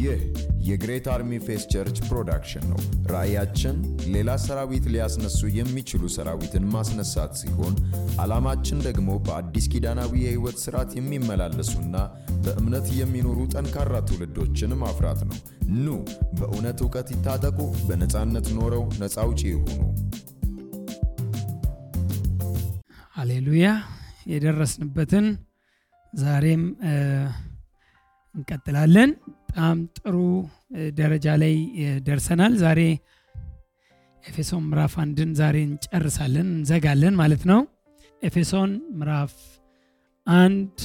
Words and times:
ይህ 0.00 0.20
የ 0.66 0.77
Great 0.77 1.06
Army 1.12 1.38
Faith 1.44 1.62
Church 1.72 1.96
production 2.06 2.64
ነው። 2.70 2.78
ራእያችን 3.12 3.76
ሌላ 4.14 4.30
ሰራዊት 4.44 4.84
ሊያስነሱ 4.92 5.40
የሚችሉ 5.56 6.02
ሰራዊትን 6.16 6.64
ማስነሳት 6.74 7.32
ሲሆን 7.40 7.74
ዓላማችን 8.22 8.78
ደግሞ 8.86 9.10
በአዲስ 9.26 9.66
ኪዳናዊ 9.72 10.12
የሕይወት 10.24 10.58
ሥርዓት 10.64 10.92
የሚመላለሱና 10.98 11.94
በእምነት 12.44 12.88
የሚኖሩ 13.00 13.38
ጠንካራ 13.54 13.94
ትውልዶችን 14.08 14.76
ማፍራት 14.82 15.22
ነው። 15.30 15.38
ኑ 15.78 15.96
በእውነት 16.38 16.80
ዕውቀት 16.84 17.10
ይታጠቁ፣ 17.14 17.58
በነፃነት 17.88 18.48
ኖረው 18.58 18.84
ነፃ 19.00 19.16
አውጪ 19.24 19.42
ይሁኑ። 19.50 19.80
ሃሌሉያ 23.16 23.68
የደረስንበትን 24.26 25.26
ዛሬም 26.12 26.62
እንቀጥላለን። 28.34 29.10
በጣም 29.50 29.78
ጥሩ 29.98 30.16
ደረጃ 30.98 31.26
ላይ 31.42 31.54
ደርሰናል። 32.06 32.52
ዛሬ 32.60 32.80
ኤፌሶን 34.24 34.62
ምዕራፍ 34.68 34.92
አንድን 35.02 35.30
ዛሬ 35.40 35.56
እንጨርሳለን፣ 35.66 36.48
እንዘጋለን 36.52 37.14
ማለት 37.20 37.42
ነው። 37.50 37.60
ኤፌሶን 38.22 38.70
ምዕራፍ 38.98 39.32
አንድ 40.26 40.76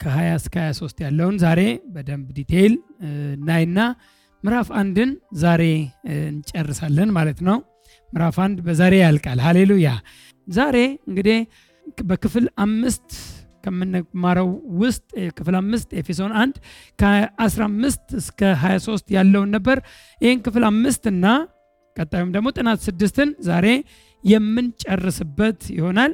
ከ20 0.00 0.36
እስከ 0.36 0.54
23 0.66 1.02
ያለውን 1.04 1.36
ዛሬ 1.44 1.60
በደንብ 1.94 2.28
detail 2.38 2.74
እናይና 3.34 3.78
ምዕራፍ 4.42 4.70
አንድን 4.80 5.10
ዛሬ 5.42 5.64
እንጨርሳለን 6.28 7.10
ማለት 7.18 7.40
ነው። 7.48 7.58
ምዕራፍ 8.10 8.38
አንድ 8.46 8.60
በዛሬ 8.68 8.94
ያልቃል። 9.04 9.40
ሃሌሉያ 9.46 9.90
ዛሬ 10.48 10.76
እንግዲህ 11.08 11.40
በክፍል 12.06 12.46
አምስት 12.60 13.08
ከምንማረው 13.64 14.48
ውስጥ 14.80 15.06
ክፍል 15.38 15.56
አምስት 15.60 15.88
ኤፌሶን 16.00 16.32
አንድ 16.42 16.56
ከ15 16.98 18.16
እስከ 18.20 18.40
23 18.62 19.14
ያለውን 19.16 19.50
ነበር። 19.56 19.78
ይህን 20.20 20.40
ክፍል 20.46 20.64
አምስት 20.70 21.04
እና 21.12 21.26
ቀጣዩም 21.96 22.30
ደግሞ 22.34 22.48
ጥናት 22.56 22.80
ስድስትን 22.86 23.30
ዛሬ 23.46 23.66
የምንጨርስበት 24.24 25.60
ይሆናል። 25.76 26.12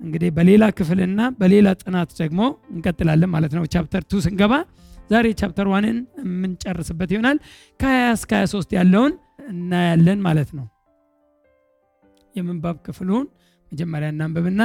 እንግዲህ 0.00 0.30
በሌላ 0.36 0.64
ክፍልና 0.78 1.20
በሌላ 1.38 1.68
ጥናት 1.82 2.10
ደግሞ 2.20 2.40
እንቀጥላለን 2.72 3.30
ማለት 3.34 3.52
ነው። 3.56 3.64
chapter 3.72 4.02
two 4.10 4.20
ስንገባ 4.26 4.54
ዛሬ 5.10 5.26
chapter 5.40 5.66
one 5.72 5.86
ን 5.86 5.96
የምንጨርስበት 6.22 7.10
ይሆናል። 7.14 7.38
ከ20 7.80 8.12
እስከ 8.16 8.32
23 8.40 8.76
ያለውን 8.78 9.12
እናያለን 9.50 10.20
ማለት 10.26 10.50
ነው። 10.58 10.66
የምንባብ 12.34 12.76
ክፍሉን 12.86 13.26
መጀመሪያ 13.72 14.08
እናንብብና 14.14 14.62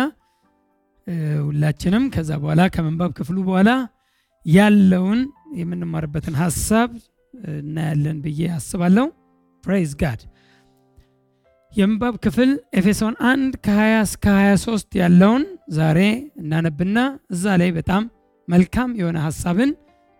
ሁላችንም 1.47 2.03
ከዛ 2.13 2.31
በኋላ 2.41 2.61
ከምንባብ 2.75 3.11
ክፍሉ 3.17 3.37
በኋላ 3.47 3.69
ያለውን 4.45 5.19
የምንማርበትን 5.59 6.35
ሀሳብ 6.41 6.89
እናያለን 7.55 8.17
ብዬ 8.23 8.41
አስባለሁ። 8.57 9.05
praise 9.63 9.91
God። 10.01 10.21
የምንባብ 11.73 12.15
ክፍል 12.23 12.49
ኤፌሶን 12.79 13.13
1 13.27 13.53
ከ20 13.65 14.01
እስከ 14.07 14.25
23 14.35 14.97
ያለውን 15.01 15.43
ዛሬ 15.77 15.99
እናነብና 16.41 16.97
እዛ 17.29 17.55
ላይ 17.61 17.71
በጣም 17.77 18.03
መልካም 18.47 18.89
የሆነ 18.99 19.17
ሀሳብን 19.25 19.71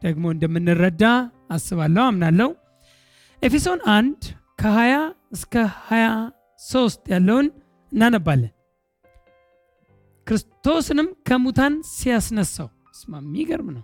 ደግሞ 0.01 0.25
እንደምንረዳ 0.33 1.03
አስባለሁ፣ 1.51 2.03
አምናለሁ። 2.05 2.49
ኤፌሶን 3.41 3.79
1 3.93 4.29
ከ20 4.61 5.03
እስከ 5.31 5.53
23 5.89 7.13
ያለውን 7.13 7.47
እናነባለን። 7.91 8.51
ክርስቶስንም 10.27 11.07
ከሙታን 11.27 11.73
ሲያስነሳው 11.93 12.67
ስማ፣ 12.99 13.13
የሚገርም 13.23 13.69
ነው። 13.75 13.83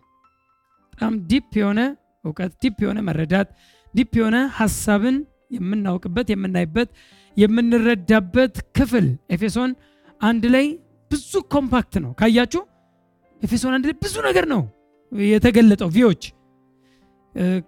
በጣም 0.94 1.14
deep 1.30 1.52
የሆነ 1.62 1.82
እውቀት፣ 2.26 2.52
deep 2.64 2.78
የሆነ 2.84 3.00
መረዳት፣ 3.08 3.50
deep 3.94 4.12
የሆነ 4.20 4.38
ሀሳብን 4.58 5.18
የምናውቅበት 5.56 6.28
የምናይበት 6.34 6.90
የምንረዳበት 7.38 8.56
ክፍል 8.78 9.06
ኤፌሶን 9.36 9.72
አንድ 10.22 10.44
ላይ 10.56 10.66
ብዙ 11.12 11.32
compact 11.54 11.94
ነው። 12.04 12.12
ካያችሁ 12.20 12.62
ኤፌሶን 13.42 13.74
አንድ 13.78 13.86
ላይ 13.90 13.96
ብዙ 14.04 14.16
ነገር 14.28 14.46
ነው 14.54 14.62
የተገለጠው 15.32 15.90
view 15.96 16.10
ዎች 16.10 16.24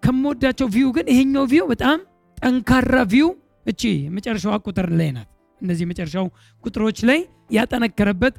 ከምወዳቸው 0.03 0.67
view 0.75 0.89
ግን 0.95 1.05
ይሄኛው 1.13 1.45
view 1.51 1.65
በጣም 1.71 1.99
ጠንካራ 2.37 2.95
view 3.11 3.27
እቺ 3.65 3.81
የመጨረሻዋ 4.05 4.53
ቁጥር 4.65 4.87
ላይ 4.99 5.09
ናት። 5.15 5.27
እነዚህ 5.61 5.83
የመጨረሻው 5.85 6.25
ቁጥሮች 6.63 6.99
ላይ 7.09 7.19
ያጠነከረበት 7.57 8.35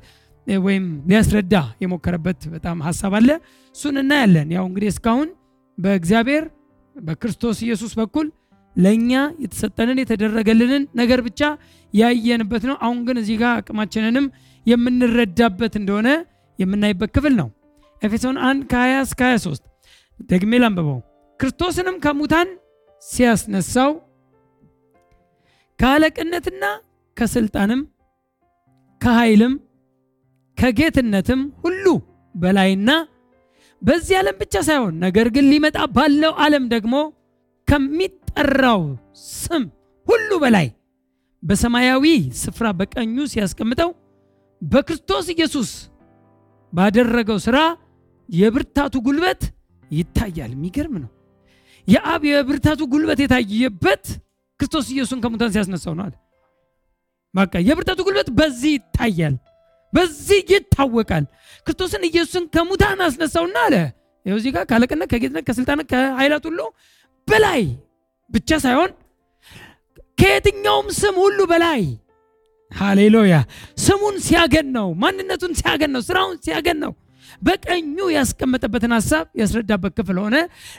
ወይም 0.47 0.85
ሊያስረዳ 1.09 1.55
የሞከረበት 1.83 2.41
በጣም 2.55 2.79
ሀሳብ 2.87 3.13
አለ። 3.19 3.29
እሱን 3.75 3.97
እናያለን። 4.01 4.49
ያው 4.57 4.65
እንግዲህ 4.69 4.89
እስካሁን 4.93 5.29
በእግዚአብሔር 5.79 6.45
በክርስቶስ 6.97 7.59
ኢየሱስ 7.67 7.93
በኩል 8.01 8.27
ለእኛ 8.77 9.13
የተሰጠንን 9.43 9.99
የተደረገልንን 10.03 10.83
ነገር 11.01 11.21
ብቻ 11.27 11.41
ያየንበት 11.95 12.63
ነው። 12.71 12.77
አሁን 12.83 13.01
ግን 13.07 13.17
እዚህ 13.23 13.37
ጋር 13.43 13.53
አቅማችንንም 13.59 14.27
የምንረዳበት 14.67 15.75
እንደሆነ 15.81 16.09
የምናይበት 16.59 17.11
ክፍል 17.17 17.35
ነው። 17.41 17.49
ኤፌሶን 18.03 18.37
1 18.45 18.63
ከ20 18.73 19.03
እስከ 19.07 19.21
23 19.31 19.65
ደግሜ 20.29 20.61
ላንብበው። 20.63 20.99
ክርስቶስንም 21.41 21.97
ከሙታን 22.05 22.49
ሲያስነሳው 23.03 23.91
ከአለቅነትና 25.79 26.65
ከስልጣንም 27.17 27.81
ከኃይልም 29.01 29.55
ከጌትነትም 30.59 31.41
ሁሉ 31.63 31.85
በላይና 32.35 32.91
በዚህ 33.83 34.15
ዓለም 34.21 34.37
ብቻ 34.43 34.55
ሳይሆን 34.67 34.95
ነገር 35.05 35.27
ግን 35.35 35.47
ሊመጣ 35.53 35.79
ባለው 35.95 36.33
ዓለም 36.45 36.65
ደግሞ 36.75 36.95
ከሚጠራው 37.69 38.83
ስም 39.33 39.65
ሁሉ 40.07 40.31
በላይ 40.43 40.69
በሰማያዊ 41.43 42.05
ስፍራ 42.41 42.67
በቀኙ 42.79 43.17
ሲያስቀምጠው 43.33 43.91
በክርስቶስ 44.63 45.27
ኢየሱስ 45.35 45.71
ባደረገው 46.73 47.39
ሥራ 47.47 47.59
የብርታቱ 48.29 48.95
ጉልበት 49.07 49.41
ይታያል። 49.91 50.51
የሚገርም 50.55 50.95
ነው። 51.03 51.11
የአብ 51.89 52.23
የብርታቱ 52.29 52.81
ጉልበት 52.93 53.21
የታየበት 53.23 54.05
ክርስቶስ 54.61 54.87
ኢየሱስን 54.95 55.21
ከሙታን 55.23 55.53
ሲያስነሳው 55.55 55.95
ነው 55.99 56.05
አለ። 56.07 56.15
በቃ 57.35 57.55
የብርታቱ 57.69 58.01
ጉልበት 58.07 58.29
በዚህ 58.39 58.73
ይታያል፣ 58.77 59.35
በዚህ 59.93 60.41
ይታወቃል። 60.53 61.25
ክርስቶስን 61.67 62.05
ኢየሱስን 62.09 62.45
ከሙታን 62.55 63.01
አስነሳውና 63.07 63.57
አለ 63.67 63.75
ይኸው 64.27 64.39
እዚህ 64.41 64.53
ጋር 64.57 64.65
ከአለቅነት 64.71 65.09
ከጌትነት 65.13 65.45
ከስልጣነት 65.49 65.87
ከኃይላት 65.93 66.45
ሁሉ 66.49 66.61
በላይ 67.29 67.63
ብቻ 68.31 68.51
ሳይሆን 68.65 68.91
ከየትኛውም 70.19 70.89
ስም 70.99 71.17
ሁሉ 71.23 71.39
በላይ 71.51 71.83
ሃሌሉያ። 72.71 73.35
ስሙን 73.85 74.17
ሲያገን 74.27 74.69
ነው፣ 74.77 74.89
ማንነቱን 75.03 75.53
ሲያገን 75.59 75.97
ስራውን 76.07 76.37
ሲያገን 76.45 76.79
ነው። 76.85 76.93
በቀኙ 77.43 77.97
ያስቀመጠበትን 78.15 78.93
ሀሳብ 78.97 79.27
ያስረዳበት 79.41 79.93
ክፍል 79.99 80.19
ሆነ። 80.23 80.37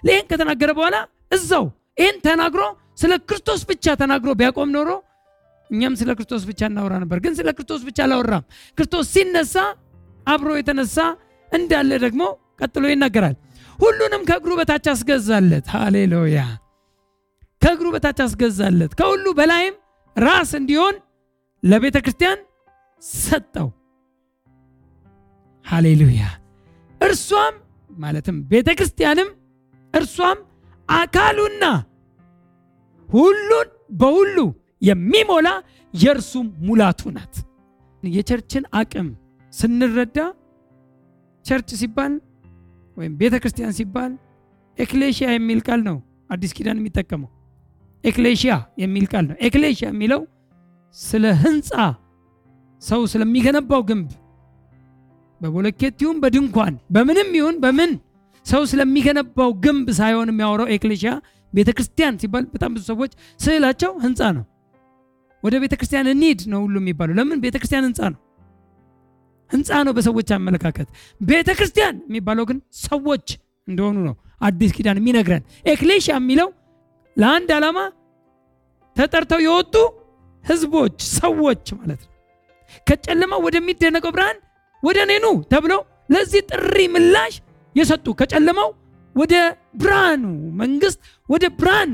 ይህን 0.08 0.26
ከተናገረ 0.30 0.72
በኋላ 0.78 0.96
እዛው 1.32 1.66
ይህን 2.00 2.18
ተናግሮ 2.26 2.62
ስለ 2.98 3.14
ክርስቶስ 3.30 3.62
ብቻ 3.70 3.86
ተናግሮ 4.02 4.30
ቢያቆም 4.40 4.70
ኖሮ 4.76 4.90
እኛም 5.70 5.94
ስለ 6.00 6.10
ክርስቶስ 6.18 6.44
ብቻ 6.50 6.62
እናወራ 6.70 6.94
ነበር። 7.04 7.18
ግን 7.24 7.34
ስለ 7.36 7.50
ክርስቶስ 7.58 7.82
ብቻ 7.88 8.00
አላወራም። 8.06 8.44
ክርስቶስ 8.78 9.06
ሲነሳ 9.14 9.56
አብሮ 10.28 10.50
የተነሳ 10.58 10.98
እንዳለ 11.52 11.92
ደግሞ 12.04 12.22
ቀጥሎ 12.62 12.84
ይናገራል። 12.92 13.36
ሁሉንም 13.80 14.22
ከእግሩ 14.30 14.52
በታች 14.60 14.86
አስገዛለት። 14.92 15.66
ሃሌሉያ። 15.74 16.40
ከእግሩ 17.62 17.88
በታች 17.96 18.20
አስገዛለት፣ 18.26 18.92
ከሁሉ 19.00 19.26
በላይም 19.38 19.76
ራስ 20.16 20.52
እንዲሆን 20.60 20.96
ለቤተ 21.64 21.98
ክርስቲያን 22.06 22.40
ሰጠው። 23.22 23.70
ሃሌሉያ። 25.66 26.24
እርሷም 27.02 27.56
ማለትም 27.98 28.38
ቤተ 28.52 28.70
ክርስቲያንም 28.80 29.30
እርሷም 29.94 30.40
አካሉና 30.90 31.66
ሁሉን 33.10 33.68
በሁሉ 33.94 34.38
የሚሞላ 34.84 35.48
የእርሱ 35.94 36.32
ሙላቱ 36.68 37.02
ናት። 37.16 37.36
የ 38.04 38.16
church 38.16 38.52
ን 38.52 38.64
አቅም 38.80 39.10
ስንረዳ 39.54 40.18
church 41.46 41.70
ሲባል 41.82 42.14
ወይም 42.98 43.14
ቤተ 43.20 43.36
ክርስቲያን 43.44 43.76
ሲባል 43.78 44.12
ኤክሌሽያ 44.78 45.28
የሚል 45.36 45.60
ቃል 45.68 45.82
ነው 45.88 45.98
አዲስ 46.30 46.52
ኪዳን 46.58 46.78
የሚጠቀመው። 46.82 47.30
ኤክሌሽያ 48.04 48.54
የሚል 48.84 49.06
ቃል 49.12 49.26
ነው። 49.30 49.36
ኤክሌሽያ 49.48 49.88
የሚለው 49.92 50.22
ስለ 50.98 51.26
ህንፃ 51.44 51.70
ሰው 52.82 53.02
ስለሚገነባው 53.12 53.82
ግንብ 53.90 54.10
በቦለኬት 55.42 55.98
ይሁን 56.04 56.18
በድንኳን 56.24 56.74
በምንም 56.96 57.30
ይሁን 57.38 57.56
በምን 57.64 57.92
ሰው 58.46 58.62
ስለሚገነባው 58.72 59.52
ግንብ 59.66 59.88
ሳይሆን 60.00 60.30
የሚያወራው 60.32 60.70
ኤክሌሽያ 60.76 61.12
ቤተ 61.54 61.70
ክርስቲያን 61.78 62.16
ሲባል 62.22 62.46
በጣም 62.54 62.72
ብዙ 62.76 62.84
ሰዎች 62.92 63.12
ስዕላቸው 63.40 63.92
ህንፃ 64.06 64.22
ነው። 64.38 64.44
ወደ 65.44 65.56
ቤተ 65.62 65.74
ክርስቲያን 65.80 66.08
እንሂድ 66.12 66.42
ነው 66.52 66.60
ሁሉ 66.66 66.76
የሚባለው። 66.82 67.14
ለምን? 67.20 67.40
ቤተ 67.46 67.56
ክርስቲያን 67.62 67.86
ህንፃ 67.88 68.00
ነው። 68.14 68.20
ህንፃ 69.52 69.70
ነው 69.88 69.94
በሰዎች 69.98 70.30
አመለካከት። 70.36 70.88
ቤተ 71.22 71.50
ክርስቲያን 71.58 71.96
የሚባለው 72.08 72.46
ግን 72.50 72.58
ሰዎች 72.84 73.26
እንደሆኑ 73.68 73.98
ነው 74.08 74.16
አዲስ 74.42 74.72
ኪዳን 74.78 74.98
የሚነግረን። 75.02 75.44
ኤክሌሽያ 75.74 76.14
የሚለው 76.20 76.50
ለአንድ 77.18 77.50
ዓላማ 77.58 77.78
ተጠርተው 78.96 79.40
የወጡ 79.46 79.76
ህዝቦች፣ 80.44 80.98
ሰዎች 81.18 81.66
ማለት 81.80 82.02
ነው። 82.06 82.12
ከጨለማ 82.88 83.34
ወደሚደነቀው 83.46 84.12
ብርሃን 84.16 84.38
ወደ 84.84 84.98
እኔ 85.06 85.12
ተብለው 85.52 85.82
ለዚህ 86.10 86.42
ጥሪ 86.52 86.78
ምላሽ 86.94 87.34
የሰጡ 87.76 88.06
ከጨለማው 88.20 88.70
ወደ 89.16 89.34
ብርሃኑ 89.76 90.24
መንግስት 90.62 91.00
ወደ 91.30 91.46
ብርሃን 91.60 91.92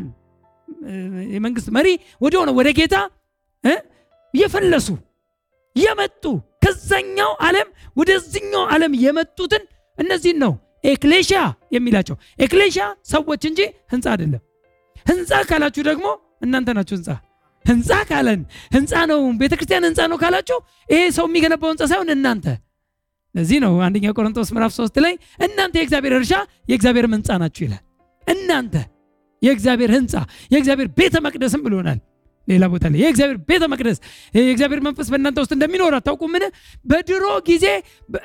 የመንግስት 1.34 1.68
መሪ 1.78 1.88
ወደ 2.22 2.34
ሆነ 2.40 2.50
ወደ 2.52 2.70
ጌታ 2.80 2.96
የፈለሱ 4.34 4.88
የመጡ 5.76 6.24
ከዛኛው 6.64 7.32
ዓለም 7.48 7.68
ወደዚኛው 8.00 8.64
ዓለም 8.74 8.94
የመጡትን 9.04 9.64
እነዚህን 9.98 10.38
ነው 10.44 10.54
ኤክሌሽያ 10.92 11.40
የሚላቸው። 11.76 12.16
ኤክሌሽያ 12.46 12.84
ሰዎች 13.12 13.42
እንጂ 13.50 13.60
ህንፃ 13.94 14.06
አይደለም። 14.14 14.42
ህንፃ 15.06 15.32
ካላችሁ 15.50 15.84
ደግሞ 15.90 16.06
እናንተ 16.46 16.70
ናችሁ 16.78 16.96
ህንፃ 16.98 17.10
ህንፃ 17.66 17.90
ካለን 18.10 18.42
ህንፃ 18.76 18.92
ነው 19.12 19.20
ቤተክርስቲያን 19.42 19.86
ህንፃ 19.88 20.00
ነው 20.12 20.18
ካላችሁ 20.22 20.58
ይሄ 20.90 21.02
ሰው 21.18 21.26
የሚገነባው 21.30 21.72
ህንፃ 21.74 21.84
ሳይሆን 21.92 22.12
እናንተ 22.16 22.46
ለዚህ 23.36 23.58
ነው 23.64 23.74
አንደኛ 23.88 24.06
ቆሮንቶስ 24.16 24.50
ምዕራፍ 24.56 24.72
ሶስት 24.78 24.96
ላይ 25.06 25.14
እናንተ 25.46 25.76
የእግዚአብሔር 25.80 26.14
እርሻ 26.20 26.34
የእግዚአብሔር 26.72 27.08
ህንፃ 27.12 27.30
ናችሁ 27.44 27.64
ይላል። 27.68 27.84
እናንተ 28.28 28.76
የእግዚአብሔር 29.42 29.92
ህንፃ 29.98 30.14
የእግዚአብሔር 30.52 30.88
ቤተ 30.98 31.16
መቅደስም 31.26 31.62
ብሎናል። 31.66 32.00
ሌላ 32.50 32.64
ቦታ 32.74 32.86
ላይ 32.92 33.00
የእግዚአብሔር 33.04 33.38
ቤተ 33.50 33.64
መቅደስ 33.72 33.98
የእግዚአብሔር 34.38 34.82
መንፈስ 34.88 35.08
በእናንተ 35.14 35.38
ውስጥ 35.44 35.54
እንደሚኖር 35.58 35.96
አታውቁምን? 35.98 36.44
በድሮ 36.86 37.26
ጊዜ 37.50 37.66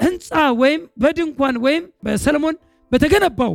ህንፃ 0.05 0.31
ወይም 0.61 0.83
በድንኳን 1.03 1.57
ወይም 1.65 1.85
በሰለሞን 2.07 2.57
በተገነባው 2.93 3.55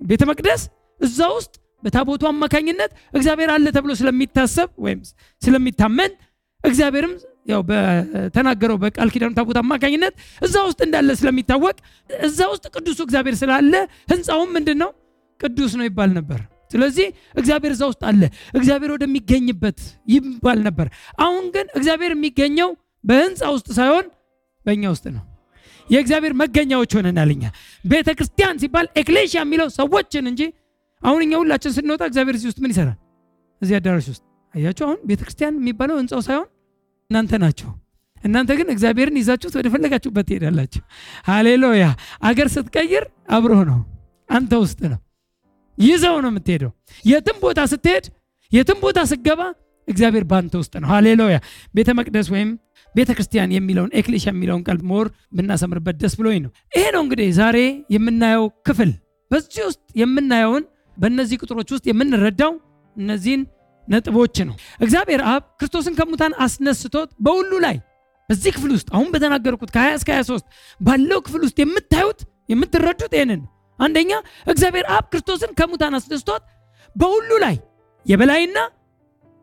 ቤተ 0.00 0.22
መቅደስ 0.30 0.62
እዛ 1.00 1.20
ውስጥ 1.36 1.52
በታቦቱ 1.82 2.22
አማካኝነት 2.30 2.90
እግዚአብሔር 3.16 3.50
አለ 3.54 3.66
ተብሎ 3.76 3.92
ስለሚታሰብ 3.98 4.68
ወይም 4.84 5.00
ስለሚታመን 5.42 6.12
እግዚአብሔርም 6.60 7.14
ያው 7.46 7.62
በተናገረው 7.68 8.76
በቃል 8.84 9.08
ኪዳኑ 9.14 9.32
ታቦት 9.38 9.58
አማካኝነት 9.62 10.14
እዛ 10.46 10.56
ውስጥ 10.68 10.80
እንዳለ 10.86 11.10
ስለሚታወቅ 11.20 11.76
እዛ 12.10 12.40
ውስጥ 12.52 12.64
ቅዱሱ 12.74 13.00
እግዚአብሔር 13.06 13.36
ስላለ 13.42 13.74
ህንፃውም 14.12 14.52
ምንድን 14.56 14.78
ነው 14.82 14.90
ቅዱስ 15.40 15.72
ነው 15.78 15.86
ይባል 15.88 16.10
ነበር። 16.18 16.40
ስለዚህ 16.74 17.06
እግዚአብሔር 17.34 17.72
እዛ 17.74 17.82
ውስጥ 17.90 18.02
አለ፣ 18.08 18.22
እግዚአብሔር 18.58 18.90
ወደሚገኝበት 18.94 19.78
ይባል 20.14 20.58
ነበር። 20.66 20.86
አሁን 21.20 21.44
ግን 21.54 21.66
እግዚአብሔር 21.78 22.12
የሚገኘው 22.16 22.70
በህንፃ 23.04 23.42
ውስጥ 23.56 23.68
ሳይሆን 23.78 24.06
በእኛ 24.66 24.84
ውስጥ 24.94 25.06
ነው። 25.16 25.22
የእግዚአብሔር 25.88 26.34
መገኛዎች 26.40 26.92
ሆነናል። 26.98 27.30
እኛ 27.34 27.44
ቤተ 27.84 28.08
ክርስቲያን 28.18 28.58
ሲባል 28.62 28.86
ኤክሌሽያ 29.00 29.40
የሚለው 29.42 29.68
ሰዎችን 29.76 30.26
እንጂ 30.30 30.42
አሁን 31.00 31.20
እኛ 31.24 31.32
ሁላችን 31.40 31.72
ስንወጣ 31.76 32.02
እግዚአብሔር 32.10 32.36
እዚህ 32.38 32.48
ውስጥ 32.50 32.60
ምን 32.64 32.72
ይሰራል? 32.74 32.98
እዚህ 33.62 33.74
አዳራሽ 33.78 34.06
ውስጥ 34.12 34.22
አያችሁ። 34.54 34.84
አሁን 34.86 34.98
ቤተ 35.08 35.20
ክርስቲያን 35.26 35.54
የሚባለው 35.60 35.96
ህንፃው 36.00 36.22
ሳይሆን 36.28 36.48
እናንተ 37.10 37.32
ናቸው። 37.44 37.70
እናንተ 38.18 38.50
ግን 38.58 38.68
እግዚአብሔርን 38.74 39.16
ይዛችሁት 39.20 39.54
ወደ 39.58 39.68
ፈለጋችሁበት 39.72 40.26
ትሄዳላችሁ። 40.28 40.82
ሃሌሉያ። 41.26 41.86
አገር 42.22 42.48
ስትቀይር 42.54 43.04
አብሮህ 43.30 43.62
ነው፣ 43.70 43.80
አንተ 44.28 44.52
ውስጥ 44.62 44.80
ነው 44.86 45.00
ይዘኸው 45.78 46.16
ነው 46.24 46.30
የምትሄደው። 46.32 46.70
የትም 47.04 47.38
ቦታ 47.44 47.60
ስትሄድ፣ 47.72 48.04
የትም 48.52 48.78
ቦታ 48.84 48.98
ስትገባ 49.10 49.40
እግዚአብሔር 49.88 50.24
በአንተ 50.24 50.54
ውስጥ 50.60 50.74
ነው። 50.82 50.88
ሃሌሉያ። 50.90 51.38
ቤተ 51.74 51.88
መቅደስ 51.98 52.28
ወይም 52.34 52.50
ቤተ 52.94 53.10
ክርስቲያን 53.16 53.50
የሚለውን 53.54 53.90
ኤክሌሽያ 54.00 54.30
የሚለውን 54.32 54.62
ቃል 54.66 54.78
more 54.90 55.06
ብናሰምርበት 55.36 55.96
ደስ 56.02 56.14
ብሎኝ 56.18 56.38
ነው። 56.44 56.50
ይሄ 56.74 56.84
ነው 56.94 57.02
እንግዲህ 57.04 57.28
ዛሬ 57.38 57.58
የምናየው 57.94 58.44
ክፍል። 58.68 58.90
በዚህ 59.30 59.62
ውስጥ 59.68 59.82
የምናየውን 60.02 60.64
በእነዚህ 60.96 61.36
ቁጥሮች 61.42 61.68
ውስጥ 61.74 61.84
የምንረዳው 61.90 62.52
እነዚህን 62.96 63.42
ነጥቦች 63.88 64.36
ነው። 64.48 64.54
እግዚአብሔር 64.80 65.22
አብ 65.30 65.42
ክርስቶስን 65.58 65.96
ከሙታን 65.98 66.34
አስነስቶት 66.44 67.10
በሁሉ 67.24 67.52
ላይ 67.66 67.76
በዚህ 68.28 68.50
ክፍል 68.56 68.70
ውስጥ 68.76 68.88
አሁን 68.94 69.08
በተናገርኩት 69.14 69.70
ከ20 69.74 69.96
እስከ 69.98 70.10
23 70.14 70.46
ባለው 70.80 71.18
ክፍል 71.26 71.42
ውስጥ 71.46 71.58
የምታዩት 71.62 72.20
የምትረዱት 72.52 73.12
ይህንን 73.16 73.40
አንደኛ 73.78 74.12
እግዚአብሔር 74.46 74.86
አብ 74.94 75.04
ክርስቶስን 75.12 75.52
ከሙታን 75.58 75.94
አስነስቶት 75.98 76.42
በሁሉ 76.96 77.30
ላይ 77.44 77.56
የበላይና 78.06 78.58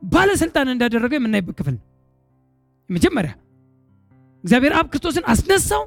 ባለስልጣን 0.02 0.68
እንዳደረገው 0.74 1.18
የምናይበት 1.20 1.56
ክፍል 1.60 1.74
ነው። 1.76 1.84
የመጀመሪያ 2.90 3.32
እግዚአብሔር 4.44 4.74
አብ 4.80 4.88
ክርስቶስን 4.92 5.26
አስነሳው፣ 5.34 5.84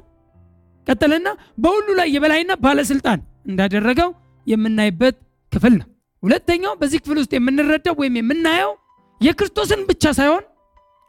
ቀጠለና 0.87 1.27
በሁሉ 1.57 1.87
ላይ 1.99 2.07
የበላይና 2.15 2.53
ባለስልጣን 2.63 3.19
እንዳደረገው 3.45 4.09
የምናይበት 4.47 5.15
ክፍል 5.53 5.73
ነው። 5.79 5.87
ሁለተኛው 6.23 6.73
በዚህ 6.81 6.99
ክፍል 7.03 7.17
ውስጥ 7.21 7.31
የምንረዳው 7.35 7.95
ወይም 8.01 8.15
የምናየው 8.19 8.71
የክርስቶስን 9.21 9.81
ብቻ 9.89 10.13
ሳይሆን 10.19 10.43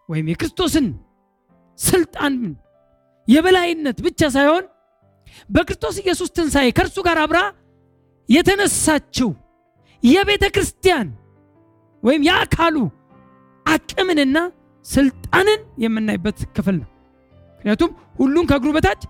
ወይም 0.09 0.27
የክርስቶስን 0.33 0.87
ስልጣን 1.79 2.35
የበላይነት 3.29 3.99
ብቻ 4.07 4.29
ሳይሆን 4.35 4.65
በክርስቶስ 5.49 5.97
ኢየሱስ 6.03 6.29
ትንሣኤ 6.37 6.69
ከእርሱ 6.77 6.97
ጋር 7.07 7.19
አብራ 7.25 7.39
የተነሳችው 8.29 9.31
የቤተ 10.03 10.45
ክርስቲያን 10.55 11.09
ወይም 12.03 12.23
የአካሉ 12.29 12.77
አቅምንና 13.67 14.39
ስልጣንን 14.87 15.61
የምናይበት 15.85 16.39
ክፍል 16.57 16.77
ነው። 16.81 16.89
ምክንያቱም 17.57 17.91
ሁሉን 18.19 18.47
ከእግሩ 18.51 18.71
በታች 18.77 19.03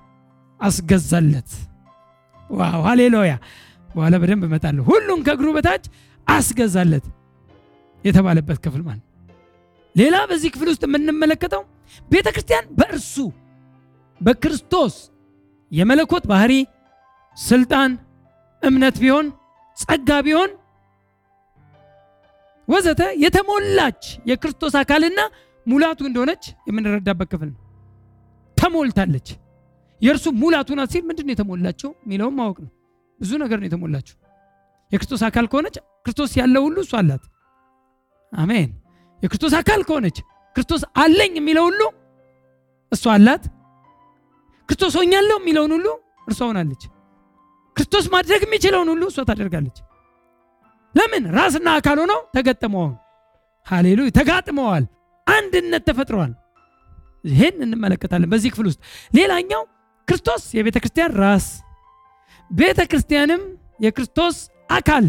አስገዛለት። 0.60 1.50
ዋው 2.50 2.80
ሃሌሉያ! 2.86 3.32
በኋላ 3.88 4.14
በደንብ 4.22 4.44
እመጣለሁ። 4.48 4.82
ሁሉን 4.90 5.20
ከእግሩ 5.26 5.48
በታች 5.56 5.84
አስገዛለት 6.26 7.06
የተባለበት 8.04 8.58
ክፍል 8.64 8.82
ማለት 8.86 9.04
ሌላ 9.94 10.16
በዚህ 10.30 10.50
ክፍል 10.54 10.68
ውስጥ 10.72 10.82
የምንመለከተው 10.86 11.62
ቤተ 12.08 12.26
ክርስቲያን 12.34 12.66
በእርሱ 12.78 13.14
በክርስቶስ 14.20 14.94
የመለኮት 15.76 16.24
ባህሪ፣ 16.30 16.52
ስልጣን፣ 17.36 17.90
እምነት 18.62 18.96
ቢሆን 19.02 19.26
ጸጋ 19.78 20.10
ቢሆን 20.26 20.50
ወዘተ 22.68 23.02
የተሞላች 23.22 24.00
የክርስቶስ 24.30 24.74
አካልና 24.80 25.20
ሙላቱ 25.66 26.00
እንደሆነች 26.08 26.44
የምንረዳበት 26.68 27.28
ክፍል 27.32 27.48
ነው። 27.52 27.60
ተሞልታለች። 28.56 29.28
የእርሱ 30.00 30.26
ሙላቱ 30.40 30.68
ናት 30.78 30.90
ሲል 30.94 31.04
ምንድን 31.08 31.26
ነው 31.28 31.34
የተሞላቸው 31.34 31.90
የሚለውም 32.04 32.34
ማወቅ 32.40 32.58
ነው። 32.64 32.70
ብዙ 33.20 33.30
ነገር 33.42 33.58
ነው 33.60 33.66
የተሞላችው። 33.68 34.16
የክርስቶስ 34.92 35.22
አካል 35.28 35.46
ከሆነች 35.52 35.76
ክርስቶስ 36.04 36.32
ያለው 36.40 36.62
ሁሉ 36.66 36.76
እሱ 36.84 36.92
አላት። 37.00 37.22
አሜን። 38.32 38.70
የክርስቶስ 39.20 39.54
አካል 39.60 39.80
ከሆነች 39.88 40.18
ክርስቶስ 40.56 40.82
አለኝ 41.02 41.32
የሚለው 41.38 41.64
ሁሉ 41.68 41.80
እሷ 42.92 43.04
አላት። 43.14 43.44
ክርስቶስ 44.68 44.94
ሆኛለሁ 44.98 45.36
የሚለውን 45.40 45.72
ሁሉ 45.76 45.86
እርሷ 46.28 46.40
ሆናለች። 46.48 46.82
ክርስቶስ 47.76 48.06
ማድረግ 48.14 48.40
የሚችለውን 48.46 48.88
ሁሉ 48.92 49.02
እሷ 49.10 49.20
ታደርጋለች። 49.28 49.76
ለምን? 50.94 51.24
ራስና 51.36 51.68
አካል 51.78 51.98
ሆነው 52.02 52.20
ተገጥመዋል። 52.36 52.94
ሃሌሉያ! 53.66 54.10
ተጋጥመዋል። 54.18 54.84
አንድነት 55.26 55.82
ተፈጥረዋል። 55.88 56.32
ይህን 57.30 57.56
እንመለከታለን 57.64 58.28
በዚህ 58.32 58.50
ክፍል 58.54 58.66
ውስጥ። 58.70 58.80
ሌላኛው 59.12 59.62
ክርስቶስ 60.08 60.42
የቤተ 60.56 60.76
ክርስቲያን 60.82 61.14
ራስ፣ 61.22 61.46
ቤተ 62.50 62.80
ክርስቲያንም 62.90 63.42
የክርስቶስ 63.84 64.36
አካል 64.70 65.06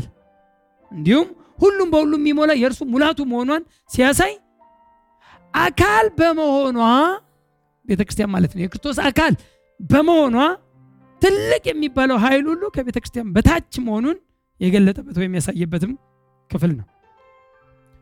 እንዲሁም 0.91 1.27
ሁሉም 1.59 1.87
በሁሉም 1.93 2.21
የሚሞላ 2.21 2.51
የእርሱ 2.57 2.81
ሙላቱ 2.93 3.19
መሆኗን 3.31 3.61
ሲያሳይ 3.89 4.33
አካል 5.53 6.05
በመሆኗ 6.17 6.79
ቤተ 7.88 8.01
ክርስቲያን 8.03 8.32
ማለት 8.36 8.51
ነው 8.56 8.62
የክርስቶስ 8.63 8.98
አካል 9.10 9.34
በመሆኗ 9.79 10.38
ትልቅ 11.22 11.63
የሚባለው 11.70 12.17
ኃይል 12.24 12.46
ሁሉ 12.51 12.63
ከቤተ 12.75 12.98
ክርስቲያን 12.98 13.29
በታች 13.36 13.74
መሆኑን 13.86 14.17
የገለጠበት 14.60 15.15
ወይም 15.22 15.34
ያሳየበትም 15.38 15.91
ክፍል 16.51 16.72
ነው። 16.77 16.86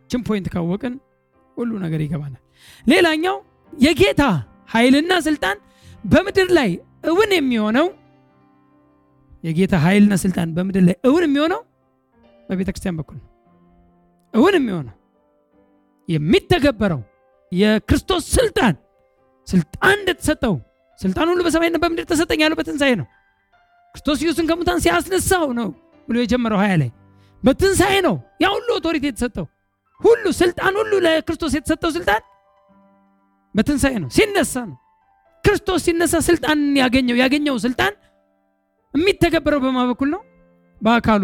ችን 0.09 0.21
ፖይንት 0.27 0.47
ካወቅን 0.53 0.93
ሁሉ 1.57 1.71
ነገር 1.83 1.99
ይገባናል። 2.05 2.41
ሌላኛው 2.85 3.35
የጌታ 3.73 4.23
ኃይልና 4.69 5.13
ስልጣን 5.27 5.57
በምድር 6.03 6.49
ላይ 6.57 6.69
እውን 7.03 7.31
የሚሆነው 7.37 7.87
የጌታ 9.43 9.75
ኃይልና 9.83 10.13
ስልጣን 10.23 10.49
በምድር 10.55 10.83
ላይ 10.83 10.95
እውን 11.03 11.23
የሚሆነው 11.27 11.61
በቤተ 12.49 12.69
ክርስቲያን 12.73 12.97
በኩል 12.99 13.17
ነው። 13.17 13.27
እውን 14.33 14.55
የሚሆነው 14.57 14.95
የሚተገበረው 16.09 17.01
የክርስቶስ 17.51 18.23
ስልጣን 18.37 18.73
ስልጣን 19.47 19.95
እንደተሰጠው 19.99 20.55
ስልጣን 20.99 21.27
ሁሉ 21.31 21.41
በሰማይና 21.47 21.77
በምድር 21.83 22.05
ተሰጠኝ 22.11 22.39
ያለው 22.43 22.57
በትንሣኤ 22.59 22.93
ነው። 23.01 23.07
ክርስቶስ 23.95 24.19
ኢየሱስን 24.23 24.45
ከሙታን 24.49 24.79
ሲያስነሳው 24.85 25.45
ነው 25.59 25.67
ብሎ 26.07 26.15
የጀመረው 26.23 26.59
ሀያ 26.63 26.73
ላይ 26.81 26.89
በትንሣኤ 27.43 27.95
ነው 28.05 28.15
ያ 28.43 28.47
ሁሉ 28.55 28.67
ኦቶሪቲ 28.77 29.05
የተሰጠው 29.09 29.45
ሁሉ 30.01 30.23
ስልጣን 30.39 30.73
ሁሉ 30.79 30.93
ለክርስቶስ 31.05 31.53
የተሰጠው 31.57 31.91
ስልጣን 31.97 32.21
በትንሣኤ 33.55 33.95
ነው፣ 34.03 34.09
ሲነሳ 34.15 34.53
ነው። 34.69 34.77
ክርስቶስ 35.45 35.81
ሲነሳ 35.87 36.15
ስልጣን 36.27 36.59
ያገኘው 36.81 37.17
ያገኘው 37.23 37.55
ስልጣን 37.65 37.93
የሚተገበረው 38.93 39.59
በማ 39.63 39.79
በኩል 39.89 40.09
ነው? 40.15 40.21
በአካሉ 40.81 41.21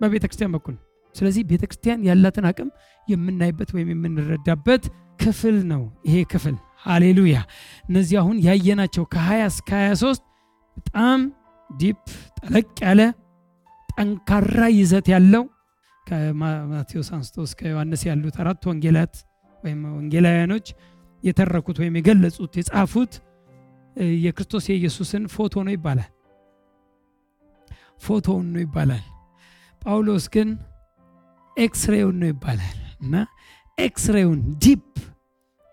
በቤተ 0.00 0.24
ክርስቲያን 0.28 0.52
በኩል 0.56 0.74
ነው። 0.76 0.82
ስለዚህ 1.14 1.42
ቤተ 1.50 1.62
ክርስቲያን 1.70 2.04
ያላትን 2.08 2.44
አቅም 2.50 2.68
የምናይበት 3.08 3.70
ወይም 3.76 3.88
የምንረዳበት 3.92 4.84
ክፍል 5.20 5.56
ነው 5.72 5.82
ይሄ 6.06 6.16
ክፍል። 6.32 6.56
ሃሌሉያ። 6.84 7.36
እነዚህ 7.84 8.16
አሁን 8.20 8.36
ያየናቸው 8.46 9.04
ከ20 9.14 9.48
እስከ 9.50 9.70
23 9.82 10.22
በጣም 10.76 11.20
ዲፕ 11.70 12.02
ጠለቅ 12.38 12.68
ያለ 12.84 13.00
ጠንካራ 13.88 14.60
ይዘት 14.76 15.08
ያለው 15.12 15.44
ከማቴዎስ 16.06 17.08
አንስቶ 17.16 17.36
እስከ 17.48 17.60
ዮሐንስ 17.72 18.02
ያሉት 18.08 18.36
አራት 18.42 18.62
ወንጌላት 18.70 19.14
ወይም 19.60 19.80
ወንጌላውያኖች 19.96 20.66
የተረኩት 21.24 21.78
ወይም 21.82 21.96
የገለጹት 21.98 22.52
የጻፉት 22.60 23.12
የክርስቶስ 24.22 24.64
የኢየሱስን 24.70 25.24
ፎቶ 25.34 25.54
ነው 25.66 25.72
ይባላል። 25.76 26.10
ፎቶውን 28.02 28.46
ነው 28.54 28.60
ይባላል። 28.64 29.02
ጳውሎስ 29.82 30.24
ግን 30.34 30.48
ኤክስሬውን 31.56 32.16
ነው 32.22 32.28
ይባላል 32.32 32.76
እና 33.00 33.14
x-ray 33.78 34.12
ውን 34.12 34.40
deep 34.64 34.84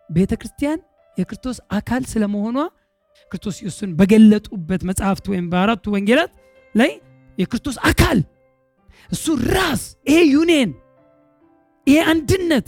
ቤተ 0.09 0.31
ክርስቲያን 0.41 0.79
የክርስቶስ 1.17 1.57
አካል 1.77 2.03
ስለመሆኗ 2.11 2.57
ክርስቶስ 3.31 3.55
ኢየሱስን 3.61 3.91
በገለጡበት 3.99 4.81
መጽሐፍት 4.89 5.25
ወይም 5.31 5.45
በአራቱ 5.51 5.85
ወንጌላት 5.95 6.33
ላይ 6.75 6.91
የክርስቶስ 7.37 7.77
አካል 7.89 8.19
እሱ 9.09 9.25
ራስ 9.51 9.81
ይሄ 10.09 10.19
ዩኒየን 10.33 10.71
ይሄ 11.87 11.99
አንድነት 12.11 12.67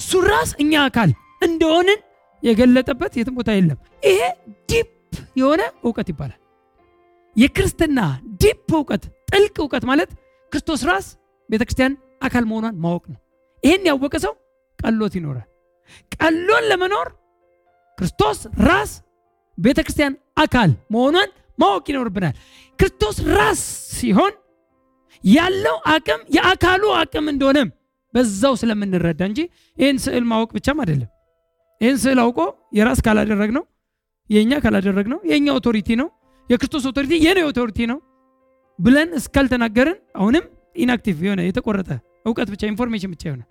እሱ 0.00 0.20
ራስ 0.30 0.50
እኛ 0.62 0.72
አካል 0.88 1.10
እንደሆንን 1.42 2.00
የገለጠበት 2.42 3.12
የትም 3.18 3.34
ቦታ 3.38 3.50
የለም። 3.56 3.78
ይሄ 4.02 4.20
deep 4.70 4.88
የሆነ 5.40 5.62
እውቀት 5.84 6.08
ይባላል። 6.12 6.38
የክርስትና 7.36 8.00
deep 8.42 8.68
እውቀት 8.78 9.02
ጥልቅ 9.28 9.56
እውቀት 9.62 9.84
ማለት 9.90 10.10
ክርስቶስ 10.52 10.80
ራስ 10.90 11.06
ቤተ 11.48 11.62
ክርስቲያን 11.62 11.94
አካል 12.22 12.44
መሆኗን 12.50 12.74
ማወቅ 12.84 13.04
ነው። 13.12 13.20
ይህን 13.62 13.86
ያወቀ 13.90 14.14
ሰው 14.24 14.32
ቀሎት 14.78 15.14
ይኖራል። 15.18 15.48
ቀሎን 16.16 16.64
ለመኖር 16.70 17.08
ክርስቶስ 17.98 18.38
ራስ 18.68 18.92
ቤተ 19.58 19.78
ክርስቲያን 19.86 20.14
አካል 20.36 20.70
መሆኗን 20.94 21.30
ማወቅ 21.58 21.84
ይኖርብናል። 21.90 22.34
ክርስቶስ 22.78 23.16
ራስ 23.32 23.60
ሲሆን 23.96 24.32
ያለው 25.24 25.76
አቅም 25.94 26.20
የአካሉ 26.36 26.84
አቅም 27.00 27.26
እንደሆነም 27.32 27.68
በዛው 28.14 28.54
ስለምንረዳ 28.60 29.20
እንጂ 29.30 29.40
ይህን 29.76 29.98
ስዕል 30.04 30.24
ማወቅ 30.30 30.50
ብቻም 30.56 30.80
አይደለም። 30.82 31.10
ይህን 31.80 31.98
ስዕል 32.02 32.18
አውቆ 32.24 32.40
የራስ 32.78 33.00
ካላደረግ 33.06 33.50
ነው 33.56 33.64
የእኛ 34.30 34.52
ካላደረግ 34.64 35.06
ነው 35.12 35.20
የእኛ 35.30 35.46
authority 35.58 35.90
ነው 36.00 36.08
የክርስቶስ 36.50 36.84
authority 36.90 37.12
የኔ 37.24 37.38
authority 37.48 37.80
ነው 37.90 37.98
ብለን 38.78 39.10
እስካልተናገርን 39.18 39.98
አሁንም 40.20 40.44
inactive 40.76 41.18
የሆነ 41.26 41.40
የተቆረጠ 41.46 41.90
እውቀት 42.26 42.48
ብቻ 42.52 42.62
information 42.70 43.10
ብቻ 43.14 43.22
ይሆናል። 43.28 43.48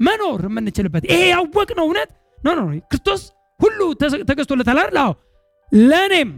መኖር 0.00 0.40
የምንችልበት 0.48 1.04
ይሄ 1.10 1.20
ያወቅነው 1.32 1.84
እውነት 1.88 2.10
no 2.38 2.54
no 2.54 2.62
ሁሉ 2.64 2.74
ሁሉ 3.60 3.78
ተገዝቶለታል 4.28 4.78
አይደል? 4.80 4.98
አዎ 4.98 5.12
ለእኔም 5.72 6.30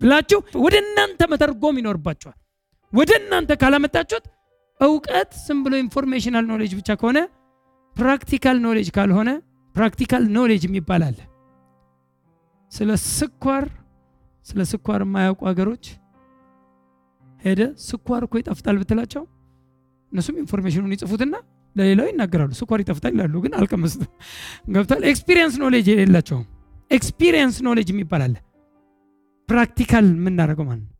ብላችሁ 0.00 0.38
ወደ 0.64 0.74
እናንተ 0.84 1.20
መተርጎም 1.32 1.78
ይኖርባችኋል። 1.80 2.36
ወደ 2.92 3.10
እናንተ 3.20 3.50
ካላመጣችሁት 3.62 4.24
እውቀት 4.80 5.30
ዝም 5.44 5.58
ብሎ 5.64 5.74
informational 5.84 6.44
knowledge 6.52 6.72
ብቻ 6.78 6.90
ከሆነ 7.00 7.18
practical 7.96 8.56
knowledge 8.66 8.88
ካልሆነ 8.96 9.30
practical 9.74 10.22
knowledge 10.36 10.62
አለ። 10.98 11.18
ስለ 12.72 12.90
ስኳር 13.10 13.64
ስለ 14.46 14.60
ስኳር 14.72 15.00
የማያውቁ 15.04 15.40
ሀገሮች 15.50 15.84
ሄደ 17.42 17.60
ስኳር 17.84 18.22
እኮ 18.26 18.34
ይጣፍጣል 18.40 18.76
ብትላቸው 18.80 19.22
እነሱም 20.12 20.36
information 20.42 20.80
ኑን 20.80 20.94
ይጽፉትና 20.94 21.34
ለሌላው 21.76 22.06
ይናገራሉ። 22.10 22.52
ስኳር 22.58 22.78
ይጣፍጣል 22.82 23.12
ይላሉ፣ 23.14 23.34
ግን 23.44 23.52
አልቀመስም። 23.58 24.02
ገብቷል። 24.74 25.02
experience 25.10 25.56
knowledge 25.62 25.86
የሌላቸውም 25.92 26.46
experience 26.90 27.56
knowledge 27.66 27.88
የሚባል 27.92 28.32
practical 29.48 30.06
የምናደርገው 30.16 30.64
ማለት 30.68 30.82
ነው። 30.84 30.96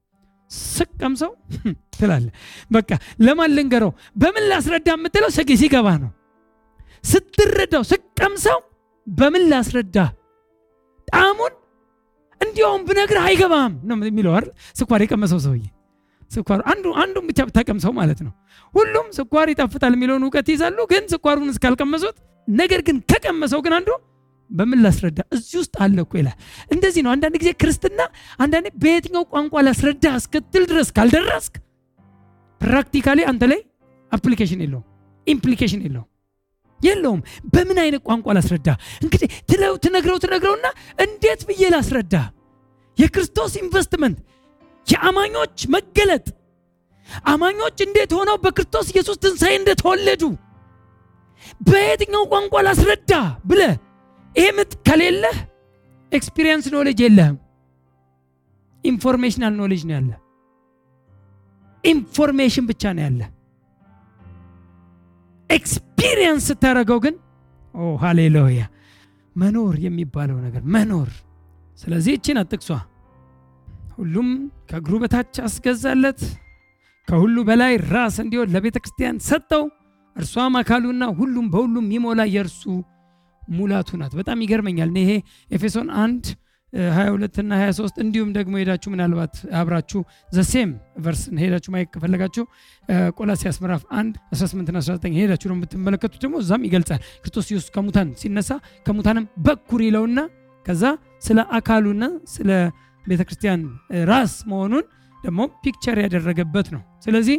ስቀምሰው 0.51 1.33
ትላለ። 1.95 2.27
በቃ 2.71 2.91
ለማን 3.21 3.51
ልንገረው፣ 3.57 3.91
በምን 4.17 4.45
ላስረዳ 4.51 4.89
የምትለው 4.97 5.31
ሰጌ 5.37 5.51
ሲገባ 5.61 5.89
ነው። 6.03 6.11
ስትረዳው 7.05 7.83
ስቀምሰው 7.91 8.59
በምን 9.07 9.43
ላስረዳ 9.53 9.97
ጣዕሙን 11.09 11.55
እንዲያውም 12.41 12.83
ብነግርህ 12.89 13.25
አይገባም 13.29 13.73
ነው 13.89 13.97
የሚለው 14.05 14.33
አይደል? 14.33 14.51
ስኳር 14.77 15.01
የቀመሰው 15.05 15.41
ሰውዬ 15.47 15.63
ስኳር 16.31 16.61
አንዱ 16.73 16.85
አንዱን 17.03 17.25
ብቻ 17.31 17.41
ብታቀምሰው 17.49 17.93
ማለት 17.97 18.21
ነው። 18.27 18.33
ሁሉም 18.75 19.07
ስኳር 19.17 19.49
ይጣፍጣል 19.53 19.95
የሚለውን 19.97 20.25
እውቀት 20.27 20.49
ይይዛሉ፣ 20.51 20.79
ግን 20.93 21.05
ስኳሩን 21.13 21.51
እስካልቀመሱት 21.53 22.17
ነገር 22.49 22.81
ግን 22.87 22.97
ከቀመሰው 23.11 23.61
ግን 23.65 23.75
አንዱ 23.79 23.91
በምን 24.51 24.79
ላስረዳ 24.85 25.21
እዚህ 25.35 25.57
ውስጥ 25.61 25.75
አለ 25.85 25.97
እኮ 26.05 26.15
ይላል። 26.21 26.37
እንደዚህ 26.73 27.03
ነው 27.05 27.11
አንዳንድ 27.15 27.37
ጊዜ 27.43 27.51
ክርስትና። 27.61 28.01
አንዳንዴ 28.39 28.67
በየትኛው 28.83 29.25
ቋንቋ 29.33 29.55
ላስረዳ 29.67 30.07
እስክትል 30.21 30.65
ድረስ 30.71 30.89
ካልደረስክ 30.97 31.55
practically 32.61 33.21
አንተ 33.31 33.43
ላይ 33.53 33.61
application 34.13 34.63
የለውም፣ 34.65 34.87
implication 35.27 35.83
የለውም 35.87 36.09
የለውም። 36.81 37.21
በምን 37.55 37.79
አይነት 37.83 38.03
ቋንቋ 38.09 38.27
ላስረዳ 38.37 38.69
እንግዲህ 39.05 39.31
ትለው 39.51 39.75
ትነግረው 39.85 40.19
ትነግረውና 40.25 40.67
እንዴት 41.05 41.41
ብዬ 41.49 41.63
ላስረዳ? 41.75 42.15
የክርስቶስ 42.99 43.53
ኢንቨስትመንት 43.63 44.19
የአማኞች 44.91 45.57
መገለጥ 45.75 46.27
አማኞች 47.31 47.79
እንዴት 47.85 48.13
ሆነው 48.19 48.37
በክርስቶስ 48.43 48.89
ኢየሱስ 48.93 49.17
ትንሣኤ 49.25 49.53
እንደተወለዱ 49.59 50.23
በየትኛው 51.67 52.25
ቋንቋ 52.33 52.55
ላስረዳ 52.67 53.13
ብለህ 53.45 53.63
ይሄ 54.37 54.49
ምት 54.57 54.73
ከሌለህ 54.87 55.39
experience 56.13 56.67
knowledge 56.75 56.99
የለህም። 57.05 57.37
informational 58.85 59.55
knowledge 59.61 59.83
ነው 59.89 59.95
ያለ። 59.97 60.11
information 61.85 62.65
ብቻ 62.71 62.93
ነው 62.97 63.03
ያለ። 63.07 63.21
experience 65.51 66.45
ስታደርገው 66.51 66.99
ግን 67.05 67.15
oh 67.75 67.89
ሃሌሉያ 68.03 68.63
መኖር 69.37 69.75
የሚባለው 69.85 70.39
ነገር 70.47 70.63
መኖር። 70.75 71.11
ስለዚህ 71.79 72.13
እቺን 72.19 72.39
ጥቅሷ 72.41 72.71
ሁሉም 74.01 74.29
ከእግሩ 74.69 74.95
በታች 75.03 75.35
አስገዛለት፣ 75.47 76.21
ከሁሉ 77.09 77.37
በላይ 77.49 77.73
ራስ 77.91 78.17
እንዲሆን 78.25 78.53
ለቤተ 78.55 78.77
ክርስቲያን 78.85 79.17
ሰጠው። 79.27 79.65
እርሷም 80.17 80.55
አካሉና 80.61 81.05
ሁሉም 81.19 81.47
በሁሉም 81.53 81.87
የሚሞላ 81.89 82.21
የእርሱ 82.35 82.63
ሙላቱ 83.43 83.91
ናት። 84.01 84.13
በጣም 84.19 84.39
ይገርመኛል። 84.45 84.91
ይሄ 85.01 85.11
ኤፌሶን 85.51 85.89
1 86.01 86.31
22 86.73 87.39
እና 87.43 87.53
23 87.61 87.97
እንዲሁም 88.03 88.29
ደግሞ 88.37 88.55
ሄዳችሁ 88.61 88.89
ምናልባት 88.93 89.33
አብራችሁ 89.61 90.01
the 90.29 90.47
same 90.47 90.71
verse 91.05 91.23
ሄዳችሁ 91.43 91.71
ማየት 91.75 91.89
ከፈለጋችሁ 91.95 92.45
ቆላስያስ 93.19 93.57
ምዕራፍ 93.63 93.83
1 93.97 94.21
18 94.35 94.71
እና 94.73 94.79
19 94.83 95.17
ሄዳችሁ 95.19 95.49
ነው 95.51 95.57
የምትመለከቱት። 95.59 96.21
ደግሞ 96.25 96.37
እዛም 96.45 96.65
ይገልጻል። 96.69 97.01
ክርስቶስ 97.17 97.49
ኢየሱስ 97.51 97.71
ከሙታን 97.77 98.11
ሲነሳ 98.23 98.51
ከሙታንም 98.87 99.27
በኩር 99.47 99.83
ይለውና 99.89 100.19
ከዛ 100.67 100.85
ስለ 101.23 101.41
አካሉና 101.59 102.05
ስለ 102.33 102.51
ቤተ 103.05 103.23
ክርስቲያን 103.29 103.61
ራስ 104.11 104.35
መሆኑን 104.51 104.85
ደግሞ 105.21 105.41
picture 105.63 105.97
ያደረገበት 106.05 106.69
ነው። 106.75 106.83
ስለዚህ 107.05 107.37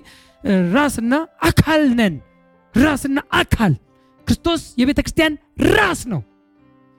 ራስና 0.74 1.14
አካል 1.42 1.84
ነን። 2.00 2.16
ራስና 2.74 3.20
አካል 3.40 3.74
ክርስቶስ 4.28 4.62
የቤተ 4.80 5.00
ክርስቲያን 5.02 5.34
ራስ 5.72 6.02
ነው። 6.12 6.22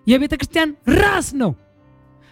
የቤተ 0.07 0.35
ክርስቲያን 0.41 0.71
ራስ 1.01 1.29
ነው። 1.43 1.53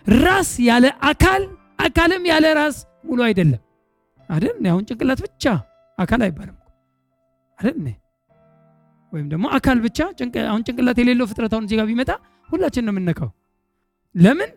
ራስ 0.07 0.51
ያለ 0.69 0.87
አካል፣ 1.11 1.43
አካልም 1.81 2.23
ያለ 2.31 2.47
ራስ 2.59 2.77
ሙሉ 3.05 3.21
አይደለም። 3.27 3.61
አይደል? 4.29 4.57
አሁን 4.73 4.83
ጭንቅላት 4.89 5.21
ብቻ 5.27 5.45
አካል 5.99 6.21
አይባልም 6.27 6.57
አይደል? 7.59 7.87
ወይም 9.13 9.27
ደግሞ 9.33 9.47
አካል 9.57 9.79
ብቻ 9.87 9.99
አሁን 10.49 10.63
ጭንቅላት 10.67 10.99
የሌለው 11.01 11.27
ፍጥረት 11.31 11.53
አሁን 11.57 11.67
ዜጋ 11.71 11.83
ቢመጣ 11.89 12.11
ሁላችን 12.49 12.85
ነው 12.87 12.93
የምንነካው። 12.95 13.31
ለምን 14.15 14.51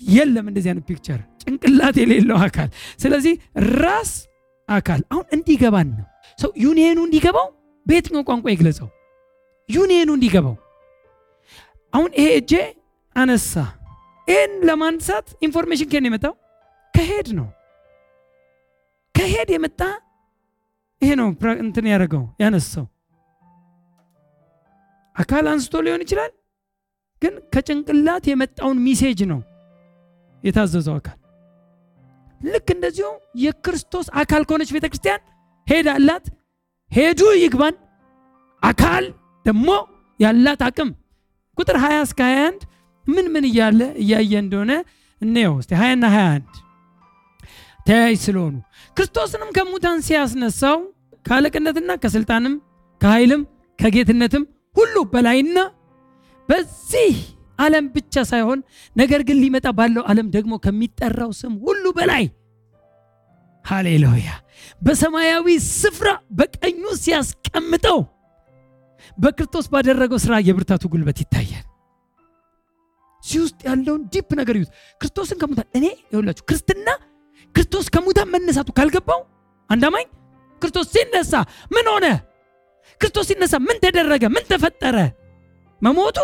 የለም 0.00 0.46
እንደዚህ 0.50 0.70
አይነት 0.70 0.84
picture 0.88 1.20
ጭንቅላት 1.42 1.96
የሌለው 2.00 2.38
አካል። 2.46 2.68
ስለዚህ 2.98 3.34
ራስ 3.82 4.12
አካል 4.68 5.00
አሁን 5.12 5.24
እንዲገባን 5.36 5.88
ነው 5.92 6.06
ሰው 6.38 6.50
ዩኒየኑ 6.64 6.98
እንዲገባው 7.06 7.48
በየትኛው 7.86 8.22
ቋንቋ 8.28 8.46
ይግለጸው? 8.52 8.88
ዩኒየኑ 9.68 10.10
እንዲገባው 10.16 10.54
አሁን 11.92 12.10
ይሄ 12.18 12.28
እጄ 12.38 12.52
አነሳ። 13.16 13.54
ይህን 14.28 14.52
ለማንሳት 14.68 15.26
information 15.46 15.88
ኑ 15.92 16.06
የመጣው 16.08 16.34
ከ 16.94 17.05
head 17.05 17.28
ነው። 17.38 17.46
ከ 19.14 19.25
head 19.25 19.48
የመጣ 19.54 19.80
ይሄ 21.02 21.10
ነው 21.20 21.28
እንትን 21.64 21.86
ያደረገው 21.90 22.24
ያነሳው 22.42 22.86
አካል 25.16 25.44
አንስቶ 25.50 25.82
ሊሆን 25.86 26.02
ይችላል፣ 26.04 26.32
ግን 27.22 27.34
ከጭንቅላት 27.52 28.24
የመጣውን 28.30 28.78
ሚሴጅ 28.86 29.20
ነው 29.32 29.40
የታዘዘው 30.44 30.96
አካል። 30.98 31.18
ልክ 32.46 32.68
እንደዚሁ 32.74 33.08
የክርስቶስ 33.44 34.06
አካል 34.22 34.42
ከሆነች 34.48 34.70
ቤተ 34.76 34.86
ክርስቲያን 34.92 35.22
ሄድ 35.66 35.86
አላት። 35.94 36.24
ሄዱ 36.90 37.20
ይግባን 37.42 37.76
አካል 38.62 39.04
ደግሞ 39.44 39.68
ያላት 40.20 40.60
አቅም 40.66 40.90
ቁጥር 41.58 41.76
20 41.82 42.02
እስከ 42.06 42.20
21 42.32 42.66
ምን 43.04 43.26
ምን 43.34 43.44
እያለ 43.48 43.80
እያየ 44.02 44.32
እንደሆነ 44.42 44.72
እንየው 45.22 45.54
እስቲ 45.62 45.72
20 45.78 45.98
ና 46.02 46.08
21 46.14 46.60
ተያያዥ 47.86 48.18
ስለሆኑ 48.24 48.54
ክርስቶስንም 48.96 49.50
ከሙታን 49.56 49.98
ሲያስነሳው 50.06 50.78
ከአለቅነትና 51.26 51.90
ከስልጣንም 52.02 52.54
ከኃይልም 53.00 53.42
ከጌትነትም 53.78 54.44
ሁሉ 54.76 54.94
በላይና 55.12 55.58
በዚህ 56.48 57.14
ዓለም 57.58 57.84
ብቻ 57.94 58.24
ሳይሆን 58.30 58.60
ነገር 58.96 59.20
ግን 59.28 59.36
ሊመጣ 59.42 59.66
ባለው 59.78 60.02
ዓለም 60.10 60.28
ደግሞ 60.36 60.54
ከሚጠራው 60.64 61.30
ስም 61.40 61.52
ሁሉ 61.66 61.84
በላይ 61.98 62.24
ሃሌሉያ 63.64 64.30
በሰማያዊ 64.82 65.46
ስፍራ 65.74 66.08
በቀኙ 66.38 66.82
ሲያስቀምጠው 67.02 68.00
በክርስቶስ 69.18 69.66
ባደረገው 69.72 70.18
ስራ 70.24 70.34
የብርታቱ 70.46 70.84
ጉልበት 70.92 71.18
ይታያል። 71.22 71.64
እዚህ 73.20 73.40
ውስጥ 73.44 73.60
ያለውን 73.68 74.02
ዲፕ 74.14 74.28
ነገር 74.40 74.54
ይዩት። 74.58 74.70
ክርስቶስን 75.00 75.38
ከሙታን 75.42 75.68
እኔ 75.78 75.84
ይኸውላችሁ 76.02 76.44
ክርስትና 76.50 76.88
ክርስቶስ 77.54 77.86
ከሙታን 77.94 78.28
መነሳቱ 78.34 78.70
ካልገባው 78.78 79.20
አንድ 79.70 79.84
አማኝ 79.88 80.06
ክርስቶስ 80.62 80.86
ሲነሳ 80.94 81.32
ምን 81.74 81.86
ሆነ? 81.92 82.06
ክርስቶስ 83.00 83.26
ሲነሳ 83.30 83.54
ምን 83.66 83.76
ተደረገ? 83.84 84.24
ምን 84.34 84.44
ተፈጠረ? 84.50 84.96
መሞቱ 85.80 86.18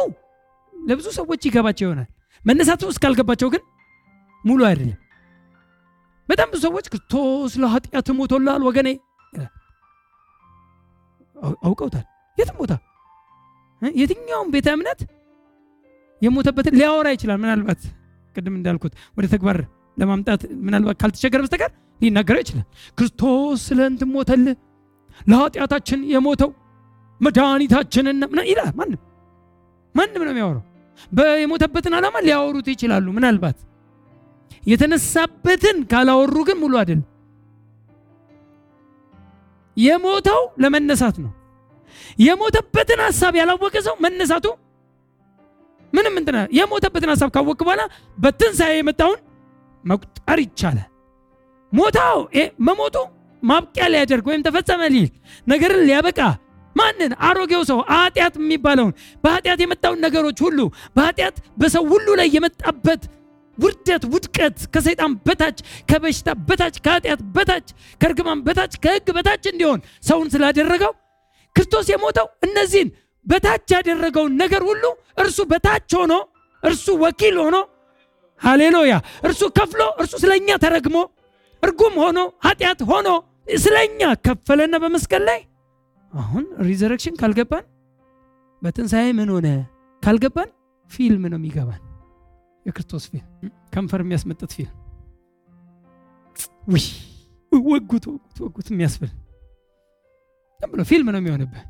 ለብዙ 0.80 1.06
ሰዎች 1.16 1.40
ይገባቸው 1.48 1.86
ይሆናል። 1.86 2.08
መነሳቱ 2.42 2.82
እስካልገባቸው 2.92 3.48
ግን 3.54 3.62
ሙሉ 4.44 4.60
አይደለም። 4.68 4.98
በጣም 6.28 6.48
ብዙ 6.52 6.60
ሰዎች 6.66 6.86
ክርስቶስ 6.92 7.52
ለኃጢአት 7.62 8.08
ሞቶላል 8.18 8.62
ወገኔ 8.68 8.88
አውቀውታል። 11.64 12.04
የትም 12.38 12.56
ቦታ 12.60 12.72
የትኛውም 13.82 14.48
ቤተ 14.54 14.68
እምነት 14.76 15.00
የሞተበትን 16.22 16.74
ሊያወራ 16.80 17.08
ይችላል። 17.14 17.38
ምናልባት 17.44 17.82
ቅድም 18.36 18.54
እንዳልኩት 18.58 18.94
ወደ 19.16 19.26
ተግባር 19.26 19.58
ለማምጣት 19.96 20.42
ምናልባት 20.66 20.96
ካልተቸገረ 21.02 21.40
በስተቀር 21.44 21.70
ሊናገረው 22.00 22.42
ይችላል። 22.44 22.66
ክርስቶስ 22.98 23.60
ስለ 23.68 23.80
እንትን 23.86 24.42
ለኃጢአታችን 25.26 26.00
የሞተው 26.12 26.50
መድኃኒታችንን 27.20 28.18
ይላል። 28.46 28.70
ማንም 28.76 29.00
ማንም 29.94 30.22
ነው 30.24 30.32
የሚያወራው። 30.32 30.64
የሞተበትን 31.40 31.96
ዓላማ 31.98 32.16
ሊያወሩት 32.26 32.66
ይችላሉ። 32.72 33.06
ምናልባት 33.16 33.58
የተነሳበትን 34.62 35.76
ካላወሩ 35.90 36.36
ግን 36.48 36.58
ሙሉ 36.62 36.74
አይደለም። 36.80 37.06
የሞተው 39.76 40.42
ለመነሳት 40.62 41.16
ነው። 41.24 41.32
የሞተበትን 42.20 43.00
ሀሳብ 43.06 43.34
ያላወቀ 43.40 43.76
ሰው 43.86 43.94
መነሳቱ 44.04 44.46
ምንም 45.92 46.14
እንትና 46.20 46.38
የሞተበትን 46.56 47.10
ሀሳብ 47.12 47.30
ካወቅ 47.34 47.58
በኋላ 47.60 47.82
በትንሣኤ 48.18 48.74
የመጣውን 48.78 49.18
መቁጠር 49.84 50.38
ይቻላል። 50.44 50.88
ሞታው 51.72 52.18
መሞቱ 52.68 52.96
ማብቂያ 53.42 53.84
ሊያደርግ 53.92 54.24
ወይም 54.30 54.44
ተፈጸመ 54.46 54.82
ሊል 54.94 55.08
ነገርን 55.46 55.84
ሊያበቃ 55.88 56.20
ማንን? 56.76 57.12
አሮጌው 57.20 57.62
ሰው 57.70 57.78
ኃጢአት 57.92 58.34
የሚባለውን 58.40 58.92
በኃጢአት 59.24 59.60
የመጣውን 59.62 60.02
ነገሮች 60.06 60.38
ሁሉ 60.46 60.58
በኃጢአት 60.96 61.36
በሰው 61.60 61.84
ሁሉ 61.92 62.08
ላይ 62.20 62.28
የመጣበት 62.36 63.02
ውርደት፣ 63.58 64.02
ውድቀት 64.12 64.58
ከሰይጣን 64.74 65.12
በታች 65.26 65.58
ከበሽታ 65.90 66.28
በታች 66.48 66.76
ከኃጢአት 66.84 67.20
በታች 67.34 67.66
ከእርግማን 68.00 68.40
በታች 68.46 68.74
ከሕግ 68.84 69.08
በታች 69.16 69.44
እንዲሆን 69.50 69.80
ሰውን 70.08 70.28
ስላደረገው 70.34 70.92
ክርስቶስ 71.56 71.86
የሞተው 71.92 72.26
እነዚህን 72.46 72.90
በታች 73.26 73.68
ያደረገውን 73.76 74.32
ነገር 74.42 74.62
ሁሉ 74.68 74.84
እርሱ 75.22 75.38
በታች 75.50 75.90
ሆኖ 75.98 76.12
እርሱ 76.62 76.86
ወኪል 77.02 77.36
ሆኖ 77.42 77.56
ሃሌሉያ 78.40 78.94
እርሱ 79.28 79.42
ከፍሎ 79.58 79.82
እርሱ 80.02 80.12
ስለኛ 80.22 80.48
ተረግሞ 80.64 80.96
እርጉም 81.62 81.94
ሆኖ 82.02 82.18
ኃጢአት 82.46 82.80
ሆኖ 82.90 83.08
ስለኛ 83.58 84.00
ከፈለና 84.26 84.74
በመስቀል 84.82 85.22
ላይ 85.28 85.40
አሁን 86.12 86.44
resurrection 86.68 87.14
ካልገባን 87.20 87.64
በትንሣኤ 88.62 89.06
ምን 89.18 89.28
ሆነ? 89.34 89.46
ካልገባን 90.02 90.48
ፊልም 90.90 91.22
ነው 91.24 91.38
የሚገባን። 91.40 91.82
የክርስቶስ 92.66 93.04
ፊልም 93.10 93.26
ከንፈር 93.72 94.00
የሚያስመጥት 94.04 94.50
ፊልም። 94.56 94.76
ወጉት 97.52 98.04
ወጉት 98.08 98.38
ወጉት 98.44 98.66
የሚያስብል 98.72 99.10
ብሎ 100.60 100.80
ፊልም 100.90 101.08
ነው 101.14 101.20
የሚሆንብህ። 101.20 101.62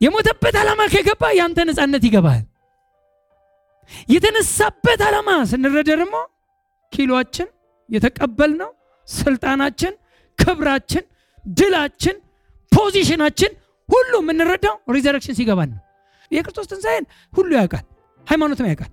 የሞተበት 0.00 0.54
ዓላማ 0.60 0.80
ከገባ 0.92 1.22
ያንተ 1.38 1.58
ነፃነት 1.68 2.02
ይገባል። 2.08 2.42
የተነሳበት 4.12 5.00
ዓላማ 5.08 5.30
ስንረዳ 5.50 5.90
ደግሞ 5.94 6.16
ኪሎችን 6.92 7.48
የተቀበልነው 7.88 8.70
ስልጣናችን 9.08 9.92
ክብራችን 10.38 11.04
ድላችን 11.44 12.16
position 12.72 13.15
ናችን 13.15 13.52
ሁሉ 13.88 14.12
የምንረዳው 14.22 14.76
resurrection 14.94 15.36
ሲገባን 15.38 15.70
ነው። 15.72 15.80
የክርስቶስ 16.30 16.66
ትንሣኤን 16.70 17.04
ሁሉ 17.32 17.50
ያውቃል 17.58 17.84
ሃይማኖትም 18.26 18.66
ያውቃል 18.70 18.90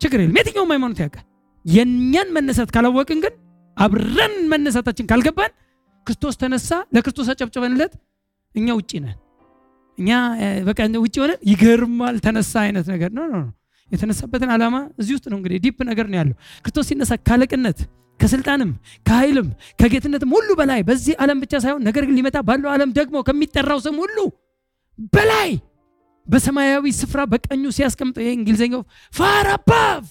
ችግር 0.00 0.18
የለም 0.22 0.36
የትኛውም 0.40 0.70
ሃይማኖት 0.74 0.98
ያውቃል። 1.04 1.24
የእኛን 1.64 2.28
መነሳት 2.36 2.70
ካላወቅን 2.74 3.18
ግን 3.24 3.34
አብረን 3.76 4.34
መነሳታችን 4.52 5.08
ካልገባን 5.10 5.52
ክርስቶስ 6.06 6.36
ተነሳ 6.40 6.70
ለክርስቶስ 6.94 7.28
አጨብጭበንለት 7.32 7.92
እኛ 8.54 8.68
ውጭ 8.78 8.92
ነን። 9.04 9.18
እኛ 9.98 10.10
በቃ 10.68 10.78
ውጭ 11.04 11.16
ሆነን 11.22 11.40
ይገርማል 11.50 12.16
ተነሳ 12.24 12.52
አይነት 12.64 12.86
ነገር። 12.92 13.10
ነው 13.18 13.26
የተነሳበትን 13.90 14.50
ዓላማ 14.54 14.76
እዚህ 15.00 15.12
ውስጥ 15.16 15.26
ነው 15.32 15.36
እንግዲህ 15.38 15.58
ዲፕ 15.64 15.78
ነገር 15.88 16.06
ነው 16.10 16.16
ያለው። 16.20 16.34
ክርስቶስ 16.64 16.86
ሲነሳ 16.90 17.12
ካለቅነት 17.26 17.78
ከስልጣንም 18.22 18.70
ከኃይልም 19.06 19.48
ከጌትነትም 19.80 20.32
ሁሉ 20.36 20.50
በላይ 20.60 20.80
በዚህ 20.88 21.14
ዓለም 21.22 21.38
ብቻ 21.44 21.52
ሳይሆን 21.64 21.82
ነገር 21.88 22.02
ግን 22.08 22.16
ሊመጣ 22.18 22.38
ባለው 22.48 22.70
ዓለም 22.74 22.90
ደግሞ 22.98 23.16
ከሚጠራው 23.28 23.80
ስም 23.86 23.96
ሁሉ 24.02 24.18
በላይ 25.14 25.50
በሰማያዊ 26.26 26.84
ስፍራ 26.98 27.20
በቀኙ 27.30 27.64
ሲያስቀምጠው 27.76 28.22
ይህ 28.24 28.34
እንግሊዝኛው 28.38 28.82
far 29.12 29.46
above 29.54 30.04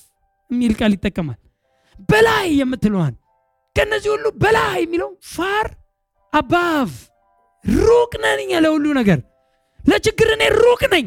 የሚል 0.50 0.74
ቃል 0.80 0.92
ይጠቀማል። 0.96 1.40
በላይ 2.12 2.48
የምትለዋን 2.60 3.14
ከነዚህ 3.76 4.10
ሁሉ 4.16 4.28
በላይ 4.44 4.80
የሚለው 4.84 5.10
far 5.36 5.68
above 6.34 6.90
ሩቅ 7.84 8.12
እኛ 8.42 8.52
ለሁሉ 8.66 8.86
ነገር። 9.00 9.20
ለችግር 9.80 10.30
እኔ 10.36 10.44
ሩቅ 10.58 10.82
ነኝ። 10.94 11.06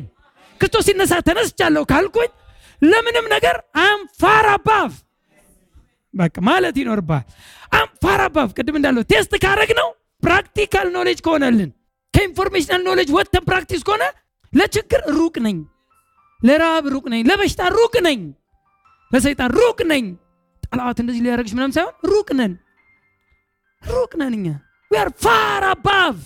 ክርስቶስ 0.61 0.85
ሲነሳ 0.89 1.15
ተነስቻለሁ 1.27 1.83
ካልኩኝ 1.85 2.31
ለምንም 2.83 3.27
ነገር 3.35 3.57
I'm 3.83 4.01
far 4.21 4.47
above 4.55 4.91
በቃ 6.15 6.37
ማለት 6.49 6.77
ይኖርብናል 6.81 7.25
far 8.05 8.21
above 8.27 8.49
ቅድም 8.59 8.77
እንዳለው 8.79 9.03
taste 9.13 9.33
ካረግነው 9.45 9.89
practical 10.23 10.89
knowledge 10.97 11.19
ከሆነልን 11.27 11.71
ከ 12.15 12.24
informational 12.24 12.83
knowledge 12.89 13.09
ወጥተን 13.17 13.45
practice 13.49 13.83
ከሆነ 13.89 14.05
ለችግር 14.53 15.01
ሩቅ 15.17 15.35
ነኝ 15.47 15.57
ለረሃብ 16.41 16.85
ሩቅ 16.95 17.07
ነኝ 17.13 17.23
ለበሽታ 17.31 17.63
ሩቅ 17.77 17.95
ነኝ 18.07 18.21
ለሰይጣን 19.11 19.51
ሩቅ 19.59 19.79
ነኝ። 19.93 20.05
ጠላት 20.63 20.99
እንደዚህ 21.03 21.23
ሊያደረግሽ 21.25 21.53
ምናም 21.57 21.73
ሳይሆን 21.77 21.95
ሩቅ 22.13 22.29
ነን 22.39 22.53
ሩቅ 23.83 24.13
ነን 24.21 24.35
እኛ። 24.39 24.47
Are 24.91 25.13
far 25.19 25.61
above 25.71 26.19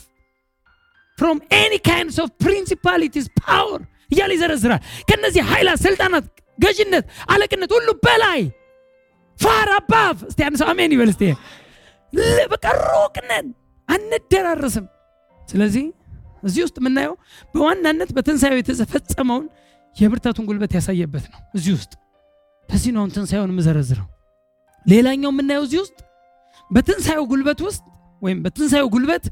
from 1.19 1.37
any 1.59 1.79
kinds 1.91 2.17
of 2.19 2.29
principalities 2.39 3.27
power 3.43 3.81
እያለ 4.11 4.31
ይዘረዝራል። 4.37 4.81
ከነዚህ 5.09 5.43
ኃይላት 5.51 5.81
ስልጣናት 5.87 6.27
ገዥነት 6.59 7.05
አለቅነት 7.33 7.71
ሁሉ 7.77 7.89
በላይ 8.07 8.41
ፋር 9.39 9.69
አባቭ 9.77 10.19
እስቲ 10.29 10.41
አንድ 10.47 10.57
ሰው 10.61 10.69
አሜን 10.73 10.93
ይበል 10.95 11.11
እስቲ። 11.13 11.23
በቃ 12.53 12.65
ሩቅ 12.85 13.17
ነን 13.31 13.47
አንደራረስም። 13.89 14.87
ስለዚህ 15.41 15.85
እዚህ 16.43 16.61
ውስጥ 16.67 16.77
የምናየው 16.81 17.15
በዋናነት 17.55 18.11
በትንሣኤው 18.17 18.59
የተፈጸመውን 18.61 19.47
የብርታቱን 19.97 20.47
ጉልበት 20.49 20.73
ያሳየበት 20.79 21.25
ነው። 21.33 21.41
እዚህ 21.55 21.73
ውስጥ 21.79 21.93
ለዚህ 22.69 22.91
ነው 22.95 23.01
አሁን 23.03 23.13
ትንሣኤውን 23.15 23.53
የምዘረዝረው። 23.55 24.07
ሌላኛው 24.87 25.31
የምናየው 25.33 25.65
እዚህ 25.67 25.81
ውስጥ 25.85 25.99
በትንሣኤው 26.71 27.25
ጉልበት 27.31 27.61
ውስጥ 27.67 27.83
ወይም 28.23 28.39
በትንሣኤው 28.45 28.89
ጉልበት 28.95 29.25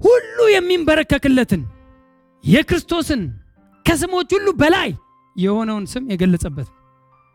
ሁሉ 0.00 0.38
የሚንበረከክለትን 0.52 1.62
የክርስቶስን 2.44 3.22
ከስሞች 3.86 4.30
ሁሉ 4.36 4.48
በላይ 4.60 4.90
የሆነውን 5.36 5.84
ስም 5.92 6.04
የገለጸበት 6.12 6.68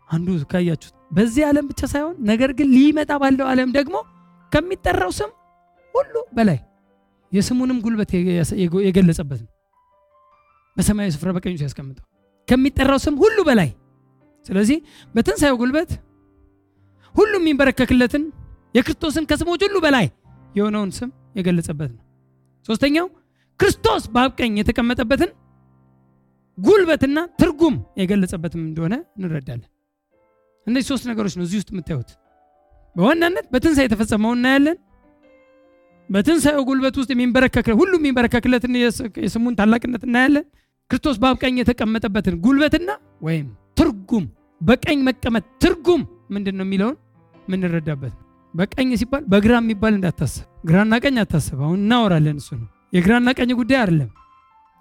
አንዱ 0.10 0.28
ካያችሁት 0.52 0.95
በዚህ 1.12 1.44
ዓለም 1.50 1.66
ብቻ 1.70 1.82
ሳይሆን 1.92 2.16
ነገር 2.30 2.52
ግን 2.58 2.68
ሊመጣ 2.76 3.12
ባለው 3.22 3.48
ዓለም 3.52 3.70
ደግሞ 3.78 3.96
ከሚጠራው 4.52 5.12
ስም 5.20 5.32
ሁሉ 5.96 6.14
በላይ 6.38 6.60
የስሙንም 7.32 7.78
ጉልበት 7.86 8.12
የገለጸበት 8.88 9.40
ነው 9.44 9.52
በሰማያዊ 10.78 11.12
ስፍራ 11.16 11.30
በቀኙ 11.36 11.54
ሲያስቀምጠው 11.62 12.06
ከሚጠራው 12.48 13.00
ስም 13.06 13.16
ሁሉ 13.24 13.38
በላይ 13.48 13.70
ስለዚህ 14.46 14.78
በትንሣኤው 15.16 15.58
ጉልበት 15.62 15.92
ሁሉ 17.16 17.34
የሚንበረከክለትን 17.40 18.24
የክርስቶስን 18.76 19.28
ከስሞች 19.30 19.62
ሁሉ 19.68 19.78
በላይ 19.86 20.06
የሆነውን 20.56 20.92
ስም 20.98 21.10
የገለጸበት 21.38 21.90
ነው። 21.96 22.02
ሶስተኛው 22.66 23.08
ክርስቶስ 23.60 24.04
በአብ 24.14 24.32
ቀኝ 24.40 24.54
የተቀመጠበትን 24.60 25.32
ጉልበትና 26.58 27.20
ትርጉም 27.40 27.76
የገለጸበትም 28.02 28.62
እንደሆነ 28.68 28.96
እንረዳለን። 29.18 29.70
እነዚህ 30.68 30.88
ሶስት 30.92 31.06
ነገሮች 31.10 31.34
ነው 31.38 31.44
እዚህ 31.48 31.58
ውስጥ 31.62 31.70
የምታዩት። 31.74 32.10
በዋናነት 32.96 33.46
በትንሣኤ 33.54 33.86
የተፈጸመው 33.88 34.32
እናያለን። 34.38 34.78
በትንሣኤው 36.10 36.64
ጉልበት 36.68 36.96
ውስጥ 37.00 37.10
የሚንበረከክ 37.14 37.68
ሁሉ 37.80 37.92
የሚንበረከክለትን 38.00 38.74
የስሙን 39.24 39.56
ታላቅነት 39.60 40.04
እናያለን። 40.08 40.46
ክርስቶስ 40.92 41.16
በአብ 41.22 41.38
ቀኝ 41.44 41.56
የተቀመጠበትን 41.62 42.36
ጉልበትና 42.44 42.90
ወይም 43.22 43.48
ትርጉም 43.78 44.26
በቀኝ 44.62 45.00
መቀመጥ 45.08 45.46
ትርጉም 45.64 46.02
ምንድን 46.30 46.56
ነው 46.60 46.66
የሚለውን 46.68 46.96
የምንረዳበት 47.46 48.14
ነው። 48.14 48.22
በቀኝ 48.54 48.90
ሲባል 49.00 49.24
በግራ 49.32 49.54
የሚባል 49.62 49.94
እንዳታስብ፣ 49.98 50.44
ግራና 50.70 50.94
ቀኝ 51.04 51.18
አታስብ። 51.24 51.58
አሁን 51.66 51.80
እናወራለን። 51.82 52.38
እሱ 52.42 52.50
ነው 52.60 52.68
የግራና 52.94 53.30
ቀኝ 53.40 53.52
ጉዳይ 53.60 53.80
አይደለም። 53.82 54.12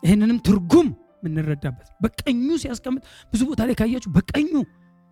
ይህንንም 0.02 0.38
ትርጉም 0.46 0.88
የምንረዳበት 1.18 1.88
በቀኙ 2.04 2.46
ሲያስቀምጥ 2.62 3.02
ብዙ 3.32 3.40
ቦታ 3.50 3.60
ላይ 3.68 3.76
ካያችሁ 3.78 4.10
በቀኙ 4.16 4.52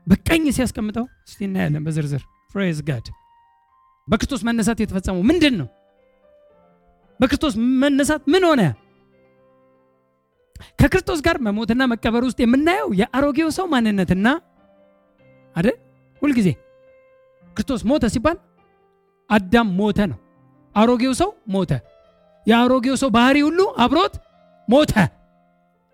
በቀኝ 0.06 0.44
ሲያስቀምጠው 0.56 1.04
እስቲ 1.26 1.40
እናያለን 1.46 1.84
በዝርዝር 1.86 2.22
ፕሬዝ 2.50 2.78
ጋድ 2.88 3.06
በክርስቶስ 4.08 4.40
መነሳት 4.48 4.78
የተፈጸመው 4.82 5.22
ምንድን 5.28 5.54
ነው? 5.60 5.68
በክርስቶስ 7.20 7.54
መነሳት 7.82 8.22
ምን 8.32 8.44
ሆነ? 8.48 8.62
ከክርስቶስ 10.80 11.20
ጋር 11.26 11.36
መሞትና 11.46 11.82
መቀበር 11.92 12.22
ውስጥ 12.26 12.38
የምናየው 12.42 12.88
የአሮጌው 13.00 13.48
ሰው 13.58 13.66
ማንነትና 13.72 14.26
አይደል? 15.56 15.76
ሁልጊዜ 16.22 16.48
ክርስቶስ 17.56 17.82
ሞተ 17.84 18.04
ሲባል 18.14 18.36
አዳም 19.30 19.68
ሞተ 19.78 19.98
ነው። 20.10 20.18
አሮጌው 20.74 21.14
ሰው 21.20 21.30
ሞተ። 21.54 21.72
የአሮጌው 22.46 22.96
ሰው 23.02 23.10
ባህሪ 23.16 23.38
ሁሉ 23.46 23.60
አብሮት 23.84 24.14
ሞተ። 24.68 24.92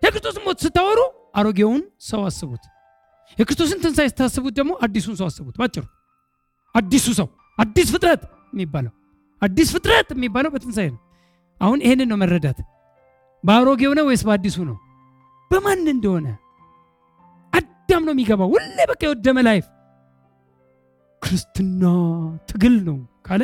የክርስቶስ 0.01 0.37
ሞት 0.45 0.57
ስታወሩ 0.65 0.99
አሮጌውን 1.35 1.81
ሰው 2.01 2.21
አስቡት። 2.25 2.63
የክርስቶስን 3.37 3.79
ትንሣኤ 3.83 4.07
ስታስቡት 4.11 4.53
ደግሞ 4.59 4.71
አዲሱን 4.85 5.15
ሰው 5.19 5.27
አስቡት። 5.29 5.55
ባጭሩ 5.59 5.83
አዲሱ 6.75 7.07
ሰው 7.19 7.27
አዲስ 7.57 7.87
ፍጥረት 7.93 8.21
የሚባለው 8.53 8.93
አዲስ 9.41 9.69
ፍጥረት 9.75 10.09
የሚባለው 10.13 10.51
በትንሣኤ 10.53 10.87
ነው። 10.93 10.99
አሁን 11.61 11.79
ይህንን 11.85 12.07
ነው 12.11 12.17
መረዳት። 12.21 12.59
በአሮጌው 13.43 13.91
ነው 13.97 14.05
ወይስ 14.09 14.21
በአዲሱ 14.27 14.57
ነው? 14.69 14.77
በማን 15.51 15.83
እንደሆነ 15.93 16.27
አዳም 17.53 18.03
ነው 18.07 18.13
የሚገባው። 18.15 18.49
ሁሌ 18.53 18.77
በቃ 18.91 19.01
የወደመ 19.07 19.37
life 19.47 19.65
ክርስትና 21.21 21.83
ትግል 22.49 22.75
ነው 22.87 22.97
ካለ 23.27 23.43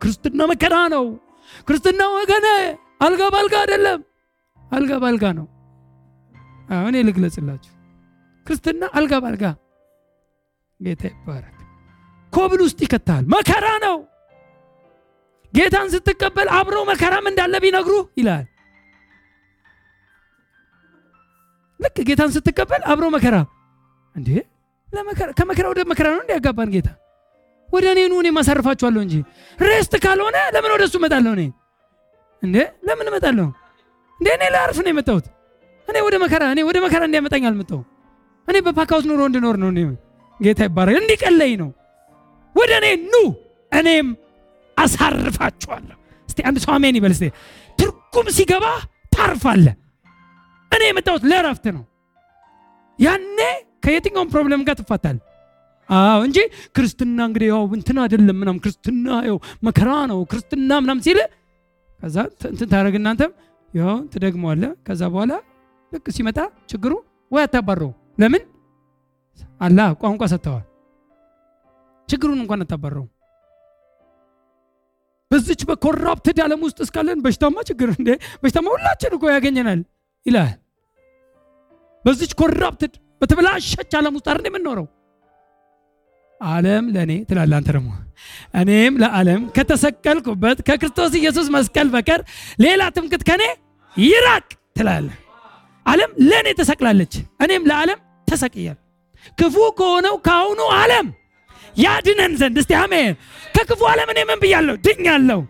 ክርስትና 0.00 0.40
መከራ 0.50 0.76
ነው። 0.94 1.06
ክርስትና 1.68 2.02
ወገነ 2.14 2.46
አልጋ 3.00 3.22
ባልጋ 3.34 3.54
አይደለም፣ 3.62 4.00
አልጋ 4.70 4.92
ባልጋ 5.02 5.24
ነው። 5.38 5.46
አሁን 6.68 6.94
ልግለጽላችሁ። 7.08 7.72
ክርስትና 8.46 8.84
አልጋ 8.96 9.12
ባልጋ 9.24 9.44
ጌታ 10.80 11.02
ይባረክ። 11.10 11.52
ኮብል 12.32 12.60
ውስጥ 12.64 12.78
ይከታል። 12.84 13.24
መከራ 13.34 13.66
ነው። 13.84 13.96
ጌታን 15.52 15.88
ስትቀበል 15.92 16.48
አብሮ 16.56 16.76
መከራም 16.88 17.26
እንዳለ 17.30 17.54
ቢነግሩ 17.64 17.94
ይላል። 18.18 18.44
ልክ 21.80 21.96
ጌታን 22.08 22.30
ስትቀበል 22.34 22.82
አብሮ 22.92 23.06
መከራ 23.14 23.36
እንዴ 24.14 24.28
ከመከራ 25.38 25.66
ወደ 25.72 25.80
መከራ 25.90 26.06
ነው 26.12 26.20
እንዲያጋባን 26.22 26.70
ጌታ 26.74 26.88
ወደ 27.68 27.84
እኔ 27.94 28.00
ኑ 28.10 28.14
እኔ 28.22 28.28
ማሳርፋችኋለሁ 28.36 29.00
እንጂ 29.06 29.14
ሬስት 29.58 29.94
ካልሆነ 30.04 30.36
ለምን 30.54 30.70
ወደ 30.74 30.82
እሱ 30.88 30.94
እመጣለሁ? 31.00 31.32
እኔ 31.36 31.42
እንዴ 32.42 32.56
ለምን 32.88 33.08
እመጣለሁ? 33.10 33.46
እንዴ 34.20 34.28
እኔ 34.36 34.44
ላርፍ 34.54 34.78
ነው 34.84 34.90
የመጣሁት። 34.92 35.26
እኔ 35.88 35.96
ወደ 36.06 36.16
መከራ 36.22 36.42
እኔ 36.54 36.60
ወደ 36.68 36.78
መከራ 36.84 37.02
እንዲያመጣኝ 37.08 37.44
አልመጣሁም። 37.48 37.84
እኔ 38.48 38.56
በፓካውስ 38.66 39.04
ኑሮ 39.08 39.20
እንድኖር 39.28 39.56
ነው። 39.62 39.70
ጌታ 40.40 40.60
ይባረክ 40.68 40.96
እንዲቀለኝ 41.00 41.52
ነው። 41.62 41.70
ወደ 42.54 42.72
እኔ 42.80 42.86
ኑ 43.04 43.14
እኔም 43.72 44.08
አሳርፋችኋለሁ። 44.76 45.96
እስቲ 46.28 46.38
አንድ 46.48 46.58
ሰው 46.64 46.72
አሜን 46.76 46.96
ይበል። 46.98 47.12
እስቲ 47.16 47.26
ትርጉም 47.78 48.26
ሲገባ 48.36 48.64
ታርፋለህ። 49.14 49.76
እኔ 50.72 50.82
የመጣሁት 50.88 51.22
ለእረፍት 51.30 51.66
ነው። 51.76 51.84
ያኔ 52.98 53.38
ከየትኛውም 53.84 54.30
problem 54.32 54.62
ጋር 54.68 54.76
ትፋታል። 54.80 55.16
አዎ 55.88 56.20
እንጂ 56.26 56.38
ክርስትና 56.76 57.18
እንግዲህ 57.28 57.48
ያው 57.52 57.62
እንትን 57.76 57.98
አይደለም 58.04 58.36
ምናም 58.40 58.56
ክርስትና 58.62 59.08
ያው 59.28 59.36
መከራ 59.66 59.90
ነው 60.10 60.18
ክርስትና 60.30 60.70
ምናም 60.84 61.00
ሲል 61.06 61.18
ከዛ 62.00 62.16
እንትን 62.50 62.68
ታደርግ 62.72 62.94
እናንተም 63.00 63.30
ያው 63.70 63.94
ትደግመዋለህ። 64.12 64.72
ከዛ 64.86 65.02
በኋላ 65.12 65.32
ልክ 65.92 66.06
ሲመጣ 66.16 66.38
ችግሩ 66.72 66.92
ወይ 67.30 67.42
አታባረው። 67.46 67.92
ለምን 68.18 68.42
አላ 69.60 69.80
ቋንቋ 70.00 70.22
ሰጥተዋል። 70.32 70.64
ችግሩን 72.08 72.40
እንኳን 72.42 72.62
አታባረው። 72.64 73.06
በዚች 75.30 75.62
በ 75.68 75.81
corrupted 75.81 76.38
ዓለም 76.44 76.60
ውስጥ 76.66 76.78
እስካለን 76.84 77.22
በሽታማ 77.24 77.56
ችግር 77.68 77.88
እንደ 77.94 78.10
በሽታማ 78.42 78.66
ሁላችን 78.74 79.14
እኮ 79.16 79.24
ያገኘናል 79.34 79.80
ይላል። 80.26 80.52
በዚች 82.04 82.32
ኮራፕትድ 82.40 82.92
በተበላሸች 83.20 83.92
ዓለም 84.00 84.14
ውስጥ 84.16 84.26
አይደል 84.30 84.46
የምንኖረው? 84.48 84.86
ዓለም 86.40 86.84
ለእኔ 86.94 87.12
ትላለህ 87.28 87.56
አንተ 87.58 87.70
ደግሞ 87.76 87.90
እኔም 88.60 88.94
ለዓለም 89.02 89.42
ከተሰቀልኩበት 89.56 90.58
ከክርስቶስ 90.68 91.12
ኢየሱስ 91.20 91.46
መስቀል 91.54 91.88
በቀር 91.94 92.20
ሌላ 92.60 92.82
ትምክት 92.96 93.22
ከኔ 93.28 93.42
ይራቅ 93.96 94.46
ትላለህ። 94.78 95.16
ዓለም 95.86 96.10
ለእኔ 96.28 96.48
ተሰቅላለች፣ 96.58 97.14
እኔም 97.44 97.64
ለዓለም 97.70 97.98
ተሰቅያል። 98.28 98.78
ክፉ 99.38 99.56
ከሆነው 99.78 100.16
ከአሁኑ 100.26 100.60
ዓለም 100.76 101.06
ያድነን 101.76 102.32
ዘንድ 102.40 102.56
እስቲ 102.62 102.72
አሜን። 102.82 103.14
ከክፉ 103.54 103.80
ዓለም 103.92 104.08
እኔ 104.12 104.18
ምን 104.24 104.38
ብያለሁ? 104.42 104.74
ድኛለሁ። 104.84 105.40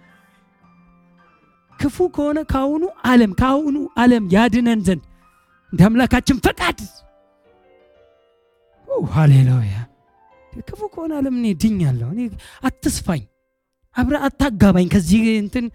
ክፉ 1.79 1.97
ከሆነ 2.17 2.39
ከአሁኑ 2.53 2.83
ዓለም 3.07 3.33
ከአሁኑ 3.41 3.77
ዓለም 4.03 4.25
ያድነን 4.35 4.81
ዘንድ 4.87 5.03
እንደ 5.73 5.81
አምላካችን 5.89 6.39
ፈቃድ 6.47 6.79
ሃሌሉያ። 9.11 9.75
ክፉ 10.67 10.81
ከሆነ 10.93 11.12
ዓለም 11.19 11.35
እኔ 11.41 11.47
ድኛለሁ። 11.62 12.09
አትስፋኝ፣ 12.62 13.23
አብረህ 13.97 14.23
አታጋባኝ፣ 14.29 14.87
ከዚህ 14.89 15.23
እንትን 15.43 15.67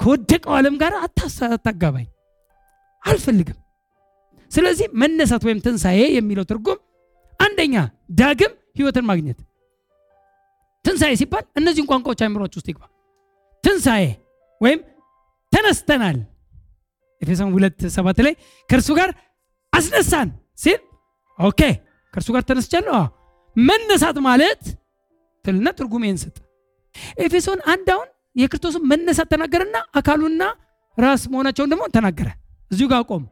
ከወደቀው 0.00 0.52
ዓለም 0.58 0.74
ጋር 0.80 0.92
አታጋባኝ፣ 1.00 2.06
አልፈልግም። 3.02 3.58
ስለዚህ 4.50 4.86
መነሳት 5.00 5.42
ወይም 5.46 5.58
ትንሣኤ 5.64 6.00
የሚለው 6.16 6.44
ትርጉም 6.50 6.78
አንደኛ 7.40 7.74
ዳግም 8.20 8.52
ህይወትን 8.78 9.04
ማግኘት 9.10 9.38
ትንሣኤ 10.84 11.12
ሲባል 11.20 11.44
እነዚህን 11.58 11.86
ቋንቋዎች 11.90 12.20
አይምሯችሁ 12.24 12.52
ውስጥ 12.58 12.68
ይግባ። 12.70 12.84
ትንሣኤ 13.64 14.04
ወይም 14.60 14.80
ተነስተናል። 15.52 16.18
ኤፌሶን 17.22 17.50
ሁለት 17.56 17.80
ሰባት 17.94 18.18
ላይ 18.26 18.34
ከእርሱ 18.70 18.88
ጋር 18.98 19.10
አስነሳን 19.72 20.28
ሲል 20.58 20.80
okay 21.38 21.60
ከእርሱ 22.14 22.28
ጋር 22.36 22.42
ተነስቻለሁ። 22.50 22.98
መነሳት 23.56 24.16
ማለት 24.28 24.62
ትልና 25.44 25.68
ትርጉም 25.78 26.04
ይህን 26.06 26.18
ስጥ። 26.22 26.36
ኤፌሶን 27.24 27.60
አንድ 27.72 27.88
አሁን 27.94 28.08
የክርስቶስን 28.36 28.82
መነሳት 28.90 29.28
ተናገረና 29.32 29.76
አካሉና 29.98 30.42
ራስ 30.98 31.22
መሆናቸውን 31.32 31.70
ደግሞ 31.72 31.84
ተናገረ። 31.96 32.28
እዚሁ 32.70 32.86
ጋር 32.92 33.02
ቆሙ። 33.10 33.24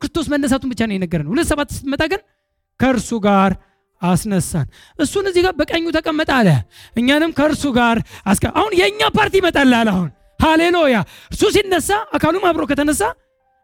ክርስቶስ 0.00 0.26
መነሳቱን 0.32 0.70
ብቻ 0.72 0.80
ነው 0.88 0.94
የነገረን። 0.96 1.28
ሁለት 1.32 1.46
ሰባት 1.50 1.68
ስትመጣ 1.76 2.02
ግን 2.12 2.20
ከእርሱ 2.80 3.10
ጋር 3.26 3.52
አስነሳን። 4.02 4.66
እሱን 4.98 5.24
እዚህ 5.30 5.42
ጋር 5.46 5.54
በቀኙ 5.60 5.84
ተቀመጠ 5.96 6.30
አለ። 6.38 6.48
እኛንም 6.96 7.30
ከእርሱ 7.38 7.64
ጋር 7.78 7.96
አስቀ 8.26 8.44
አሁን 8.58 8.72
የእኛ 8.80 9.00
ፓርቲ 9.16 9.34
ይመጣል 9.40 9.72
አለ። 9.72 9.88
አሁን 9.94 10.08
ሃሌሉያ። 10.40 10.96
እርሱ 11.30 11.42
ሲነሳ 11.56 11.88
አካሉም 12.16 12.44
አብሮ 12.50 12.62
ከተነሳ 12.70 13.02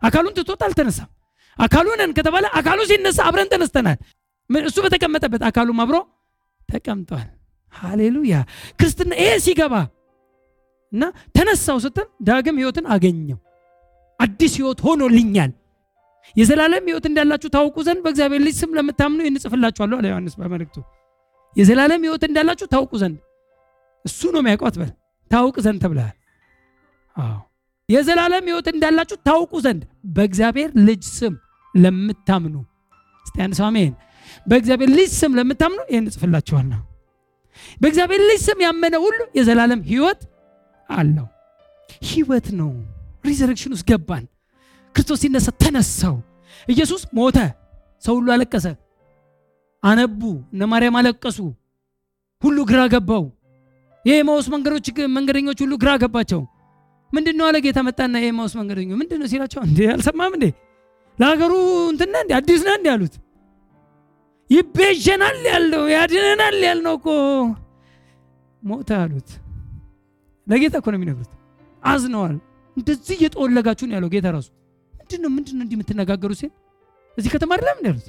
አካሉን 0.03 0.35
ትቶት 0.39 0.63
አልተነሳም። 0.67 1.09
አካሉ 1.57 1.87
ነን 2.01 2.13
ከተባለ 2.19 2.45
አካሉ 2.59 2.81
ሲነሳ 2.91 3.19
አብረን 3.29 3.51
ተነስተናል። 3.53 3.99
እሱ 4.51 4.77
በተቀመጠበት 4.85 5.43
አካሉም 5.49 5.81
አብሮ 5.83 5.97
ተቀምጧል። 6.69 7.29
ሃሌሉያ። 7.75 8.35
ክርስትና 8.79 9.13
ይሄ 9.21 9.33
ሲገባ 9.45 9.75
እና 10.93 11.03
ተነሳው 11.37 11.79
ስትል 11.85 12.07
ዳግም 12.23 12.57
ህይወትን 12.61 12.87
አገኘው። 12.95 13.39
አዲስ 14.21 14.53
ህይወት 14.59 14.81
ሆኖልኛል። 14.87 15.51
የዘላለም 16.37 16.85
ህይወት 16.89 17.07
እንዳላችሁ 17.11 17.49
ታውቁ 17.55 17.77
ዘንድ 17.87 18.01
በእግዚአብሔር 18.05 18.41
ልጅ 18.47 18.55
ስም 18.61 18.73
ለምታምኑ 18.79 19.21
እንጽፍላችኋለሁ 19.31 19.97
አለ 20.01 20.07
ዮሐንስ 20.11 20.35
በመልእክቱ። 20.41 20.77
የዘላለም 21.57 22.03
ህይወት 22.07 22.25
እንዳላችሁ 22.29 22.67
ታውቁ 22.75 22.93
ዘንድ 23.03 23.19
እሱ 24.05 24.21
ነው 24.35 24.41
የሚያውቀው 24.43 24.67
አትበል፣ 24.69 24.91
ታውቅ 25.31 25.57
ዘንድ 25.65 25.81
ተብለሃል። 25.85 26.17
የዘላለም 27.89 28.45
ህይወት 28.49 28.67
እንዳላችሁ 28.73 29.17
ታውቁ 29.27 29.53
ዘንድ 29.65 29.83
በእግዚአብሔር 30.17 30.71
ልጅ 30.87 31.03
ስም 31.17 31.35
ለምታምኑ 31.75 32.55
እስቲ 33.27 33.37
አንድ 33.45 33.95
በእግዚአብሔር 34.47 34.91
ልጅ 34.99 35.11
ስም 35.19 35.33
ለምታምኑ 35.39 35.81
ይህን 35.91 36.07
እጽፍላችኋለሁ። 36.11 36.81
በእግዚአብሔር 37.81 38.23
ልጅ 38.31 38.41
ስም 38.47 38.59
ያመነ 38.65 38.95
ሁሉ 39.05 39.19
የዘላለም 39.39 39.81
ህይወት 39.91 40.21
አለው። 40.89 41.27
ህይወት 42.09 42.47
ነው። 42.61 42.71
resurrection 43.25 43.73
ውስጥ 43.77 43.87
ገባን። 43.91 44.25
ክርስቶስ 44.95 45.19
ሲነሳ 45.23 45.49
ተነሳው። 45.61 46.17
ኢየሱስ 46.67 47.03
ሞተ። 47.17 47.37
ሰው 48.03 48.15
ሁሉ 48.19 48.29
አለቀሰ፣ 48.35 48.67
አነቡ። 49.83 50.21
እነ 50.55 50.63
ማርያም 50.73 50.97
አለቀሱ። 51.01 51.39
ሁሉ 52.43 52.59
ግራ 52.71 52.81
ገባው። 52.93 53.25
የኤማውስ 54.05 54.47
መንገዶች 54.53 54.87
መንገደኞች 55.17 55.59
ሁሉ 55.65 55.73
ግራ 55.83 55.91
ገባቸው። 56.03 56.41
ምንድን 57.11 57.37
ነው 57.39 57.45
አለ 57.49 57.57
ጌታ 57.65 57.79
መጣና 57.87 58.15
የኤማውስ 58.21 58.53
መንገደኞች 58.59 58.99
ምንድን 59.01 59.19
ነው 59.23 59.29
ሲላቸው፣ 59.33 59.61
እንዴ 59.67 59.79
አልሰማም 59.95 60.35
እንዴ 60.37 60.47
ለሀገሩ 61.19 61.53
እንትና 61.91 62.15
እንዴ 62.25 62.33
አዲስ 62.39 62.61
ነህ 62.67 62.75
እንዴ 62.79 62.89
አሉት። 62.93 63.15
ይቤዠናል 64.51 65.39
ያለው 65.51 65.83
ያድነናል 65.95 66.57
ያልነው 66.67 66.95
እኮ 66.99 67.09
ሞተ 68.63 68.91
አሉት። 69.03 69.29
ለጌታ 70.47 70.75
እኮ 70.81 70.89
ነው 70.93 70.99
የሚነግሩት። 70.99 71.33
አዝነዋል። 71.83 72.37
እንደዚህ 72.77 73.15
እየጠወለጋችሁ 73.19 73.85
ነው 73.89 73.95
ያለው 73.97 74.11
ጌታ 74.15 74.27
ራሱ። 74.37 74.49
ምንድን 75.11 75.23
ነው 75.25 75.31
ምንድን 75.37 75.55
ነው 75.59 75.65
እንዲህ 75.65 75.77
የምትነጋገሩ 75.77 76.33
ሲል 76.41 76.51
እዚህ 77.19 77.31
ከተማ 77.33 77.51
አይደለም 77.55 77.77
እንዲ 77.79 77.87
ያሉት 77.91 78.07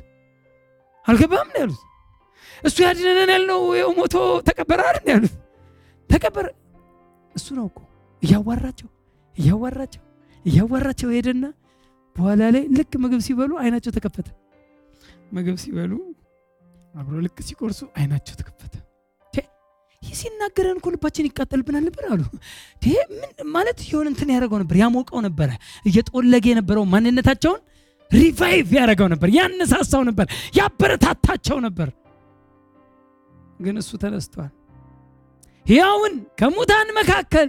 አልገባም 1.06 1.48
እንዲ 1.48 1.58
ያሉት 1.62 1.80
እሱ 2.64 2.76
ያድነናል 2.86 3.30
ያልነው 3.34 3.62
ይኸው 3.78 3.92
ሞቶ 4.00 4.16
ተቀበረ 4.48 4.80
አይደል 4.90 5.08
ያሉት 5.14 5.34
ተቀበረ። 6.10 6.46
እሱ 7.36 7.48
ነው 7.58 7.66
እኮ 7.70 7.80
እያዋራቸው 8.24 8.90
እያዋራቸው 9.36 10.04
እያዋራቸው 10.46 11.10
ሄደና 11.16 11.46
በኋላ 12.16 12.42
ላይ 12.56 12.64
ልክ 12.78 12.94
ምግብ 13.04 13.24
ሲበሉ 13.28 13.52
አይናቸው 13.64 13.94
ተከፈተ። 13.98 14.30
ምግብ 15.32 15.58
ሲበሉ 15.64 15.92
አብሮ 16.96 17.16
ልክ 17.26 17.40
ሲቆርሱ 17.50 17.82
አይናቸው 17.98 18.36
ተከፈተ። 18.42 18.76
ሲናገረን 20.02 20.78
እኮ 20.80 20.88
ልባችን 20.94 21.28
ይቃጠልብናል 21.28 21.84
ነበር 21.88 22.04
አሉ። 22.12 22.22
ማለት 23.56 23.80
የሆነ 23.90 24.08
እንትን 24.12 24.32
ያደረገው 24.34 24.60
ነበር፣ 24.64 24.76
ያሞቀው 24.82 25.20
ነበረ። 25.28 25.50
እየጦለገ 25.86 26.46
የነበረው 26.52 26.86
ማንነታቸውን 26.94 27.60
revive 28.12 28.70
ያደረገው 28.78 29.08
ነበር፣ 29.14 29.30
ያነሳሳው 29.38 30.02
ነበር፣ 30.10 30.26
ያበረታታቸው 30.58 31.58
ነበር። 31.68 31.90
ግን 33.60 33.76
እሱ 33.82 33.92
ተነስቷል። 34.04 34.52
ሕያውን 35.66 36.14
ከሙታን 36.40 36.88
መካከል 37.00 37.48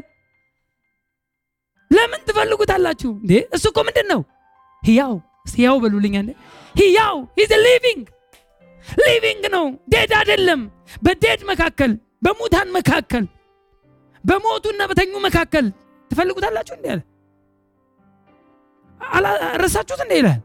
ለምን 1.90 2.20
ትፈልጉታላችሁ 2.26 3.10
እንዴ? 3.16 3.32
እሱ 3.56 3.64
እኮ 3.70 3.78
ምንድን 3.86 4.06
ነው? 4.12 4.20
ሕያው 4.82 5.14
ሕያው 5.52 5.76
በሉልኛ። 5.82 6.16
is 7.36 7.52
living 7.64 8.04
living 9.02 9.42
ነው፣ 9.54 9.64
dead 9.92 10.12
አይደለም። 10.20 10.60
በ 11.04 11.16
dead 11.16 11.40
መካከል 11.50 11.92
በሙታን 12.22 12.68
መካከል 12.76 13.24
በሞቱና 14.24 14.82
በተኙ 14.90 15.12
መካከል 15.26 15.66
ትፈልጉታላችሁ 16.10 16.74
እንዴ? 16.78 16.86
አለ 19.00 19.24
ረሳችሁት 19.62 20.00
እንዴ 20.04 20.12
ይላል። 20.20 20.40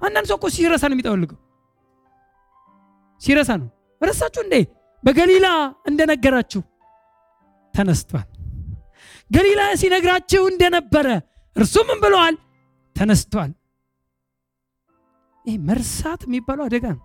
አንዳንድ 0.00 0.26
ሰው 0.30 0.36
እኮ 0.38 0.46
ሲረሳ 0.54 0.82
ነው 0.88 0.96
የሚጠወልገው። 0.96 1.38
ሲረሳ 3.20 3.50
ነው። 3.60 3.68
ረሳችሁ 4.00 4.40
እንዴ? 4.46 4.54
በገሊላ 5.04 5.46
እንደነገራችሁ 5.90 6.62
ተነስቷል። 7.74 8.26
ገሊላ 9.30 9.62
ሲነግራችሁ 9.80 10.42
እንደነበረ 10.52 11.08
እርሱ 11.56 11.74
ምን 11.88 11.98
ብለዋል? 12.04 12.34
ተነስቷል። 12.96 13.50
ይህ 15.44 15.56
መርሳት 15.68 16.20
የሚባለው 16.26 16.64
አደጋ 16.68 16.84
ነው። 16.96 17.02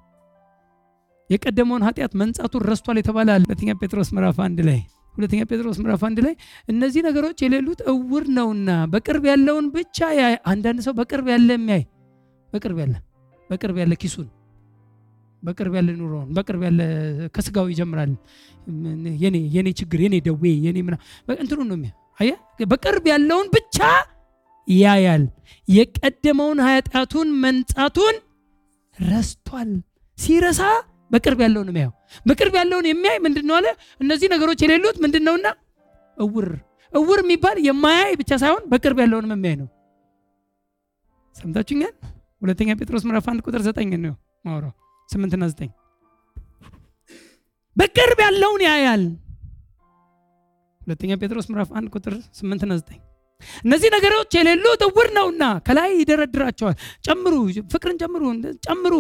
የቀደመውን 1.29 1.83
ኃጢአት 1.87 2.13
መንጻቱን 2.21 2.63
ረስቷል 2.69 2.97
የተባለ 2.99 3.29
አለ። 3.35 3.43
ሁለተኛ 3.47 3.71
ጴጥሮስ 3.81 4.09
ምዕራፍ 4.15 4.37
አንድ 4.45 4.59
ላይ 4.67 4.79
ሁለተኛ 5.15 5.41
ጴጥሮስ 5.49 5.77
ምዕራፍ 5.81 6.01
አንድ 6.07 6.17
ላይ 6.25 6.33
እነዚህ 6.67 7.01
ነገሮች 7.07 7.37
የሌሉት 7.43 7.81
እውር 7.91 8.25
ነውና 8.37 8.69
በቅርብ 8.93 9.23
ያለውን 9.31 9.67
ብቻ 9.75 10.07
ያይ። 10.19 10.35
አንዳንድ 10.51 10.79
ሰው 10.87 10.93
በቅርብ 10.99 11.27
ያለ 11.33 11.49
የሚያይ 11.57 11.83
በቅርብ 12.49 12.79
ያለ 12.83 12.95
በቅርብ 13.49 13.77
ያለ 13.81 13.93
ኪሱን 14.01 14.27
በቅርብ 15.43 15.73
ያለ 15.77 15.89
ኑሮውን 15.97 16.29
በቅርብ 16.35 16.61
ያለ 16.67 16.81
ከስጋው 17.35 17.67
ይጀምራል። 17.71 18.11
የኔ 19.23 19.37
የኔ 19.55 19.67
ችግር 19.79 19.99
የኔ 20.05 20.15
ደዌ 20.27 20.43
የኔ 20.65 20.77
ምና 20.85 20.95
እንትኑን 21.37 21.67
ነው 21.71 21.77
የሚያ 21.77 21.91
አየህ፣ 22.19 22.37
በቅርብ 22.71 23.05
ያለውን 23.11 23.47
ብቻ 23.55 23.77
ያያል። 24.67 25.23
የቀደመውን 25.67 26.59
ኃጢአቱን 26.67 27.29
መንጻቱን 27.43 28.15
ረስቷል። 28.97 29.71
ሲረሳ 30.17 30.61
በቅርብ 31.11 31.39
ያለውን 31.45 31.67
የሚያየው 31.71 31.93
በቅርብ 32.25 32.53
ያለውን 32.59 32.85
የሚያይ 32.89 33.17
ምንድን 33.25 33.45
ነው 33.49 33.55
አለ? 33.57 33.67
እነዚህ 34.01 34.27
ነገሮች 34.33 34.59
የሌሉት 34.63 34.97
ምንድን 35.03 35.23
ነውና 35.27 35.47
እውር 36.17 36.49
እውር 36.93 37.19
የሚባል 37.23 37.57
የማያይ 37.67 38.13
ብቻ 38.19 38.31
ሳይሆን 38.41 38.63
በቅርብ 38.71 38.99
ያለውን 39.03 39.31
የሚያይ 39.31 39.55
ነው። 39.61 39.67
ሰምታችሁኛል? 41.35 41.93
ሁለተኛ 42.41 42.69
ጴጥሮስ 42.79 43.03
ምዕራፍ 43.07 43.25
አንድ 43.31 43.39
ቁጥር 43.45 43.61
ዘጠኝ 43.67 43.91
ነው 44.03 44.15
ማውራው 44.45 44.73
ስምንትና 45.09 45.43
ዘጠኝ 45.51 45.69
በቅርብ 47.75 48.19
ያለውን 48.25 48.61
ያያል። 48.65 49.03
ሁለተኛ 50.81 51.11
ጴጥሮስ 51.21 51.45
ምዕራፍ 51.51 51.69
አንድ 51.77 51.87
ቁጥር 51.93 52.15
ስምንትና 52.39 52.73
ዘጠኝ 52.79 52.99
እነዚህ 53.65 53.89
ነገሮች 53.95 54.31
የሌሉት 54.37 54.81
እውር 54.87 55.07
ነውና 55.15 55.43
ከላይ 55.67 55.89
ይደረድራቸዋል። 55.99 56.75
ጨምሩ፣ 57.07 57.33
ፍቅርን 57.73 57.97
ጨምሩ፣ 58.01 58.23
ጨምሩ 58.67 58.93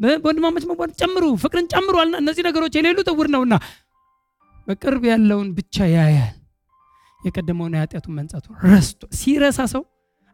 በወንድማማች 0.00 0.64
መዋደድ 0.70 0.96
ጨምሩ፣ 1.02 1.24
ፍቅርን 1.42 1.66
ጨምሩ 1.72 1.94
እነዚህ 2.20 2.42
ነገሮች 2.48 2.74
የሌሉት 2.78 3.08
እውር 3.12 3.28
ነውና 3.34 3.54
በቅርብ 4.66 5.02
ያለውን 5.10 5.48
ብቻ 5.58 5.76
ያያል። 5.92 6.34
የቀደመውን 7.20 7.72
የኃጢአቱን 7.76 8.14
መንጻቱ 8.18 8.46
ረስቶ 8.66 9.00
ሲረሳ 9.20 9.60
ሰው 9.72 9.82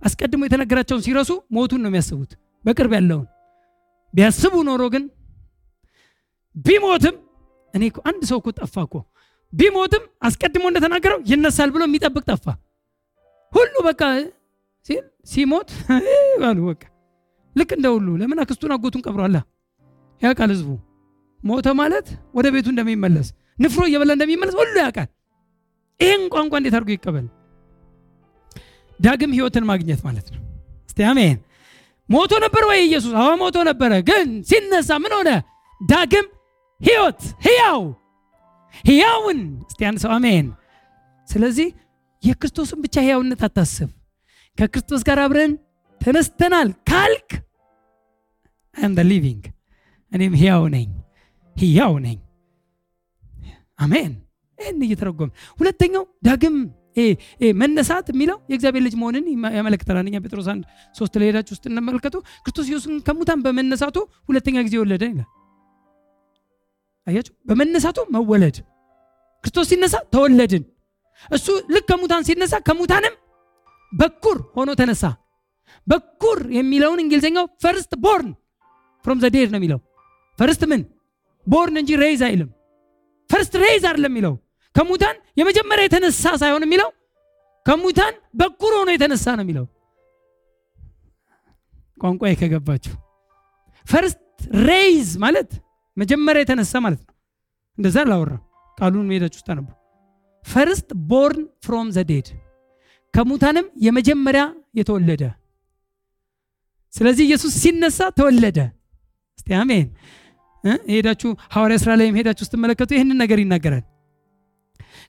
አስቀድሞ 0.00 0.42
የተነገራቸውን 0.46 1.04
ሲረሱ 1.06 1.30
ሞቱን 1.56 1.80
ነው 1.84 1.90
የሚያስቡት። 1.90 2.32
በቅርብ 2.64 2.92
ያለውን 2.96 3.26
ቢያስቡ 4.14 4.54
ኖሮ 4.68 4.82
ግን 4.94 5.04
ቢሞትም 6.56 7.16
እኔ 7.74 7.84
አንድ 8.10 8.22
ሰው 8.30 8.38
እኮ 8.40 8.48
ጠፋ 8.58 8.74
እኮ 8.86 8.96
ቢሞትም 9.52 10.04
አስቀድሞ 10.26 10.64
እንደተናገረው 10.70 11.18
ይነሳል 11.30 11.70
ብሎ 11.74 11.82
የሚጠብቅ 11.88 12.24
ጠፋ። 12.30 12.46
ሁሉ 13.52 13.74
በቃ 13.88 14.02
ሲሞት 15.26 15.68
በቃ 16.66 16.82
ልክ 17.56 17.70
እንደ 17.76 17.86
ሁሉ 17.94 18.08
ለምን 18.20 18.40
አክስቱን 18.42 18.72
አጎቱን 18.74 19.02
ቀብሯላ 19.06 19.36
ያውቃል 20.22 20.50
ህዝቡ። 20.54 20.68
ሞተ 21.40 21.66
ማለት 21.80 22.06
ወደ 22.36 22.46
ቤቱ 22.54 22.66
እንደሚመለስ 22.72 23.26
ንፍሮ 23.58 23.82
እየበላ 23.88 24.10
እንደሚመለስ 24.16 24.54
ሁሉ 24.60 24.74
ያውቃል። 24.84 25.08
ይህን 26.00 26.22
ቋንቋ 26.34 26.52
እንዴት 26.60 26.74
አድርጎ 26.76 26.90
ይቀበል? 26.94 27.26
ዳግም 29.00 29.32
ህይወትን 29.36 29.64
ማግኘት 29.70 30.00
ማለት 30.06 30.26
ነው። 30.34 30.40
እስቲ 30.88 30.98
አሜን። 31.10 31.36
ሞቶ 32.08 32.32
ነበር 32.44 32.62
ወይ 32.70 32.80
ኢየሱስ? 32.86 33.12
አዎ 33.20 33.30
ሞቶ 33.42 33.56
ነበረ። 33.70 33.92
ግን 34.08 34.28
ሲነሳ 34.48 34.90
ምን 35.02 35.12
ሆነ? 35.18 35.30
ዳግም 35.80 36.26
ህይወት፣ 36.80 37.20
ህያው 37.46 37.80
ህያውን። 38.84 39.40
እስቲ 39.68 39.80
አንድ 39.88 39.98
ሰው 40.04 40.10
አሜን። 40.16 40.46
ስለዚህ 41.28 41.68
የክርስቶስን 42.22 42.78
ብቻ 42.84 42.94
ህያውነት 43.06 43.42
አታስብ። 43.46 43.90
ከክርስቶስ 44.58 45.02
ጋር 45.08 45.18
አብረን 45.24 45.52
ተነስተናል 46.00 46.68
ካልክ 46.90 47.30
am 48.76 48.92
living 49.10 49.42
እኔም 50.14 50.34
ህያው 50.40 50.62
ነኝ፣ 50.74 50.88
ህያው 51.56 51.94
ነኝ። 51.98 52.18
አሜን። 53.78 54.12
ይህን 54.58 54.80
እየተረጎመ 54.86 55.28
ሁለተኛው 55.58 56.04
ዳግም 56.26 56.56
መነሳት 57.60 58.06
የሚለው 58.12 58.36
የእግዚአብሔር 58.50 58.82
ልጅ 58.86 58.94
መሆንን 59.00 59.24
ያመለክታል። 59.56 59.96
አንደኛ 60.00 60.16
ጴጥሮስ 60.24 60.48
አንድ 60.52 60.62
ሶስት 60.94 61.14
ላይ 61.20 61.30
ውስጥ 61.46 61.64
እንመልከቱ። 61.70 62.14
ክርስቶስ 62.44 62.66
ኢየሱስን 62.70 63.00
ከሙታን 63.06 63.40
በመነሳቱ 63.46 63.96
ሁለተኛ 64.28 64.56
ጊዜ 64.66 64.76
ወለደ 64.82 65.02
ይላል። 65.10 65.28
አያችሁ፣ 67.06 67.34
በመነሳቱ 67.48 67.98
መወለድ። 68.14 68.56
ክርስቶስ 69.44 69.66
ሲነሳ 69.72 69.94
ተወለድን። 70.12 70.62
እሱ 71.30 71.46
ልክ 71.74 71.84
ከሙታን 71.90 72.22
ሲነሳ 72.28 72.54
ከሙታንም 72.68 73.14
በኩር 73.92 74.38
ሆኖ 74.56 74.70
ተነሳ። 74.80 75.04
በኩር 75.86 76.38
የሚለውን 76.56 77.02
እንግሊዝኛው 77.02 77.46
first 77.62 77.92
born 78.04 78.30
from 79.04 79.18
the 79.22 79.26
ነው 79.46 79.58
የሚለው። 79.60 79.80
first 80.38 80.62
ምን 80.70 80.80
born 81.46 81.76
እንጂ 81.80 81.90
raise 82.02 82.22
አይልም። 82.28 82.50
first 83.30 83.54
raise 83.62 83.84
አይደለም 83.88 84.12
የሚለው 84.12 84.34
ከሙታን 84.74 85.16
የመጀመሪያ 85.40 85.82
የተነሳ 85.86 86.24
ሳይሆን 86.42 86.64
የሚለው 86.66 86.88
ከሙታን 87.66 88.14
በኩር 88.40 88.72
ሆኖ 88.78 88.88
የተነሳ 88.94 89.26
ነው 89.38 89.44
የሚለው። 89.44 89.66
ቋንቋ 91.98 92.32
ከገባችሁ 92.40 92.94
first 93.84 94.20
raise 94.66 95.10
ማለት 95.24 95.50
መጀመሪያ 95.96 96.42
የተነሳ 96.44 96.74
ማለት 96.84 97.00
ነው። 97.06 97.12
እንደዛ 97.78 97.96
ላወራ 98.08 98.32
ቃሉን 98.78 99.08
ሄዳችሁ 99.14 99.38
ውስጥ 99.40 99.50
first 100.46 100.88
born 101.10 101.44
from 101.64 101.88
the 101.96 102.00
dead 102.08 102.26
ከሙታንም 103.14 103.66
የመጀመሪያ 103.86 104.42
የተወለደ 104.78 105.22
ስለዚህ 106.92 107.24
ኢየሱስ 107.28 107.52
ሲነሳ 107.62 108.00
ተወለደ። 108.18 108.58
እስቲ 109.38 109.48
አሜን። 109.60 109.86
ሄዳችሁ 110.90 111.30
ሐዋርያ 111.54 111.76
ስራ 111.82 111.92
ላይም 112.00 112.16
ሄዳችሁ 112.18 112.44
ስትመለከቱ 112.48 112.90
ይህንን 112.96 113.18
ነገር 113.22 113.38
ይናገራል። 113.42 113.84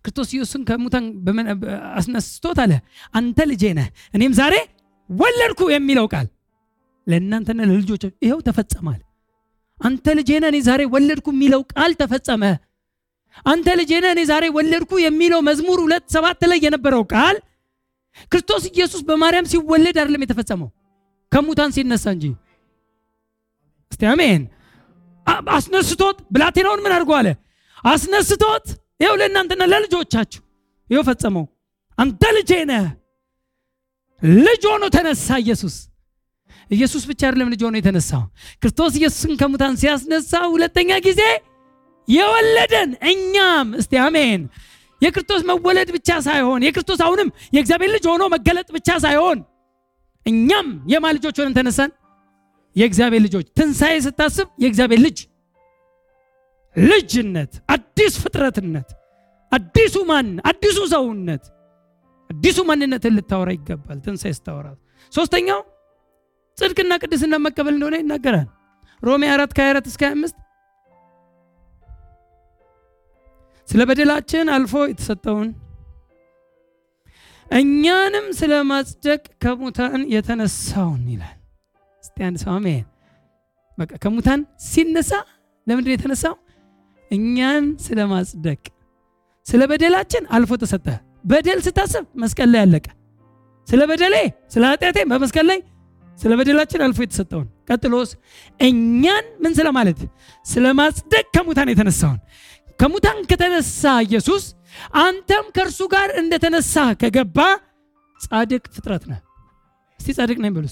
ክርስቶስ 0.06 0.30
ኢየሱስን 0.34 0.62
ከሙታን 0.68 1.06
አስነስቶት 2.00 2.58
አለ። 2.64 2.74
አንተ 3.14 3.40
ልጄ 3.52 3.64
ነህ 3.78 3.88
እኔም 4.14 4.34
ዛሬ 4.40 4.56
ወለድኩ 5.10 5.62
የሚለው 5.74 6.06
ቃል 6.14 6.28
ለእናንተና 7.08 7.60
ለልጆች 7.70 8.04
ይኸው 8.24 8.40
ተፈጸማል። 8.48 9.02
አንተ 9.82 10.06
ልጄ 10.20 10.30
ነህ 10.42 10.50
እኔ 10.54 10.60
ዛሬ 10.68 10.82
ወለድኩ 10.94 11.28
የሚለው 11.34 11.62
ቃል 11.74 11.92
ተፈጸመ። 12.02 12.44
አንተ 13.46 13.68
ልጄ 13.80 13.92
ነህ 14.04 14.12
እኔ 14.16 14.22
ዛሬ 14.30 14.46
ወለድኩ 14.58 14.92
የሚለው 15.06 15.40
መዝሙር 15.48 15.80
ሁለት 15.86 16.06
ሰባት 16.16 16.42
ላይ 16.52 16.60
የነበረው 16.66 17.04
ቃል 17.14 17.38
ክርስቶስ 18.32 18.64
ኢየሱስ 18.72 19.02
በማርያም 19.08 19.50
ሲወለድ 19.52 19.96
አይደለም 20.02 20.24
የተፈጸመው 20.26 20.70
ከሙታን 21.32 21.72
ሲነሳ 21.76 22.06
እንጂ። 22.16 22.26
እስቲ 23.92 24.04
አሜን 24.12 24.44
አስነስቶት 25.56 26.18
ብላቴናውን 26.34 26.82
ምን 26.84 26.94
አድርጎ 26.96 27.12
አለ? 27.20 27.28
አስነስቶት 27.84 28.66
ይኸው 29.00 29.16
ለእናንተና 29.20 29.64
ለልጆቻችሁ 29.72 30.42
ይኸው 30.90 31.04
ፈጸመው። 31.10 31.46
አንተ 31.98 32.24
ልጄ 32.38 32.52
ነህ። 32.70 32.86
ልጅ 34.44 34.64
ሆኖ 34.70 34.84
ተነሳ 34.96 35.28
ኢየሱስ። 35.44 35.76
ኢየሱስ 36.72 37.04
ብቻ 37.10 37.22
አይደለም 37.28 37.50
ልጅ 37.54 37.62
ሆኖ 37.66 37.76
የተነሳው። 37.80 38.24
ክርስቶስ 38.62 38.94
ኢየሱስን 39.00 39.34
ከሙታን 39.42 39.76
ሲያስነሳ 39.82 40.32
ሁለተኛ 40.54 40.92
ጊዜ 41.06 41.22
የወለደን 42.08 42.90
እኛም። 43.12 43.68
እስቲ 43.82 43.94
አሜን። 44.06 44.42
የክርስቶስ 45.02 45.42
መወለድ 45.50 45.90
ብቻ 45.96 46.10
ሳይሆን 46.26 46.62
የክርስቶስ 46.66 47.00
አሁንም 47.06 47.30
የእግዚአብሔር 47.56 47.92
ልጅ 47.96 48.06
ሆኖ 48.12 48.24
መገለጥ 48.34 48.68
ብቻ 48.76 48.90
ሳይሆን 49.04 49.40
እኛም 50.26 50.68
የማ 50.92 51.06
ልጆች 51.16 51.36
ሆነን 51.40 51.56
ተነሳን 51.58 51.92
የእግዚአብሔር 52.76 53.22
ልጆች 53.26 53.46
ትንሣኤ 53.58 53.96
ስታስብ 54.06 54.48
የእግዚአብሔር 54.64 55.00
ልጅ። 55.06 55.18
ልጅነት 56.76 57.52
አዲስ 57.74 58.14
ፍጥረትነት 58.24 58.90
አዲሱ 59.52 59.96
ማን 60.10 60.30
አዲሱ 60.50 60.80
ሰውነት 60.94 61.44
አዲሱ 62.30 62.60
ማንነትን 62.70 63.14
ልታወራ 63.18 63.50
ይገባል። 63.58 64.00
ትንሣኤ 64.06 64.32
ስታወራ 64.38 64.68
ሶስተኛው 65.14 65.62
ጽድቅና 66.58 66.94
ቅድስና 67.02 67.36
መቀበል 67.46 67.74
እንደሆነ 67.76 67.96
ይናገራል። 68.02 68.48
ሮሜ 69.02 69.24
4 69.32 69.56
ከ24 69.58 69.88
እስከ 69.92 70.04
25 70.10 70.42
ስለ 73.68 73.82
በደላችን 73.90 74.52
አልፎ 74.56 74.74
የተሰጠውን 74.90 75.50
እኛንም 77.52 78.28
ስለ 78.38 78.54
ማጽደቅ 78.70 79.24
ከሙታን 79.44 80.02
የተነሳውን 80.14 81.04
ይላል 81.14 81.36
አንድ 82.18 82.38
ሰው 82.42 82.52
አሜን። 82.54 82.84
በቃ 83.78 83.92
ከሙታን 84.04 84.42
ሲነሳ 84.66 85.12
ለምንድን 85.68 85.94
የተነሳው? 85.94 86.36
እኛን 87.12 87.66
ስለ 87.86 88.00
ማጽደቅ 88.12 88.62
ስለ 89.46 89.62
በደላችን 89.72 90.24
አልፎ 90.36 90.52
ተሰጠ። 90.62 90.88
በደል 91.26 91.60
ስታስብ 91.66 92.06
መስቀል 92.22 92.50
ላይ 92.54 92.62
ያለቀ 92.64 92.88
ስለ 93.68 93.82
በደሌ 93.90 94.16
ስለ 94.54 94.64
ኃጢአቴ 94.72 94.98
በመስቀል 95.12 95.46
ላይ 95.52 95.60
ስለ 96.18 96.32
በደላችን 96.40 96.82
አልፎ 96.86 97.00
የተሰጠውን። 97.04 97.48
ቀጥሎስ 97.70 98.10
እኛን 98.60 99.26
ምን 99.44 99.54
ስለማለት? 99.60 100.00
ስለ 100.46 100.66
ማጽደቅ 100.80 101.26
ከሙታን 101.36 101.72
የተነሳውን። 101.74 102.20
ከሙታን 102.80 103.20
ከተነሳ 103.30 103.82
ኢየሱስ 104.08 104.44
አንተም 105.02 105.46
ከእርሱ 105.56 105.80
ጋር 105.94 106.10
እንደተነሳ 106.22 106.74
ከገባ 107.02 107.38
ጻድቅ 108.20 108.64
ፍጥረት 108.76 109.04
ነህ። 109.12 109.20
እስቲ 110.00 110.10
ጻድቅ 110.18 110.38
ነኝ 110.44 110.52
በሉ 110.56 110.66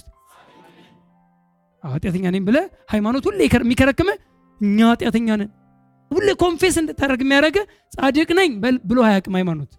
ኃጢአተኛ 1.84 2.24
ነኝ 2.34 2.42
ብለ 2.48 2.58
ሃይማኖት 2.92 3.24
ሁሌ 3.28 3.40
የሚከረክመ 3.54 4.10
እኛ 4.60 4.78
ኃጢአተኛ 4.92 5.28
ነን። 5.40 5.50
ሁሌ 6.10 6.28
confess 6.42 6.74
እንድታደርግ 6.80 7.20
የሚያደረገ 7.24 7.58
ጻድቅ 7.94 8.28
ነኝ 8.38 8.50
በል 8.62 8.76
ብሎ 8.88 8.98
አያውቅም 9.06 9.36
ሃይማኖት። 9.38 9.70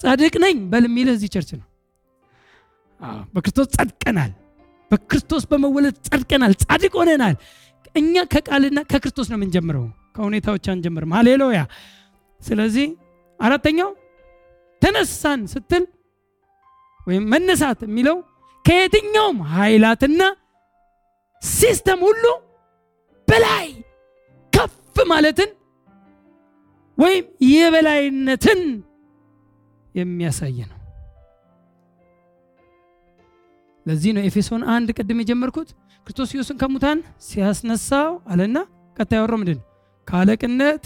ጻድቅ 0.00 0.34
ነኝ 0.44 0.56
በል 0.72 0.84
የሚልህ 0.88 1.14
እዚህ 1.18 1.30
church 1.34 1.50
ነው። 1.58 1.66
በክርስቶስ 3.34 3.68
ጸድቀናል። 3.76 4.30
በክርስቶስ 4.90 5.42
በመወለድ 5.50 5.96
ጸድቀናል። 6.08 6.52
ጻድቅ 6.62 6.92
ሆነናል። 7.00 7.36
እኛ 7.94 8.24
ከቃልና 8.32 8.78
ከክርስቶስ 8.90 9.26
ነው 9.30 9.38
የምንጀምረው። 9.38 9.84
ከሁኔታዎች 10.16 10.64
አንጀምርም። 10.72 11.12
ሃሌሉያ! 11.16 11.60
ስለዚህ 12.40 12.86
አራተኛው 13.40 13.90
ተነሳን 14.82 15.40
ስትል 15.52 15.84
ወይም 17.00 17.24
መነሳት 17.32 17.80
የሚለው 17.86 18.16
ከየትኛውም 18.64 19.38
ኃይላትና 19.52 20.20
system 21.42 22.00
ሁሉ 22.00 22.24
በላይ 23.28 23.66
ከፍ 24.52 24.74
ማለትን 25.10 25.50
ወይም 26.98 27.24
የበላይነትን 27.50 28.60
የሚያሳይ 29.94 30.58
ነው። 30.62 30.74
ለዚህ 33.86 34.10
ነው 34.16 34.22
ኤፌሶን 34.28 34.62
አንድ 34.74 34.88
ቅድም 34.96 35.20
የጀመርኩት። 35.22 35.68
ክርስቶስ 36.06 36.30
ኢየሱስን 36.34 36.58
ከሙታን 36.60 36.98
ሲያስነሳው 37.26 38.10
አለና 38.30 38.58
ቀጣይ 38.96 39.18
ያወራው 39.18 39.38
ምንድን 39.40 39.58
ከአለቅነት 40.08 40.84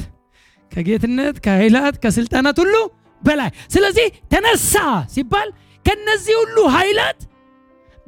ከጌትነት 0.73 1.37
ከኃይላት 1.45 1.97
ከስልጣናት 2.05 2.59
ሁሉ 2.62 2.75
በላይ። 3.23 3.51
ስለዚህ 3.71 4.07
ተነሳ 4.33 4.75
ሲባል 5.15 5.49
ከነዚህ 5.87 6.35
ሁሉ 6.43 6.57
ኃይላት 6.77 7.21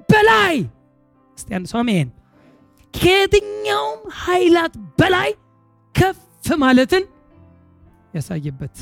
በላይ። 0.09 0.57
እስቲ 1.39 1.49
አንድ 1.55 1.67
ከየትኛውም 2.95 4.01
ኃይላት 4.21 4.75
በላይ 5.01 5.31
ከፍ 5.95 6.19
ማለትን 6.59 7.05
ያሳየበት። 8.15 8.77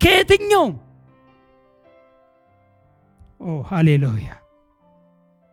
ከየትኛውም? 0.00 0.74
ኦ 3.40 3.54
ሃሌሉያ! 3.62 4.28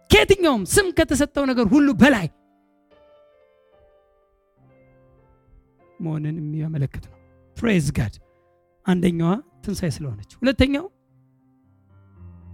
ከየትኛውም 0.10 0.64
ስም 0.66 0.88
ከተሰጠው 0.98 1.44
ነገር 1.46 1.66
ሁሉ 1.68 1.88
በላይ 2.02 2.28
መሆንን 6.00 6.36
የሚያመለክት 6.42 7.04
ነው። 7.06 7.18
praise 7.58 7.88
God 7.92 8.16
አንደኛዋ 8.86 9.32
ትንሣኤ 9.66 9.90
ስለሆነች። 9.98 10.32
ሁለተኛው 10.42 10.86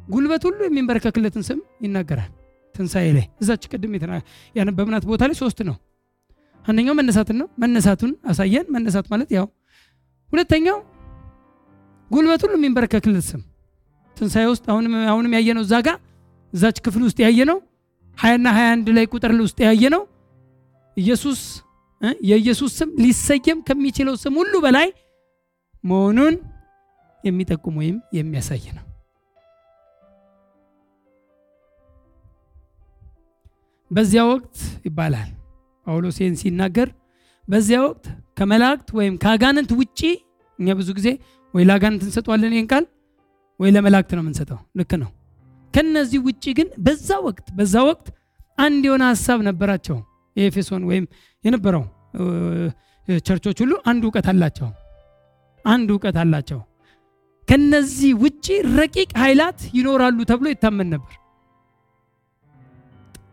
ጉልበት 0.09 0.43
ሁሉ 0.47 0.59
የሚንበረከክለትን 0.65 1.43
ስም 1.43 1.59
ይናገራል 1.81 2.31
ትንሣኤ 2.77 3.07
ላይ 3.17 3.25
እዛች 3.41 3.63
ቅድም 3.71 3.93
ያነበብናት 4.55 5.05
ቦታ 5.09 5.21
ላይ 5.29 5.37
ሶስት 5.41 5.59
ነው። 5.69 5.75
አንደኛው 6.65 6.95
መነሳትን 6.99 7.37
ነው። 7.41 7.47
መነሳቱን 7.63 8.11
አሳየን። 8.29 8.65
መነሳት 8.75 9.05
ማለት 9.13 9.29
ያው 9.37 9.45
ሁለተኛው 10.29 10.77
ጉልበት 12.11 12.41
ሁሉ 12.45 12.53
የሚንበረከክለት 12.59 13.25
ስም። 13.29 13.41
ትንሣኤ 14.17 14.45
ውስጥ 14.51 14.65
አሁንም 15.09 15.33
ያየነው 15.37 15.63
እዛ 15.67 15.75
ጋ 15.87 15.89
እዛች 16.53 16.77
ክፍል 16.85 17.01
ውስጥ 17.07 17.19
ያየነው 17.25 17.57
ሀያና 18.17 18.47
ሀያ 18.57 18.67
አንድ 18.75 18.87
ላይ 18.97 19.05
ቁጥር 19.11 19.31
ውስጥ 19.41 19.57
ያየነው 19.67 20.03
ኢየሱስ 20.97 21.39
የኢየሱስ 22.23 22.71
ስም 22.79 22.89
ሊሰየም 23.03 23.59
ከሚችለው 23.67 24.15
ስም 24.23 24.35
ሁሉ 24.41 24.53
በላይ 24.65 24.87
መሆኑን 25.83 26.35
የሚጠቁም 27.23 27.77
ወይም 27.81 27.97
የሚያሳይ 28.17 28.65
ነው 28.77 28.86
በዚያ 33.91 34.21
ወቅት 34.31 34.55
ይባላል። 34.85 35.29
ጳውሎስ 35.87 36.17
ይህን 36.21 36.35
ሲናገር 36.41 36.89
በዚያ 37.45 37.77
ወቅት 37.85 38.05
ከመላእክት 38.37 38.89
ወይም 38.97 39.13
ከአጋንንት 39.23 39.71
ውጪ 39.79 39.99
እኛ 40.59 40.67
ብዙ 40.79 40.89
ጊዜ 40.97 41.07
ወይ 41.53 41.63
ለአጋንንት 41.67 42.01
እንሰጠዋለን 42.07 42.53
ይህን 42.55 42.67
ቃል 42.71 42.85
ወይ 43.59 43.69
ለመላእክት 43.75 44.11
ነው 44.17 44.23
የምንሰጠው። 44.23 44.59
ልክ 44.79 44.91
ነው። 45.03 45.09
ከነዚህ 45.73 46.19
ውጪ 46.27 46.45
ግን 46.57 46.67
በዛ 46.85 47.09
ወቅት 47.25 47.47
በዛ 47.57 47.75
ወቅት 47.89 48.07
አንድ 48.57 48.83
የሆነ 48.87 49.03
ሀሳብ 49.11 49.39
ነበራቸው። 49.47 49.97
የኤፌሶን 50.35 50.83
ወይም 50.89 51.05
የነበረው 51.43 51.83
ቸርቾች 53.25 53.57
ሁሉ 53.63 53.73
አንድ 53.89 54.01
እውቀት 54.07 54.27
አላቸው። 54.31 54.69
አንድ 55.65 55.87
እውቀት 55.93 56.17
አላቸው። 56.23 56.59
ከነዚህ 57.47 58.11
ውጪ 58.23 58.45
ረቂቅ 58.77 59.09
ኃይላት 59.21 59.59
ይኖራሉ 59.77 60.17
ተብሎ 60.31 60.47
ይታመን 60.53 60.89
ነበር 60.93 61.13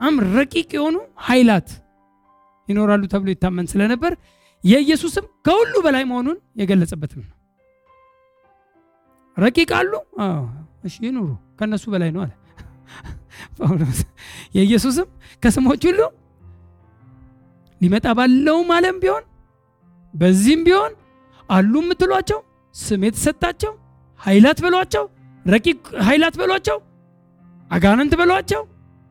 በጣም 0.00 0.16
ረቂቅ 0.32 0.68
የሆኑ 0.76 0.96
ኃይላት 1.26 1.68
ይኖራሉ 2.68 3.02
ተብሎ 3.12 3.28
ይታመን 3.32 3.66
ስለነበር 3.70 4.12
የኢየሱስም 4.64 5.24
ከሁሉ 5.46 5.74
በላይ 5.84 6.04
መሆኑን 6.10 6.38
የገለጸበትም 6.60 7.20
ነው። 7.22 7.32
ረቂቅ 9.36 9.70
አሉ? 9.78 9.92
እሺ 10.84 10.94
ይኑሩ። 11.06 11.28
ከነሱ 11.58 11.84
በላይ 11.94 12.10
ነው 12.14 12.22
አለ 12.24 12.32
ጳውሎስ። 13.58 14.00
የኢየሱስም 14.56 15.08
ከስሞች 15.42 15.82
ሁሉ 15.88 16.00
ሊመጣ 17.80 18.06
ባለውም 18.18 18.68
ዓለም 18.76 18.98
ቢሆን 19.02 19.24
በዚህም 20.14 20.60
ቢሆን 20.66 20.92
አሉ 21.48 21.74
የምትሏቸው 21.82 22.40
ስም 22.74 23.02
የተሰጣቸው 23.06 23.72
ኃይላት 24.20 24.60
በሏቸው 24.64 25.04
ረቂቅ 25.46 25.78
ኃይላት 26.06 26.36
በሏቸው 26.40 26.78
አጋንንት 27.70 28.14
በሏቸው 28.20 28.62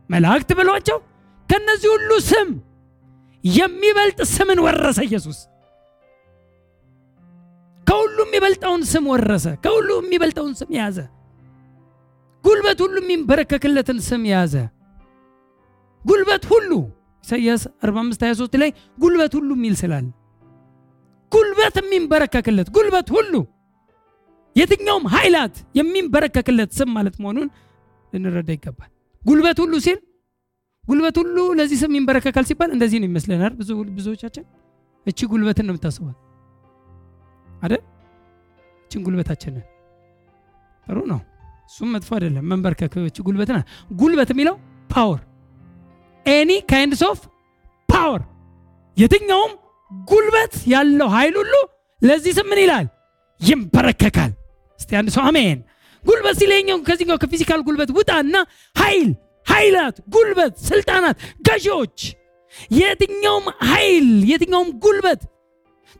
መላእክት 0.09 0.49
በሏቸው 0.57 0.97
ከነዚህ 1.49 1.89
ሁሉ 1.95 2.11
ስም 2.29 2.49
የሚበልጥ 3.43 4.19
ስምን 4.33 4.59
ወረሰ 4.65 4.99
ኢየሱስ 5.07 5.39
ከሁሉ 7.87 8.17
የሚበልጠውን 8.25 8.83
ስም 8.91 9.05
ወረሰ። 9.11 9.45
ከሁሉ 9.63 9.89
የሚበልጠውን 9.99 10.53
ስም 10.59 10.69
ያዘ። 10.77 10.97
ጉልበት 12.43 12.79
ሁሉ 12.83 12.95
የሚንበረከክለትን 13.03 13.97
ስም 14.07 14.23
ያዘ። 14.31 14.55
ጉልበት 16.01 16.43
ሁሉ 16.51 16.69
ኢሳይያስ 17.23 17.63
45 17.83 18.23
23 18.23 18.55
ላይ 18.61 18.69
ጉልበት 18.97 19.33
ሁሉ 19.37 19.49
የሚል 19.57 19.75
ስላለ 19.81 20.05
ጉልበት 21.31 21.75
የሚንበረከክለት 21.81 22.67
ጉልበት 22.75 23.07
ሁሉ 23.15 23.33
የትኛውም 24.55 25.05
ኃይላት 25.13 25.55
የሚንበረከክለት 25.79 26.71
ስም 26.79 26.89
ማለት 26.97 27.15
መሆኑን 27.23 27.47
ልንረዳ 28.13 28.49
ይገባል። 28.57 28.91
ጉልበት 29.23 29.57
ሁሉ 29.63 29.73
ሲል 29.85 29.99
ጉልበት 30.83 31.15
ሁሉ 31.21 31.37
ለዚህ 31.59 31.77
ስም 31.81 31.91
ይንበረከካል 31.97 32.45
ሲባል 32.49 32.69
እንደዚህ 32.75 32.97
ነው 33.01 33.07
ይመስለናል። 33.09 33.53
ብዙ 33.59 33.69
ብዙዎቻችን 33.97 34.45
እቺ 35.05 35.19
ጉልበትን 35.31 35.65
ነው 35.67 35.73
የምታስቧል 35.73 36.15
አይደል? 37.47 37.81
እቺን 38.83 39.01
ጉልበታችንን 39.05 39.63
ጥሩ 40.87 40.97
ነው፣ 41.11 41.19
እሱም 41.69 41.89
መጥፎ 41.95 42.09
አይደለም። 42.17 42.45
መንበርከክ 42.51 42.93
እቺ 43.03 43.17
ጉልበት 43.27 43.49
ጉልበት 43.93 44.29
የሚለው 44.33 44.55
power 44.89 45.21
any 46.25 46.51
kinds 46.71 47.01
of 47.09 47.19
power 47.89 48.21
የትኛውም 48.97 49.53
ጉልበት 49.91 50.53
ያለው 50.73 51.07
ኃይል 51.15 51.35
ሁሉ 51.41 51.53
ለዚህ 51.99 52.31
ስም 52.37 52.47
ምን 52.51 52.59
ይላል? 52.63 52.85
ይንበረከካል። 53.41 54.31
እስቲ 54.79 54.91
አንድ 54.99 55.09
ሰው 55.15 55.23
አሜን። 55.29 55.59
ጉልበት 56.03 56.35
ሲለኛው 56.39 56.77
ከዚህኛው 56.87 57.17
ከፊዚካል 57.23 57.61
ጉልበት 57.67 57.89
ውጣና 57.97 58.35
ኃይል፣ 58.75 59.09
ኃይላት፣ 59.47 59.95
ጉልበት፣ 60.15 60.53
ስልጣናት፣ 60.69 61.15
ገዢዎች፣ 61.47 61.97
የትኛውም 62.77 63.45
ኃይል፣ 63.69 64.07
የትኛውም 64.31 64.69
ጉልበት፣ 64.85 65.21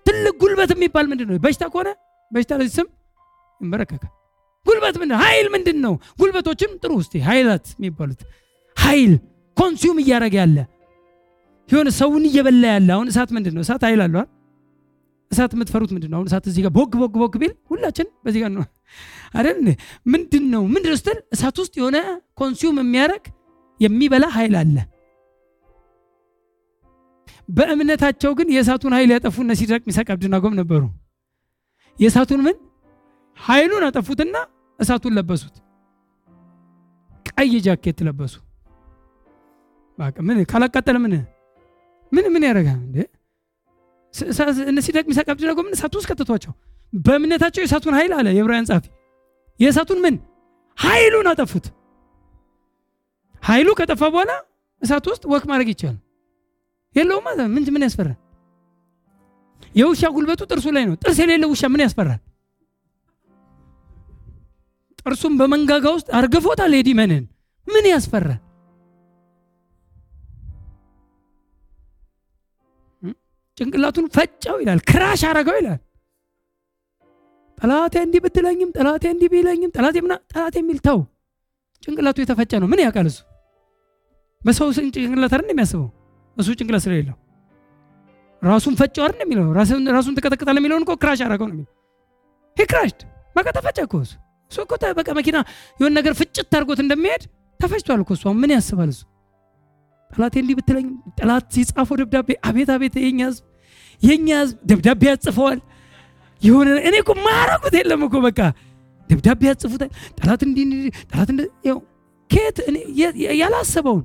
ትልቅ 0.06 0.34
ጉልበት 0.44 0.70
የሚባል 0.76 1.06
ምንድን 1.12 1.28
ነው? 1.30 1.40
በሽታ 1.46 1.64
ከሆነ 1.72 1.90
በሽታ 2.32 2.52
ለዚህ 2.60 2.74
ስም 2.78 2.88
ይንበረከካል። 3.62 4.12
ጉልበት 4.66 4.96
ምንድን 5.02 5.18
ኃይል 5.24 5.48
ምንድን 5.56 5.78
ነው? 5.86 5.94
ጉልበቶችም 6.20 6.72
ጥሩ 6.82 6.92
ውስጥ 7.00 7.14
ኃይላት 7.28 7.66
የሚባሉት 7.76 8.22
ኃይል 8.78 9.12
ኮንሱም 9.58 9.98
እያደረገ 10.04 10.36
ያለ 10.42 10.58
የሆነ 11.70 11.90
ሰውን 12.00 12.24
እየበላ 12.30 12.64
ያለ 12.74 12.90
አሁን 12.96 13.08
እሳት 13.12 13.30
ምንድን 13.36 13.54
ነው? 13.56 13.62
እሳት 13.66 13.84
ኃይል 13.88 14.02
አለዋል። 14.06 14.30
እሳት 15.32 15.52
የምትፈሩት 15.56 15.92
ምንድን 15.94 16.10
ነው? 16.12 16.18
አሁን 16.18 16.28
እሳት 16.30 16.46
እዚህ 16.50 16.62
ጋር 16.66 16.72
ቦግ 16.78 16.92
ቦግ 17.02 17.14
ቦግ 17.22 17.36
ቢል 17.42 17.54
ሁላችን 17.70 18.08
በዚህ 18.26 18.40
ጋር 18.44 18.52
ነው 18.52 18.64
አይደል? 19.38 19.58
ምንድን 20.06 20.44
ነው 20.54 20.64
ምንድን 20.74 20.96
ስትል 21.00 21.20
እሳት 21.36 21.56
ውስጥ 21.62 21.74
የሆነ 21.80 21.98
ኮንሱም 22.34 22.78
የሚያደርግ 22.82 23.26
የሚበላ 23.80 24.26
ኃይል 24.36 24.56
አለ። 24.60 24.76
በእምነታቸው 27.50 28.32
ግን 28.38 28.48
የእሳቱን 28.54 28.94
ኃይል 28.98 29.10
ያጠፉ 29.14 29.38
እነ 29.44 29.54
ሲድራቅ 29.60 29.82
ሚሳቅ 29.90 30.08
አብደናጎም 30.14 30.56
ነበሩ። 30.60 30.84
የእሳቱን 31.98 32.42
ምን 32.46 32.56
ኃይሉን 33.40 33.84
አጠፉትና 33.88 34.36
እሳቱን 34.80 35.16
ለበሱት። 35.18 35.56
ቀይ 37.30 37.54
ጃኬት 37.66 38.00
ለበሱ። 38.08 38.34
ምን 40.28 40.38
ካላቃጠለ 40.52 40.98
ምን 41.04 41.14
ምን 42.12 42.26
ምን 42.34 42.44
ያደርጋል 42.48 42.80
ሲድራቅ 44.14 45.06
ሚሳቅ 45.10 45.28
አብደናጎ 45.34 45.60
ምን 45.66 45.76
እሳቱ 45.78 45.94
ውስጥ 46.00 46.08
ከተቷቸው። 46.12 46.54
በእምነታቸው 47.06 47.62
የእሳቱን 47.64 47.96
ኃይል 48.00 48.12
አለ 48.18 48.28
የዕብራውያን 48.34 48.68
ጻፊ 48.70 48.86
የእሳቱን 49.60 50.00
ምን 50.04 50.16
ኃይሉን 50.78 51.28
አጠፉት። 51.32 51.66
ኃይሉ 53.44 53.70
ከጠፋ 53.80 54.02
በኋላ 54.14 54.32
እሳት 54.82 55.06
ውስጥ 55.12 55.24
ወክ 55.32 55.44
ማድረግ 55.50 55.70
ይቻላል 55.74 55.98
የለውም 56.96 57.24
ማለት 57.28 57.48
ምን 57.54 57.64
ምን 57.76 57.84
ያስፈራል? 57.86 58.18
የውሻ 59.76 60.02
ጉልበቱ 60.16 60.42
ጥርሱ 60.52 60.66
ላይ 60.76 60.84
ነው። 60.88 60.96
ጥርስ 61.02 61.18
የሌለው 61.22 61.50
ውሻ 61.54 61.64
ምን 61.74 61.82
ያስፈራል? 61.84 62.20
ጥርሱን 65.00 65.34
በመንጋጋ 65.40 65.86
ውስጥ 65.96 66.08
አርግፎታል። 66.20 66.74
የዲመንን 66.78 67.24
ምን 67.68 67.86
ያስፈራል? 67.92 68.40
ጭንቅላቱን 73.58 74.06
ፈጨው 74.16 74.58
ይላል። 74.62 74.80
ክራሽ 74.90 75.22
አረገው 75.30 75.56
ይላል። 75.60 75.80
ጠላቴ 77.58 77.96
እንዲህ 78.06 78.22
ብትለኝም 78.24 78.70
ጠላቴ 78.78 79.04
እንዲህ 79.14 79.28
ቢለኝም 79.34 79.72
ጠላቴ 79.76 79.98
ምና 80.06 80.14
ጠላቴ 80.32 80.56
የሚል 80.62 80.80
ተው። 80.88 81.00
ጭንቅላቱ 81.84 82.18
የተፈጨ 82.24 82.52
ነው። 82.62 82.68
ምን 82.72 82.80
ያውቃል 82.84 83.08
እሱ? 83.12 83.20
በሰው 84.42 84.68
ጭንቅላት 84.96 85.34
አይደል 85.36 85.52
የሚያስበው 85.54 85.88
እሱ 86.38 86.48
ጭንቅላት 86.60 86.84
ስለሌለው 86.86 87.18
ራሱን 88.42 88.74
ፈጨው 88.80 89.04
አይደል 89.06 89.22
የሚለው 89.26 89.46
ራሱን 89.92 90.14
ትቀጠቅጣለህ 90.18 90.62
የሚለውን 90.62 90.84
እኮ 90.86 90.94
ክራሽ 91.02 91.20
አረገው 91.26 91.48
ነው 91.50 91.56
የሚለው። 91.56 91.72
ሂ 92.58 92.66
ክራሽድ 92.72 93.00
በቃ 93.36 93.48
ተፈጨ 93.58 93.78
እኮ 93.88 93.96
እሱ 94.06 94.14
እኮ 94.64 94.72
በቃ 95.00 95.10
መኪና 95.20 95.38
የሆነ 95.80 95.92
ነገር 96.00 96.14
ፍጭት 96.20 96.50
አድርጎት 96.50 96.80
እንደሚሄድ 96.84 97.24
ተፈጭቷል 97.60 98.02
እኮ 98.04 98.12
እሱ። 98.18 98.34
ምን 98.42 98.52
ያስባል 98.56 98.90
እሱ? 98.94 99.02
ጠላቴ 100.14 100.36
እንዲህ 100.42 100.56
ብትለኝ 100.60 100.88
ጠላት 101.20 101.46
ሲጻፈው 101.56 101.96
ደብዳቤ 102.02 102.30
አቤት 102.48 102.70
አቤት 102.76 102.96
የኛ 103.04 103.20
ህዝብ 103.30 103.44
የኛ 104.02 104.28
ህዝብ 104.42 104.58
ደብዳቤ 104.70 105.02
ያጽፈዋል። 105.10 105.60
የሆነ 106.42 106.70
እኔ 106.88 106.96
እኮ 107.04 107.12
ማያረጉት 107.26 107.76
የለም 107.80 108.02
እኮ 108.08 108.16
በቃ 108.26 108.40
ደብዳቤ 109.10 109.42
ያጽፉታል። 109.50 109.90
ጠላት 110.20 110.42
እንዲህ 110.48 110.66
ጠላት 111.12 111.30
ከየት 112.30 112.58
ያላሰበውን 113.42 114.04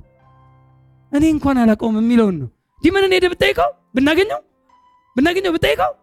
እኔ 1.11 1.23
እንኳን 1.35 1.57
አላውቀውም 1.61 1.97
የሚለውን 2.01 2.35
ነው። 2.41 2.49
ዲመንን 2.83 3.13
ሄደህ 3.15 3.31
ብጠይቀው 3.33 3.69
ብናገኘው 3.95 4.41
ብናገኘው 5.15 5.53
ብጠይቀው 5.55 5.93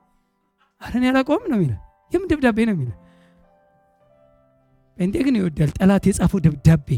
ኧረ 0.81 0.95
እኔ 1.01 1.05
አላውቀውም 1.11 1.45
ነው 1.51 1.57
የሚለው። 1.59 1.79
የምን 2.13 2.29
ደብዳቤ 2.33 2.59
ነው 2.69 2.75
የሚለው? 2.75 2.97
ጴንጤ 4.97 5.17
ግን 5.27 5.35
ይወዳል 5.39 5.71
ጠላት 5.79 6.05
የጻፈው 6.09 6.41
ደብዳቤ። 6.45 6.89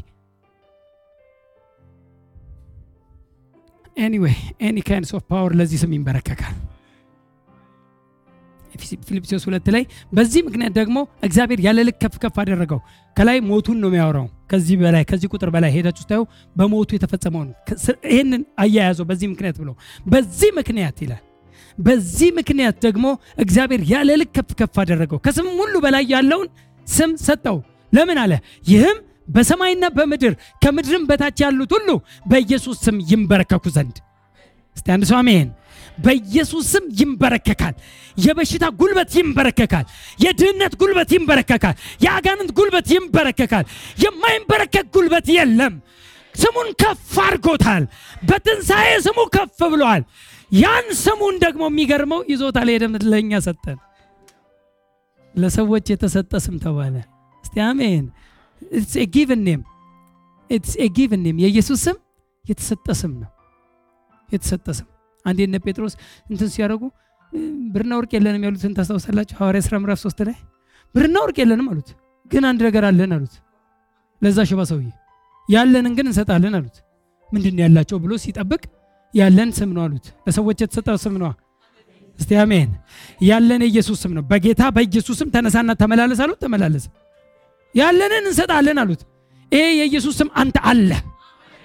anyway 3.98 4.36
any 4.66 4.78
kinds 4.88 5.12
of 5.16 5.22
power 5.30 5.52
ለዚህ 5.58 5.78
ስም 5.82 5.92
ይንበረከካል። 5.96 6.56
ፊልጵስዩስ 9.06 9.44
ሁለት 9.46 9.66
ላይ 9.74 9.82
በዚህ 10.12 10.40
ምክንያት 10.48 10.72
ደግሞ 10.76 10.96
እግዚአብሔር 11.26 11.60
ያለ 11.66 11.78
ልክ 11.86 11.96
ከፍ 12.02 12.16
ከፍ 12.22 12.36
አደረገው። 12.42 12.80
ከላይ 13.16 13.38
ሞቱን 13.48 13.78
ነው 13.82 13.88
የሚያወራው። 13.90 14.26
ከዚህ 14.50 14.76
በላይ 14.82 15.04
ከዚህ 15.10 15.28
ቁጥር 15.34 15.50
በላይ 15.54 15.70
ሄዳችሁ 15.76 16.02
ስታዩ 16.04 16.20
በሞቱ 16.56 16.90
የተፈጸመውን 16.96 17.48
ይህንን 18.12 18.42
አያያዘው። 18.64 19.06
በዚህ 19.10 19.28
ምክንያት 19.32 19.56
ብሎ 19.62 19.70
በዚህ 20.06 20.52
ምክንያት 20.58 20.98
ይላል። 21.04 21.22
በዚህ 21.78 22.30
ምክንያት 22.38 22.76
ደግሞ 22.86 23.06
እግዚአብሔር 23.38 23.82
ያለ 23.90 24.10
ልክ 24.20 24.30
ከፍ 24.38 24.52
ከፍ 24.60 24.76
አደረገው፣ 24.82 25.18
ከስም 25.26 25.48
ሁሉ 25.60 25.74
በላይ 25.84 26.04
ያለውን 26.14 26.48
ስም 26.86 27.10
ሰጠው። 27.26 27.58
ለምን 27.92 28.18
አለ? 28.22 28.32
ይህም 28.66 28.96
በሰማይና 29.28 29.84
በምድር 29.96 30.34
ከምድርም 30.62 31.04
በታች 31.08 31.38
ያሉት 31.44 31.72
ሁሉ 31.76 31.88
በኢየሱስ 32.26 32.78
ስም 32.84 32.96
ይንበረከኩ 33.10 33.64
ዘንድ። 33.74 33.96
እስቲ 34.76 34.86
አንድ 34.94 35.04
ሰው 35.10 35.16
አሜን። 35.20 35.48
በኢየሱስ 35.98 36.64
ስም 36.72 36.84
ይንበረከካል። 36.98 37.74
የበሽታ 38.16 38.64
ጉልበት 38.80 39.12
ይንበረከካል። 39.18 39.84
የድህነት 40.24 40.72
ጉልበት 40.80 41.10
ይንበረከካል። 41.16 41.74
የአጋንንት 42.04 42.50
ጉልበት 42.58 42.88
ይንበረከካል። 42.94 43.64
የማይንበረከክ 44.04 44.86
ጉልበት 44.96 45.26
የለም። 45.36 45.74
ስሙን 46.34 46.68
ከፍ 46.80 47.14
አድርጎታል። 47.24 47.84
በትንሣኤ 48.22 48.88
ስሙ 49.06 49.18
ከፍ 49.34 49.60
ብሏል። 49.72 50.02
ያን 50.54 50.86
ስሙን 51.00 51.34
ደግሞ 51.44 51.62
የሚገርመው 51.70 52.20
ይዞታል። 52.32 52.68
ሄደም 52.74 52.92
ለእኛ 53.12 53.40
ሰጠን። 53.46 53.78
ለሰዎች 55.34 55.86
የተሰጠ 55.92 56.32
ስም 56.44 56.56
ተባለ። 56.62 56.94
እስቲ 57.44 57.56
አሜን። 57.66 58.04
it's 58.72 58.94
a 58.98 59.06
given 59.14 59.40
name 59.46 59.60
it's 60.50 60.72
a 60.78 60.88
given 60.96 61.20
name። 61.26 61.36
የኢየሱስ 61.42 61.80
ስም 61.86 61.96
የተሰጠ 62.44 62.86
ስም 63.00 63.12
ነው። 63.22 63.30
የተሰጠ 64.28 64.66
ስም 64.78 64.86
አንዴ 65.24 65.38
እነ 65.46 65.56
ጴጥሮስ 65.64 65.94
እንትን 66.26 66.48
ሲያደርጉ 66.54 66.82
ብርና 67.72 67.92
ወርቅ 67.98 68.10
የለንም 68.16 68.42
ያሉትን 68.46 68.72
ታስታውሳላችሁ? 68.76 69.34
ሐዋርያ 69.40 69.60
ሥራ 69.66 69.74
ምዕራፍ 69.80 69.98
ሶስት 70.04 70.20
ላይ 70.28 70.36
ብርና 70.94 71.16
ወርቅ 71.24 71.36
የለንም 71.42 71.66
አሉት፣ 71.70 71.88
ግን 72.30 72.44
አንድ 72.50 72.60
ነገር 72.66 72.84
አለን 72.88 73.10
አሉት። 73.16 73.34
ለዛ 74.22 74.38
ሽባ 74.50 74.60
ሰውዬ 74.70 74.86
ያለንን 75.48 75.92
ግን 75.98 76.06
እንሰጣለን 76.10 76.54
አሉት። 76.58 76.76
ምንድን 77.30 77.58
ያላቸው 77.62 77.98
ብሎ 78.04 78.12
ሲጠብቅ 78.22 78.62
ያለን 79.14 79.50
ስም 79.58 79.70
ነው 79.76 79.82
አሉት። 79.86 80.06
ለሰዎች 80.26 80.58
የተሰጠ 80.64 80.96
ስም 81.04 81.14
ነው። 81.22 81.30
እስቲ 82.18 82.32
አሜን። 82.42 82.70
ያለን 83.22 83.60
የኢየሱስ 83.66 83.98
ስም 84.04 84.12
ነው። 84.16 84.24
በጌታ 84.30 84.62
በኢየሱስ 84.76 85.16
ስም 85.20 85.28
ተነሳና 85.34 85.70
ተመላለስ 85.82 86.20
አሉት። 86.24 86.40
ተመላለሰ። 86.44 86.86
ያለንን 87.74 88.24
እንሰጣለን 88.24 88.78
አሉት። 88.82 89.02
ይሄ 89.52 89.64
የኢየሱስ 89.80 90.14
ስም 90.20 90.28
አንተ 90.40 90.56
አለ። 90.70 90.90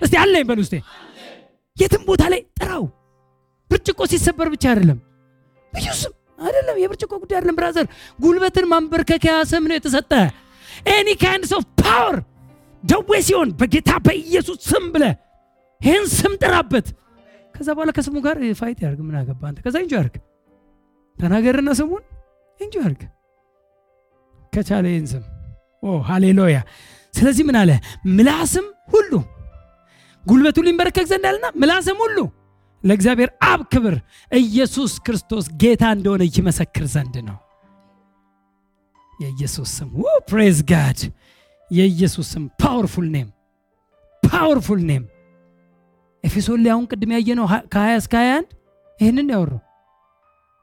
እስቲ 0.02 0.14
አለኝ 0.22 0.44
በሉ። 0.50 0.60
እስቲ 0.66 0.76
የትም 1.78 2.04
ቦታ 2.10 2.24
ላይ 2.34 2.42
ጥራው። 2.60 2.84
ብርጭቆ 3.70 4.00
ሲሰበር 4.12 4.48
ብቻ 4.54 4.64
አይደለም 4.72 5.00
ኢየሱስ 5.74 6.04
አይደለም። 6.40 6.76
የብርጭቆ 6.82 7.12
ጉዳይ 7.22 7.38
አይደለም 7.38 7.58
brother። 7.60 7.86
ጉልበትን 8.20 8.66
ማንበርከኪያ 8.72 9.34
ስም 9.52 9.64
ነው 9.70 9.76
የተሰጠ። 9.78 10.12
any 10.92 11.10
kinds 11.22 11.52
of 11.58 11.66
power 11.82 12.16
ደዌ 12.84 13.20
ሲሆን 13.28 13.50
በጌታ 13.60 13.92
በኢየሱስ 14.06 14.60
ስም 14.70 14.86
ብለ 14.94 15.04
ይህን 15.82 16.06
ስም 16.16 16.34
ጥራበት። 16.42 16.88
ከዛ 17.56 17.68
በኋላ 17.76 17.92
ከስሙ 17.98 18.16
ጋር 18.26 18.38
fight 18.60 18.80
ያርግ። 18.86 19.00
ምን 19.08 19.16
አገባ 19.20 19.42
አንተ? 19.50 19.58
ከዛ 19.66 19.76
እንጂ 19.84 19.92
ያርግ 19.98 20.16
ተናገርና 21.18 21.70
ስሙን 21.80 22.04
እንጂ 22.60 22.74
ያርግ። 22.84 23.02
ከቻለ 24.54 24.86
ይህን 24.92 25.08
ስም 25.12 25.24
ሃሌሉያ። 26.08 26.58
ስለዚህ 27.14 27.44
ምን 27.48 27.58
አለ? 27.62 27.72
ምላስም 28.18 28.66
ሁሉ 28.94 29.12
ጉልበቱ 30.24 30.58
ሊንበረከክ 30.66 31.06
ዘንድ 31.12 31.26
አለና 31.30 31.46
ምላስም 31.62 31.98
ሁሉ 32.04 32.18
ለእግዚአብሔር 32.84 33.30
አብ 33.46 33.62
ክብር 33.72 33.96
ኢየሱስ 34.40 34.94
ክርስቶስ 35.06 35.46
ጌታ 35.62 35.84
እንደሆነ 35.96 36.24
ይመሰክር 36.30 36.86
ዘንድ 36.94 37.16
ነው። 37.28 37.38
የኢየሱስ 39.20 39.70
ስም 39.78 39.90
praise 40.30 40.58
God። 40.72 41.00
የኢየሱስ 41.72 42.28
ስም 42.34 42.44
powerful 42.62 43.08
name፣ 43.14 43.30
powerful 44.24 44.82
name። 44.90 45.04
ኤፌሶን 46.24 46.60
ላይ 46.64 46.72
አሁን 46.74 46.86
ቅድም 46.92 47.12
ያየነው 47.16 47.46
ከ20 47.74 47.96
እስከ 48.02 48.14
21 48.24 48.50
ይህንን 49.00 49.30
ያወራው 49.34 49.62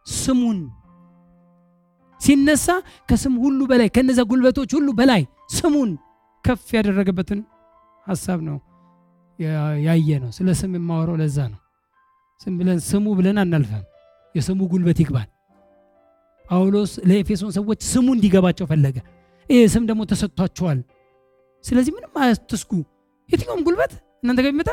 ስሙን 0.07 0.59
ሲነሳ 2.21 2.67
ከስም 3.09 3.35
ሁሉ 3.43 3.61
በላይ 3.71 3.89
ከነዛ 3.95 4.21
ጉልበቶች 4.31 4.71
ሁሉ 4.77 4.89
በላይ 4.99 5.23
ስሙን 5.57 5.91
ከፍ 6.45 6.67
ያደረገበትን 6.77 7.41
ሀሳብ 8.07 8.39
ነው 8.49 8.59
ያየ 9.87 10.11
ነው። 10.23 10.31
ስለ 10.37 10.49
ስም 10.61 10.73
የማወራው 10.77 11.17
ለዛ 11.21 11.39
ነው። 11.53 11.61
ስም 12.41 12.55
ብለን 12.59 12.79
ስሙ 12.89 13.07
ብለን 13.19 13.39
አናልፈም። 13.43 13.85
የስሙ 14.35 14.61
ጉልበት 14.73 14.99
ይግባል። 15.03 15.29
ጳውሎስ 16.47 16.93
ለኤፌሶን 17.09 17.53
ሰዎች 17.57 17.81
ስሙ 17.91 18.07
እንዲገባቸው 18.17 18.67
ፈለገ። 18.71 18.97
ይህ 19.51 19.63
ስም 19.73 19.85
ደግሞ 19.89 20.03
ተሰጥቷቸዋል። 20.11 20.79
ስለዚህ 21.65 21.93
ምንም 21.97 22.13
አያትስጉ። 22.23 22.73
የትኛውም 23.31 23.63
ጉልበት 23.67 23.93
እናንተ 24.23 24.39
ጋር 24.45 24.51
የሚመጣ 24.51 24.71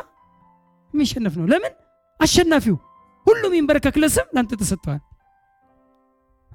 የሚሸነፍ 0.94 1.34
ነው። 1.40 1.46
ለምን? 1.52 1.74
አሸናፊው 2.20 2.76
ሁሉም 3.26 3.52
የሚንበረከክለት 3.52 4.12
ስም 4.16 4.28
ለአንተ 4.36 4.52
ተሰጥተዋል። 4.62 5.02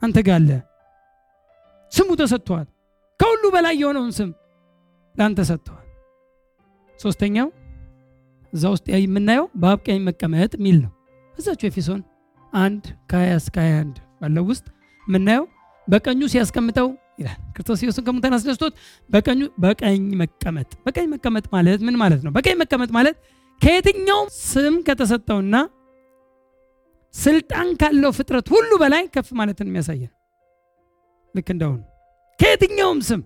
አንተ 0.03 0.19
ጋር 0.27 0.37
አለ። 0.39 0.51
ስሙ 1.93 2.09
ተሰጥተዋል። 2.21 2.67
ከሁሉ 3.21 3.43
በላይ 3.55 3.75
የሆነውን 3.81 4.13
ስም 4.19 4.31
ለአንተ 5.15 5.41
ሰጥተዋል። 5.51 5.87
ሶስተኛው 7.01 7.49
እዛ 8.53 8.65
ውስጥ 8.75 8.87
የምናየው 8.97 9.47
በአብ 9.61 9.79
ቀኝ 9.87 10.01
መቀመጥ 10.09 10.53
የሚል 10.59 10.77
ነው። 10.85 10.93
እዛቸው 11.35 11.67
ኤፌሶን 11.71 12.01
አንድ 12.53 12.83
ከ20 13.11 13.37
እስከ 13.41 13.57
21 13.67 14.01
ባለው 14.21 14.45
ውስጥ 14.51 14.67
የምናየው 15.05 15.45
በቀኙ 15.89 16.21
ሲያስቀምጠው 16.33 16.89
ይላል። 17.19 17.39
ክርስቶስ 17.55 17.81
ኢየሱስን 17.83 18.05
ከሙታን 18.07 18.35
አስነስቶት 18.37 18.75
በቀኙ 19.11 19.41
በቀኝ 19.65 20.03
መቀመጥ። 20.21 20.71
በቀኝ 20.87 21.07
መቀመጥ 21.15 21.45
ማለት 21.55 21.81
ምን 21.87 21.97
ማለት 22.03 22.21
ነው? 22.25 22.33
በቀኝ 22.37 22.57
መቀመጥ 22.63 22.91
ማለት 22.99 23.17
ከየትኛውም 23.61 24.29
ስም 24.47 24.75
ከተሰጠውና 24.87 25.57
ስልጣን 27.15 27.69
ካለው 27.81 28.13
ፍጥረት 28.19 28.47
ሁሉ 28.55 28.71
በላይ 28.83 29.03
ከፍ 29.15 29.29
ማለትን 29.41 29.69
የሚያሳየን 29.71 30.13
ልክ 31.35 31.49
እንደሆኑ 31.55 31.81
ከየትኛውም 32.41 33.01
ስም 33.09 33.21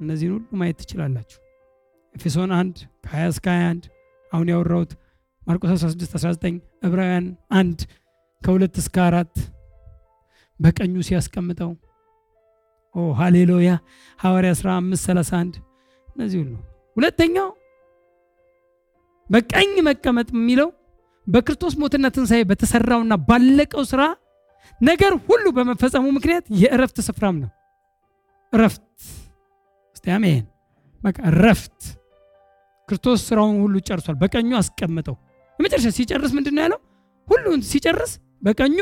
እነዚህን 0.00 0.32
ሁሉ 0.34 0.44
ማየት 0.60 0.78
ትችላላችሁ። 0.80 1.38
ኤፌሶን 2.14 2.50
1 2.54 2.80
ከ20 3.04 3.28
እስከ 3.32 3.46
21 3.56 3.84
አሁን 4.32 4.46
ያወራሁት 4.52 4.92
ማርቆስ 5.42 5.70
16 5.76 6.16
19 6.16 6.58
ዕብራውያን 6.88 7.26
1 7.58 7.84
ከሁለት 8.42 8.76
እስከ 8.82 8.96
አራት 9.06 9.34
በቀኙ 10.60 10.94
ሲያስቀምጠው 11.08 11.70
ኦ 12.94 13.04
ሃሌሉያ 13.20 13.70
ሐዋርያ 14.18 14.52
15 14.56 15.06
31 15.06 15.54
እነዚህ 16.08 16.38
ሁሉ 16.42 16.52
ሁለተኛው 16.96 17.48
በቀኝ 19.26 19.72
መቀመጥ 19.88 20.28
የሚለው 20.34 20.68
በክርስቶስ 21.26 21.74
ሞትና 21.82 22.06
ትንሣኤ 22.16 22.42
በተሰራውና 22.50 23.14
ባለቀው 23.28 23.84
ስራ 23.92 24.02
ነገር 24.80 25.12
ሁሉ 25.26 25.44
በመፈጸሙ 25.56 26.04
ምክንያት 26.16 26.44
የእረፍት 26.62 26.98
ስፍራም 27.06 27.36
ነው። 27.42 27.50
እረፍት 28.52 28.84
እስቲ 29.96 30.06
አሜን። 30.16 30.44
በቃ 31.00 31.18
እረፍት 31.30 31.78
ክርስቶስ 32.88 33.20
ስራውን 33.28 33.56
ሁሉ 33.62 33.74
ጨርሷል። 33.88 34.16
በቀኙ 34.22 34.50
አስቀመጠው። 34.60 35.16
የመጨረሻ 35.58 35.88
ሲጨርስ 35.96 36.32
ምንድን 36.36 36.54
ነው 36.56 36.62
ያለው? 36.64 36.80
ሁሉን 37.28 37.60
ሲጨርስ 37.70 38.12
በቀኙ 38.42 38.78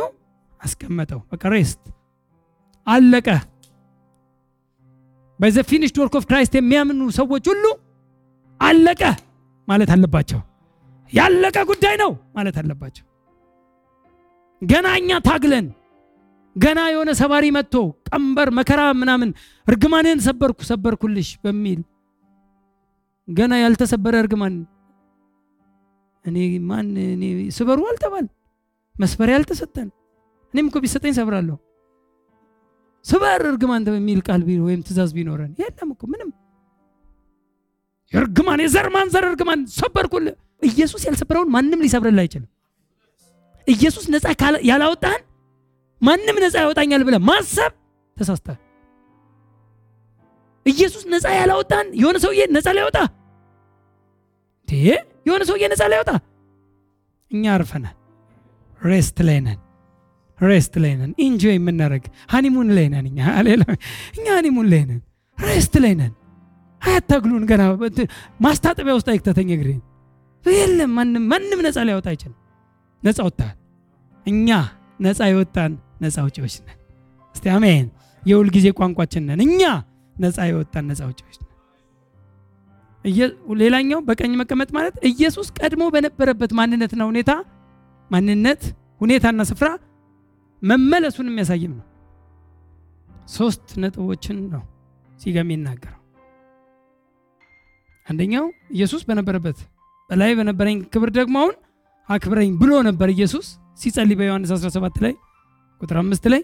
አስቀመጠው። 0.61 1.21
በቃ 1.31 1.43
rest 1.53 1.83
አለቀ። 2.87 3.29
በ 5.41 5.48
the 5.48 5.59
finished 5.69 5.97
work 6.01 6.15
of 6.19 6.25
Christ 6.31 6.55
የሚያምኑ 6.57 7.03
ሰዎች 7.19 7.45
ሁሉ 7.51 7.65
አለቀ 8.61 9.03
ማለት 9.69 9.91
አለባቸው። 9.95 10.41
ያለቀ 11.13 11.57
ጉዳይ 11.71 11.95
ነው 12.03 12.11
ማለት 12.37 12.57
አለባቸው። 12.61 13.05
ገና 14.63 14.87
እኛ 15.01 15.11
ታግለን 15.27 15.67
ገና 16.57 16.81
የሆነ 16.93 17.11
ሰባሪ 17.21 17.45
መጥቶ 17.57 17.75
ቀንበር 18.09 18.49
መከራ 18.59 18.81
ምናምን 19.01 19.31
እርግማንን 19.67 20.19
ሰበርኩ 20.27 20.61
ሰበርኩልሽ 20.71 21.29
በሚል 21.45 21.81
ገና 23.29 23.53
ያልተሰበረ 23.63 24.15
እርግማን 24.23 24.55
እኔ 26.25 26.37
ማን 26.71 26.89
እኔ 27.07 27.23
ስበሩ 27.57 27.81
አልተባል 27.91 28.27
መስፈሪያ 28.97 29.35
አልተሰጠን። 29.39 29.89
እኔም 30.55 30.67
እኮ 30.71 30.79
ቢሰጠኝ 30.85 31.13
ሰብራለሁ። 31.19 31.57
ስበር 33.05 33.43
እርግማን 33.51 33.85
የሚል 33.95 34.21
ቃል 34.27 34.43
ወይም 34.65 34.81
ትእዛዝ 34.87 35.11
ቢኖረን 35.17 35.53
የለም 35.61 35.91
እኮ 35.95 36.03
ምንም 36.13 36.31
የእርግማን 38.13 38.61
የዘር 38.65 38.89
ማንዘር 38.95 39.25
እርግማን 39.31 39.61
ሰበርኩል። 39.79 40.25
ኢየሱስ 40.63 41.03
ያልሰበረውን 41.09 41.53
ማንም 41.55 41.83
ሊሰብርልህ 41.85 42.23
አይችልም። 42.25 42.49
ኢየሱስ 43.67 44.05
ነፃ 44.13 44.25
ያላወጣህን 44.71 45.23
ማንም 46.01 46.37
ነፃ 46.45 46.55
ያወጣኛል 46.63 47.03
ብለህ 47.07 47.23
ማሰብ 47.29 47.73
ተሳስተህ። 48.17 48.59
ኢየሱስ 50.67 51.03
ነፃ 51.13 51.25
ያላወጣህን 51.39 51.89
የሆነ 52.01 52.17
ሰውዬ 52.25 52.41
ነፃ 52.57 52.67
ሊያወጣ 52.77 52.99
የሆነ 55.27 55.43
ሰውዬ 55.49 55.65
ነፃ 55.73 55.83
ሊያወጣ 55.93 56.11
እኛ 57.31 57.45
አርፈናል። 57.55 57.97
rest 58.81 59.19
ላይ 59.29 59.39
ነን። 59.47 59.59
rest 60.39 60.75
ላይ 60.83 60.93
ነን። 61.01 61.11
enjoy 61.25 61.55
የምናደርግ 61.57 62.05
honeymoon 62.33 62.69
ላይ 62.77 62.87
ነን። 62.93 63.07
እኛ 63.11 63.19
እኛ 64.17 64.27
honeymoon 64.37 64.67
ላይ 64.73 64.83
ነን። 64.91 65.01
rest 65.39 65.75
ላይ 65.85 65.93
ነን። 66.01 66.13
አያታግሉን። 66.83 67.45
ገና 67.51 67.63
ማስታጠቢያ 68.41 68.95
ውስጥ 68.99 69.09
አይክተተኝ 69.13 69.51
እግሬን 69.57 69.81
የለም። 70.45 70.93
ማንም 71.31 71.61
ነፃ 71.67 71.79
ሊያወጣ 71.89 72.07
አይችልም። 72.13 72.37
ነፃ 73.03 73.19
ወጥተሃል። 73.27 73.57
እኛ 74.27 74.49
ነፃ 75.01 75.21
የወጣን 75.31 75.73
ነፃ 76.03 76.17
አውጪዎች 76.23 76.55
ነን። 76.61 76.79
እስቲ 77.35 77.47
አሜን። 77.55 77.87
የሁል 78.23 78.49
ቋንቋችን 78.79 79.25
ነን። 79.29 79.41
እኛ 79.47 79.61
ነፃ 80.17 80.39
የወጣን 80.51 80.85
ነፃ 80.91 81.01
አውጪዎች 81.07 81.37
ነን። 81.39 81.47
ሌላኛው 83.61 84.01
በቀኝ 84.09 84.33
መቀመጥ 84.41 84.69
ማለት 84.77 84.97
ኢየሱስ 85.11 85.49
ቀድሞ 85.59 85.83
በነበረበት 85.95 86.51
ማንነትና 86.59 87.03
ሁኔታ 87.11 87.31
ማንነት 88.11 88.63
ሁኔታና 89.01 89.43
ስፍራ 89.51 89.69
መመለሱን 90.63 91.29
የሚያሳይም 91.31 91.73
ነው። 91.79 91.87
ሶስት 93.35 93.67
ነጥቦችን 93.83 94.39
ነው 94.53 94.63
ሲጋ 95.13 95.37
የሚናገረው። 95.43 95.97
አንደኛው 98.07 98.45
ኢየሱስ 98.77 99.03
በነበረበት 99.09 99.59
በላይ 100.11 100.33
በነበረኝ 100.39 100.79
ክብር 100.93 101.11
ደግሞ 101.19 101.37
አሁን 101.43 101.55
አክብረኝ 102.11 102.51
ብሎ 102.61 102.73
ነበር 102.89 103.09
ኢየሱስ 103.15 103.47
ሲጸልይ 103.81 104.17
በዮሐንስ 104.21 104.51
17 104.57 104.97
ላይ 105.05 105.13
ቁጥር 105.81 105.97
አምስት 106.01 106.25
ላይ 106.33 106.43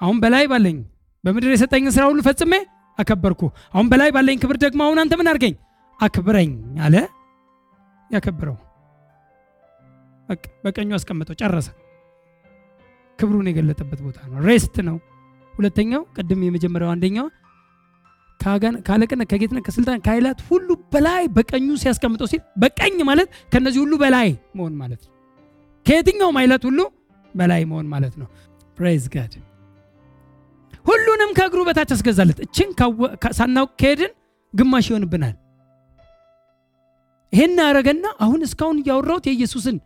አሁን 0.00 0.16
በላይ 0.22 0.44
ባለኝ 0.52 0.76
በምድር 1.24 1.50
የሰጠኝን 1.54 1.94
ስራ 1.96 2.04
ሁሉ 2.10 2.20
ፈጽሜ 2.26 2.54
አከበርኩ። 2.98 3.42
አሁን 3.74 3.86
በላይ 3.92 4.10
ባለኝ 4.16 4.36
ክብር 4.42 4.56
ደግሞ 4.64 4.80
አሁን 4.86 4.98
አንተ 5.02 5.14
ምን 5.20 5.28
አድርገኝ 5.30 5.54
አክብረኝ 6.00 6.50
አለ። 6.86 6.94
ያከብረው 8.10 8.56
በቀኙ 10.64 10.90
አስቀመጠው፣ 10.96 11.34
ጨረሰ። 11.40 11.68
ክብሩን 13.18 13.48
የገለጠበት 13.50 14.00
ቦታ 14.06 14.18
ነው። 14.30 14.38
ሬስት 14.46 14.76
ነው። 14.88 14.96
ሁለተኛው 15.54 16.02
ቅድም 16.16 16.40
የመጀመሪያው 16.46 16.90
አንደኛው 16.94 17.26
ከአለቅነት 18.86 19.26
ከጌትነት 19.30 19.62
ከስልጣን 19.66 20.02
ከኃይላት 20.06 20.40
ሁሉ 20.48 20.68
በላይ 20.92 21.24
በቀኙ 21.36 21.68
ሲያስቀምጠው 21.82 22.28
ሲል 22.32 22.42
በቀኝ 22.62 22.98
ማለት 23.10 23.28
ከነዚህ 23.52 23.80
ሁሉ 23.84 23.94
በላይ 24.02 24.28
መሆን 24.58 24.74
ማለት 24.80 25.00
ነው። 25.04 25.12
ከየትኛውም 25.86 26.38
ኃይላት 26.40 26.64
ሁሉ 26.68 26.80
በላይ 27.34 27.62
መሆን 27.70 27.86
ማለት 27.94 28.14
ነው። 28.20 28.28
praise 28.78 29.04
God 29.14 29.32
ሁሉንም 30.86 31.30
ከእግሩ 31.36 31.60
በታች 31.66 31.90
አስገዛለት። 31.94 32.38
እችን 32.44 32.68
ሳናውቅ 33.38 33.72
ከሄድን 33.80 34.12
ግማሽ 34.54 34.86
ይሆንብናል። 34.90 35.34
ይሄን 37.32 37.56
ያደረገና 37.60 38.06
አሁን 38.24 38.40
እስካሁን 38.46 38.80
እያወራሁት 38.82 39.24
የኢየሱስን 39.28 39.76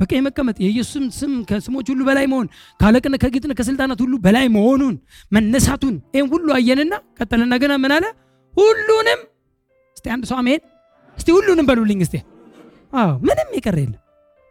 በቀኝ 0.00 0.20
መቀመጥ 0.26 0.56
የኢየሱስም 0.60 1.04
ስም 1.16 1.32
ከስሞች 1.48 1.86
ሁሉ 1.92 2.00
በላይ 2.08 2.26
መሆን 2.32 2.46
ከአለቅነት 2.80 3.20
ከጌትነት 3.24 3.56
ከስልጣናት 3.58 4.00
ሁሉ 4.04 4.14
በላይ 4.24 4.46
መሆኑን 4.54 4.94
መነሳቱን 5.32 5.96
ይህም 6.14 6.28
ሁሉ 6.34 6.46
አየንና 6.56 6.94
ቀጠለና 7.18 7.54
ገና 7.62 7.72
ምን 7.82 7.92
አለ? 7.96 8.04
ሁሉንም 8.54 9.20
እስቲ 9.96 10.06
አንድ 10.14 10.24
ሰው 10.30 10.36
አሜን። 10.40 10.60
እስቲ 11.16 11.28
ሁሉንም 11.36 11.66
በሉልኝ 11.70 12.00
እስቲ። 12.06 12.16
ምንም 13.24 13.48
የቀረ 13.56 13.76
የለም። 13.80 14.00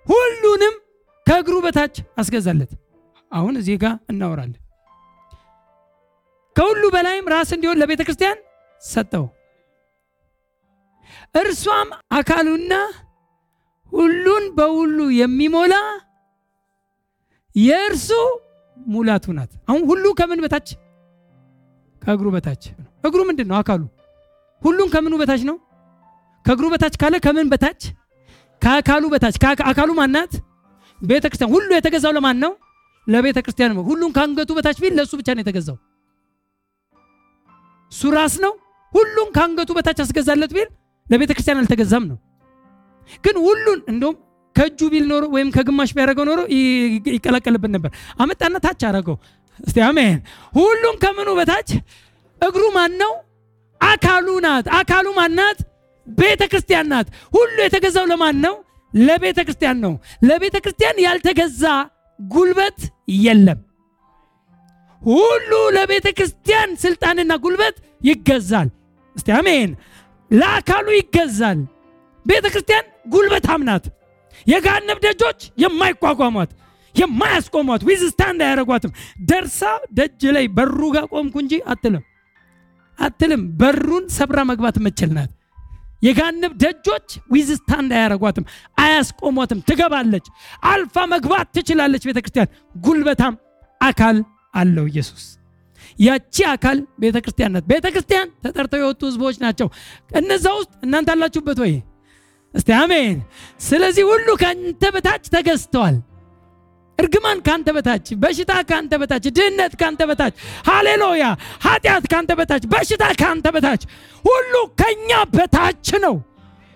ሁሉንም 0.06 0.76
ከእግሩ 1.28 1.56
በታች 1.66 1.96
አስገዛለት። 2.20 2.72
አሁን 3.32 3.56
እዚህ 3.60 3.76
ጋር 3.82 3.96
እናወራለን። 4.12 4.60
ከሁሉ 6.56 6.84
በላይም 6.94 7.28
ራስ 7.34 7.50
እንዲሆን 7.56 7.80
ለቤተ 7.82 8.02
ክርስቲያን 8.08 8.38
ሰጠው። 8.82 9.26
እርሷም 11.36 11.90
አካሉና 12.12 12.74
ሁሉን 13.92 14.44
በሁሉ 14.58 14.98
የሚሞላ 15.20 15.74
የእርሱ 17.56 18.10
ሙላቱ 18.78 19.26
ናት። 19.38 19.52
አሁን 19.70 19.82
ሁሉ 19.90 20.06
ከምን 20.20 20.42
በታች? 20.44 20.68
ከእግሩ 22.02 22.28
በታች። 22.36 22.64
እግሩ 23.08 23.20
ምንድን 23.30 23.48
ነው? 23.50 23.56
አካሉ። 23.62 23.82
ሁሉን 24.62 24.90
ከምኑ 24.94 25.14
በታች 25.22 25.42
ነው? 25.50 25.58
ከእግሩ 26.46 26.66
በታች 26.74 26.96
ካለ 27.02 27.16
ከምን 27.26 27.48
በታች? 27.52 27.82
ከአካሉ 28.62 29.04
በታች። 29.14 29.36
አካሉ 29.70 29.90
ማናት? 30.00 30.32
ቤተ 31.00 31.26
ክርስቲያን። 31.26 31.52
ሁሉ 31.56 31.70
የተገዛው 31.78 32.14
ለማን 32.18 32.38
ነው? 32.44 32.52
ለቤተ 33.08 33.38
ክርስቲያን 33.46 33.72
ነው። 33.72 33.84
ሁሉን 33.90 34.12
ከአንገቱ 34.16 34.50
በታች 34.58 34.78
ቢል 34.82 34.94
ለእሱ 34.98 35.14
ብቻ 35.20 35.28
ነው 35.36 35.42
የተገዛው። 35.44 35.78
እሱ 37.92 38.02
ራስ 38.16 38.34
ነው። 38.46 38.54
ሁሉን 38.94 39.30
ከአንገቱ 39.36 39.70
በታች 39.78 40.00
አስገዛለት 40.04 40.52
ቢል 40.58 40.68
ለቤተ 41.08 41.32
ክርስቲያን 41.38 41.60
አልተገዛም 41.62 42.04
ነው። 42.10 42.18
ግን 43.24 43.36
ሁሉን 43.46 43.80
እንደውም 43.92 44.18
ከእጁ 44.56 44.80
ቢል 44.92 45.06
ኖሮ 45.12 45.24
ወይም 45.34 45.50
ከግማሽ 45.56 45.92
ቢያደርገው 45.96 46.26
ኖሮ 46.30 46.40
ይቀላቀልብን 47.16 47.72
ነበር። 47.76 47.92
አመጣና 48.20 48.56
ታች 48.66 48.82
አደረገው። 48.88 49.18
እስቲ 49.60 49.78
አሜን። 49.88 50.18
ሁሉን 50.54 50.96
ከምኑ 51.02 51.30
በታች 51.40 51.70
እግሩ 52.42 52.64
ማን 52.76 52.94
ነው? 53.02 53.14
አካሉ 53.82 54.28
ናት። 54.46 54.66
አካሉ 54.80 55.08
ማናት? 55.18 55.58
ቤተ 56.08 56.42
ክርስቲያን 56.52 56.88
ናት። 56.92 57.08
ሁሉ 57.36 57.56
የተገዛው 57.66 58.06
ለማን 58.12 58.38
ነው? 58.46 58.56
ለቤተ 58.92 59.40
ክርስቲያን 59.48 59.78
ነው። 59.86 59.94
ለቤተ 60.24 60.56
ክርስቲያን 60.64 61.02
ያልተገዛ 61.06 61.64
ጉልበት 62.20 62.80
የለም። 63.26 63.60
ሁሉ 65.02 65.52
ለቤተ 65.76 66.08
ክርስቲያን 66.18 66.70
ስልጣንና 66.82 67.32
ጉልበት 67.44 67.76
ይገዛል። 68.02 68.70
እስቲ 69.16 69.30
አሜን። 69.38 69.70
ለአካሉ 70.32 70.88
ይገዛል። 70.98 71.60
ቤተ 72.26 72.46
ክርስቲያን 72.54 72.86
ጉልበታም 73.10 73.64
ናት። 73.68 73.86
የገሃነም 74.46 75.00
ደጆች 75.06 75.40
የማይቋቋሟት 75.64 76.52
የማያስቆሟት 76.96 77.82
withstand 77.88 78.40
አያደርጓትም። 78.46 78.92
ደርሳ 79.30 79.62
ደጅ 79.98 80.22
ላይ 80.36 80.46
በሩ 80.56 80.80
ጋር 80.96 81.06
ቆምኩ 81.14 81.36
እንጂ 81.44 81.54
አትልም 81.74 82.04
አትልም። 83.00 83.42
በሩን 83.60 84.06
ሰብራ 84.16 84.40
መግባት 84.50 84.78
የምትችል 84.80 85.12
ናት። 85.18 85.30
የገሃነም 86.04 86.54
ደጆች 86.64 87.08
withstand 87.34 87.92
አያደርጓትም፣ 87.98 88.46
አያስቆሟትም። 88.84 89.60
ትገባለች፣ 89.70 90.26
አልፋ 90.70 91.06
መግባት 91.14 91.48
ትችላለች። 91.56 92.04
ቤተ 92.10 92.20
ክርስቲያን 92.24 92.52
ጉልበታም 92.80 93.36
አካል 93.82 94.18
አለው 94.54 94.86
ኢየሱስ። 94.92 95.26
ያቺ 95.98 96.36
አካል 96.52 96.78
ቤተ 97.02 97.18
ክርስቲያን 97.24 97.54
ናት። 97.56 97.66
ቤተ 97.72 97.86
ክርስቲያን 97.94 98.28
ተጠርተው 98.44 98.82
የወጡ 98.82 99.02
ህዝቦች 99.10 99.38
ናቸው። 99.44 99.68
እነዛ 100.16 100.46
ውስጥ 100.58 100.72
እናንተ 100.86 101.10
አላችሁበት 101.16 101.60
ወይ? 101.64 101.74
እስቲ 102.54 102.70
አሜን። 102.78 103.18
ስለዚህ 103.62 104.04
ሁሉ 104.12 104.28
ከአንተ 104.42 104.84
በታች 104.96 105.26
ተገዝተዋል። 105.34 105.98
እርግማን 107.00 107.40
ካንተ 107.46 107.68
በታች፣ 107.76 108.08
በሽታ 108.22 108.54
ካንተ 108.70 108.94
በታች፣ 109.02 109.26
ድህነት 109.36 109.74
ካንተ 109.82 110.02
በታች፣ 110.10 110.34
ሃሌሉያ፣ 110.68 111.26
ኃጢአት 111.66 112.06
ካንተ 112.14 112.32
በታች፣ 112.40 112.64
በሽታ 112.74 113.04
ካንተ 113.22 113.46
በታች፣ 113.56 113.84
ሁሉ 114.24 114.54
ከኛ 114.82 115.12
በታች 115.36 115.90
ነው። 116.06 116.16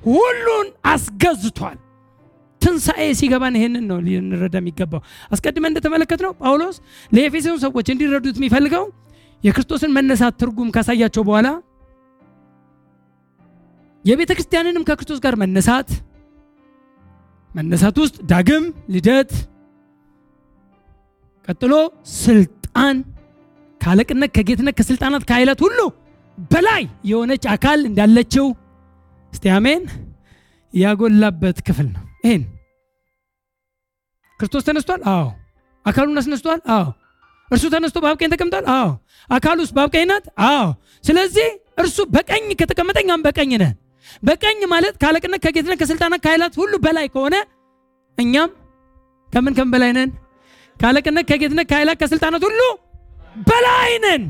ሁሉን 0.01 0.67
አስገዝቷል። 0.91 1.77
ትንሣኤ 2.61 3.05
ሲገባን 3.19 3.55
ይሄንን 3.59 3.85
ነው 3.89 3.97
ልንረዳ 4.05 4.55
የሚገባው። 4.61 5.01
አስቀድመን 5.31 5.71
እንደተመለከት 5.71 6.21
ጳውሎስ 6.41 6.75
ለኤፌሶን 7.11 7.57
ሰዎች 7.63 7.87
እንዲረዱት 7.93 8.37
የሚፈልገው 8.39 8.85
የክርስቶስን 9.41 9.93
መነሳት 9.95 10.35
ትርጉም 10.41 10.69
ካሳያቸው 10.75 11.23
በኋላ 11.27 11.47
የቤተ 14.05 14.31
ክርስቲያንንም 14.37 14.85
ከክርስቶስ 14.87 15.19
ጋር 15.25 15.35
መነሳት 15.41 15.89
መነሳት 17.51 17.95
ውስጥ 18.01 18.15
ዳግም 18.31 18.63
ልደት፣ 18.93 19.31
ቀጥሎ 21.47 21.73
ስልጣን 22.17 22.95
ከአለቅነት፣ 23.81 24.31
ከጌትነት፣ 24.35 24.75
ከስልጣናት፣ 24.79 25.23
ከኃይላት 25.29 25.59
ሁሉ 25.65 25.79
በላይ 26.51 26.81
የሆነች 27.09 27.43
አካል 27.53 27.79
እንዳለችው 27.89 28.45
እስቲ 29.33 29.45
አሜን 29.57 29.83
ያጎላበት 30.73 31.57
ክፍል 31.67 31.87
ነው። 31.95 32.03
ይሄን 32.23 32.43
ክርስቶስ 34.39 34.63
ተነስቷል። 34.67 35.01
አዎ። 35.11 35.25
አካሉን 35.85 36.19
አስነስቷል። 36.21 36.61
አዎ። 36.75 36.85
እርሱ 37.49 37.63
ተነስቶ 37.73 37.97
በአብ 38.03 38.17
ቀኝ 38.19 38.29
ተቀምጧል። 38.33 38.65
አዎ። 38.75 38.89
አካሉስ 39.29 39.69
በአብ 39.75 39.89
ቀኝ 39.95 40.05
ናት። 40.11 40.25
አዎ። 40.47 40.65
ስለዚህ 41.03 41.47
እርሱ 41.77 41.97
በቀኝ 42.15 42.45
ከተቀመጠ 42.59 42.97
እኛም 43.03 43.23
በቀኝ 43.25 43.51
ነን። 43.55 43.75
በቀኝ 44.23 44.59
ማለት 44.67 44.95
ከአለቅነት 45.01 45.41
ከጌትነት 45.45 45.77
ከስልጣናት 45.81 46.21
ከኃይላት 46.23 46.55
ሁሉ 46.61 46.73
በላይ 46.85 47.07
ከሆነ 47.13 47.35
እኛም 48.17 48.49
ከምን 49.29 49.53
ከምን 49.57 49.71
በላይ 49.73 49.91
ነን? 49.97 50.09
ከአለቅነት 50.77 51.25
ከጌትነት 51.29 51.67
ከኃይላት 51.69 51.97
ከስልጣናት 52.01 52.43
ሁሉ 52.47 52.61
በላይ 53.47 53.91
ነን። 54.03 54.23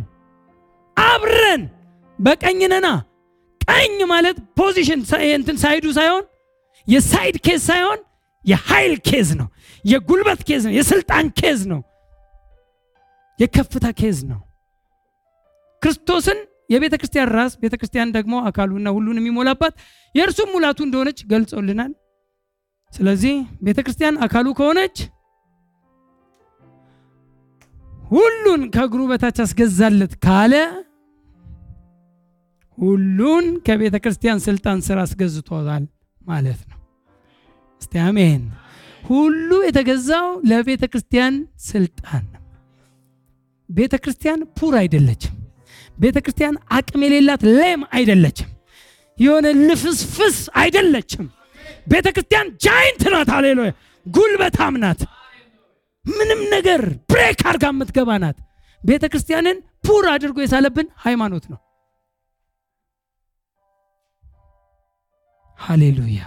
አብረን 0.97 1.61
በቀኝ 2.19 2.61
ነና። 2.73 2.87
ቀኝ 3.61 3.97
ማለት 4.11 4.37
position 4.59 5.01
እንትን 5.31 5.57
side 5.57 5.76
ኡ 5.76 5.85
ሳይሆን 5.97 6.23
የ 6.87 7.03
side 7.03 7.35
case 7.45 7.61
ሳይሆን 7.69 7.99
የኃይል 8.45 8.93
case 9.07 9.29
ነው። 9.39 9.47
የጉልበት 9.83 10.41
case 10.47 10.63
ነው። 10.67 10.73
የስልጣን 10.77 11.25
case 11.39 11.61
ነው። 11.71 11.81
የከፍታ 13.39 13.85
case 13.99 14.17
ነው። 14.31 14.41
ክርስቶስን 15.81 16.39
የቤተ 16.69 16.95
ክርስቲያን 16.99 17.31
ራስ 17.33 17.53
ቤተ 17.61 17.73
ክርስቲያን 17.79 18.13
ደግሞ 18.15 18.35
አካሉና 18.49 18.89
ሁሉን 18.95 19.19
የሚሞላባት 19.19 19.73
የእርሱም 20.15 20.51
ሙላቱ 20.53 20.79
እንደሆነች 20.85 21.19
ገልጾልናል። 21.31 21.91
ስለዚህ 22.91 23.35
ቤተ 23.63 23.79
ክርስቲያን 23.85 24.19
አካሉ 24.25 24.47
ከሆነች 24.57 24.97
ሁሉን 28.11 28.61
ከእግሩ 28.73 29.01
በታች 29.11 29.37
አስገዛለት 29.43 30.13
ካለ 30.25 30.53
ሁሉን 32.77 33.45
ከቤተ 33.65 33.95
ክርስቲያን 34.03 34.43
ስልጣን 34.45 34.79
ስር 34.85 34.97
አስገዝቶታል 35.03 35.83
ማለት 36.21 36.61
ነው። 36.69 36.79
እስቲ 37.81 37.93
አሜን። 38.05 38.41
ሁሉ 39.03 39.49
የተገዛው 39.67 40.27
ለቤተ 40.49 40.83
ክርስቲያን 40.91 41.35
ስልጣን 41.65 42.23
ነው። 42.33 42.41
ቤተ 43.69 43.95
ክርስቲያን 44.03 44.41
poor 44.57 44.75
አይደለችም። 44.81 45.35
ቤተ 45.95 46.17
ክርስቲያን 46.23 46.55
አቅም 46.77 47.01
የሌላት 47.05 47.41
lame 47.53 47.81
አይደለችም። 47.95 48.49
የሆነ 49.17 49.47
ልፍስፍስ 49.61 50.37
አይደለችም። 50.61 51.25
ቤተ 51.87 52.07
ክርስቲያን 52.15 52.47
giant 52.65 53.03
ናት። 53.13 53.29
ሃሌሉያ! 53.35 53.71
ጉልበታም 54.05 54.75
ናት። 54.83 55.01
ምንም 56.05 56.39
ነገር 56.55 56.81
break 57.09 57.41
አድርጋ 57.49 57.65
የምትገባ 57.71 58.09
ናት። 58.23 58.37
ቤተ 58.81 59.03
ክርስቲያንን 59.11 59.57
poor 59.85 60.05
አድርጎ 60.13 60.37
የሳለብን 60.43 60.87
ሃይማኖት 61.03 61.45
ነው። 61.51 61.59
ሃሌሉያ! 65.59 66.21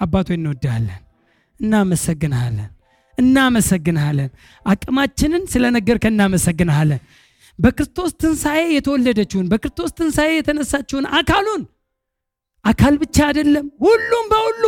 አባቶ 0.00 0.28
እንወድሃለን፣ 0.36 1.00
እናመሰግንሃለን፣ 1.60 2.68
እናመሰግንሃለን። 3.18 4.28
አቅማችንን 4.66 5.44
ስለነገርከን 5.52 6.14
እናመሰግንሃለን። 6.16 7.00
በክርስቶስ 7.58 8.10
ትንሣኤ 8.22 8.60
የተወለደችውን 8.74 9.46
በክርስቶስ 9.52 9.90
ትንሣኤ 9.98 10.30
የተነሳችውን 10.34 11.06
አካሉን 11.18 11.62
አካል 12.64 12.94
ብቻ 13.02 13.16
አይደለም፣ 13.28 13.66
ሁሉም 13.84 14.26
በሁሉ 14.32 14.64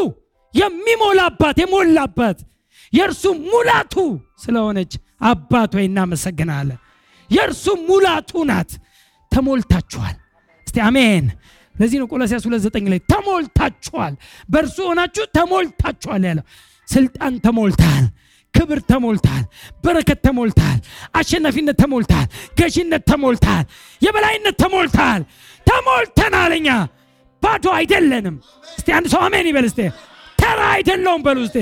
የሚሞላባት 0.55 1.57
የሞላባት 1.62 2.38
የእርሱ 2.93 3.22
ሙላቱ 3.47 3.95
ስለሆነች 4.45 4.93
አባት 5.24 5.72
ሆይ 5.76 5.86
እናመሰግናለን። 5.88 6.78
የእርሱ 7.28 7.64
ሙላቱ 7.88 8.30
ናት። 8.51 8.70
ተሞልታችኋል። 9.32 10.16
እስቲ 10.66 10.78
አሜን። 10.86 11.26
ለዚህ 11.74 11.99
ነው 12.01 12.07
ቆላሲያስ 12.12 12.43
2፥9 12.47 12.88
ላይ 12.93 13.01
ተሞልታችኋል፣ 13.12 14.14
በእርሱ 14.49 14.76
ሆናችሁ 14.88 15.24
ተሞልታችኋል 15.36 16.22
ያለው። 16.28 16.45
ስልጣን 16.88 17.34
ተሞልታል፣ 17.45 18.05
ክብር 18.61 18.78
ተሞልታል፣ 18.90 19.44
በረከት 19.84 20.18
ተሞልታል፣ 20.26 20.78
አሸናፊነት 21.14 21.76
ተሞልታል፣ 21.82 22.26
ገዢነት 22.58 23.02
ተሞልታል፣ 23.11 23.64
የበላይነት 24.02 24.56
ተሞልታል። 24.62 25.20
ተሞልተናል። 25.66 26.52
እኛ 26.58 26.68
ባዶ 27.42 27.64
አይደለንም። 27.76 28.36
እስቲ 28.70 28.88
አንድ 28.96 29.06
ሰው 29.12 29.20
አሜን 29.26 29.46
ይበል። 29.50 29.66
እስቲ 29.70 29.80
ተራ 30.38 30.61
አይደለውም 30.74 31.22
በሉ። 31.22 31.38
እስቲ 31.46 31.58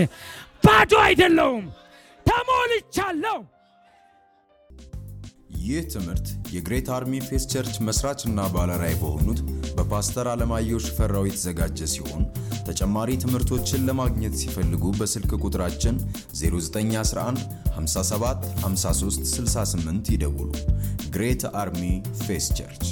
ባዶ 0.65 0.93
አይደለውም፣ 1.07 1.65
ተሞልቻለሁ። 2.27 3.39
ይህ 5.69 5.83
ትምህርት 5.93 6.27
የ 6.55 6.64
Great 6.64 6.87
Army 6.97 7.15
Faith 7.27 7.45
Church 7.53 7.77
መስራችና 7.87 8.45
ባለራዕይ 8.53 8.95
በሆኑት 9.01 9.41
በፓስተር 9.77 10.27
አለማየሁ 10.33 10.79
ሽፈራው 10.85 11.25
የተዘጋጀ 11.29 11.89
ሲሆን 11.95 12.23
ተጨማሪ 12.69 13.11
ትምህርቶችን 13.25 13.85
ለማግኘት 13.89 14.35
ሲፈልጉ 14.41 14.93
በስልክ 14.99 15.33
ቁጥራችን 15.41 15.97
0911 16.43 17.45
57 17.79 18.49
53 18.63 19.29
68 19.33 20.11
ይደውሉ። 20.15 20.51
Great 21.11 21.45
Army 21.63 21.83
Faith 22.23 22.49
Church 22.59 22.87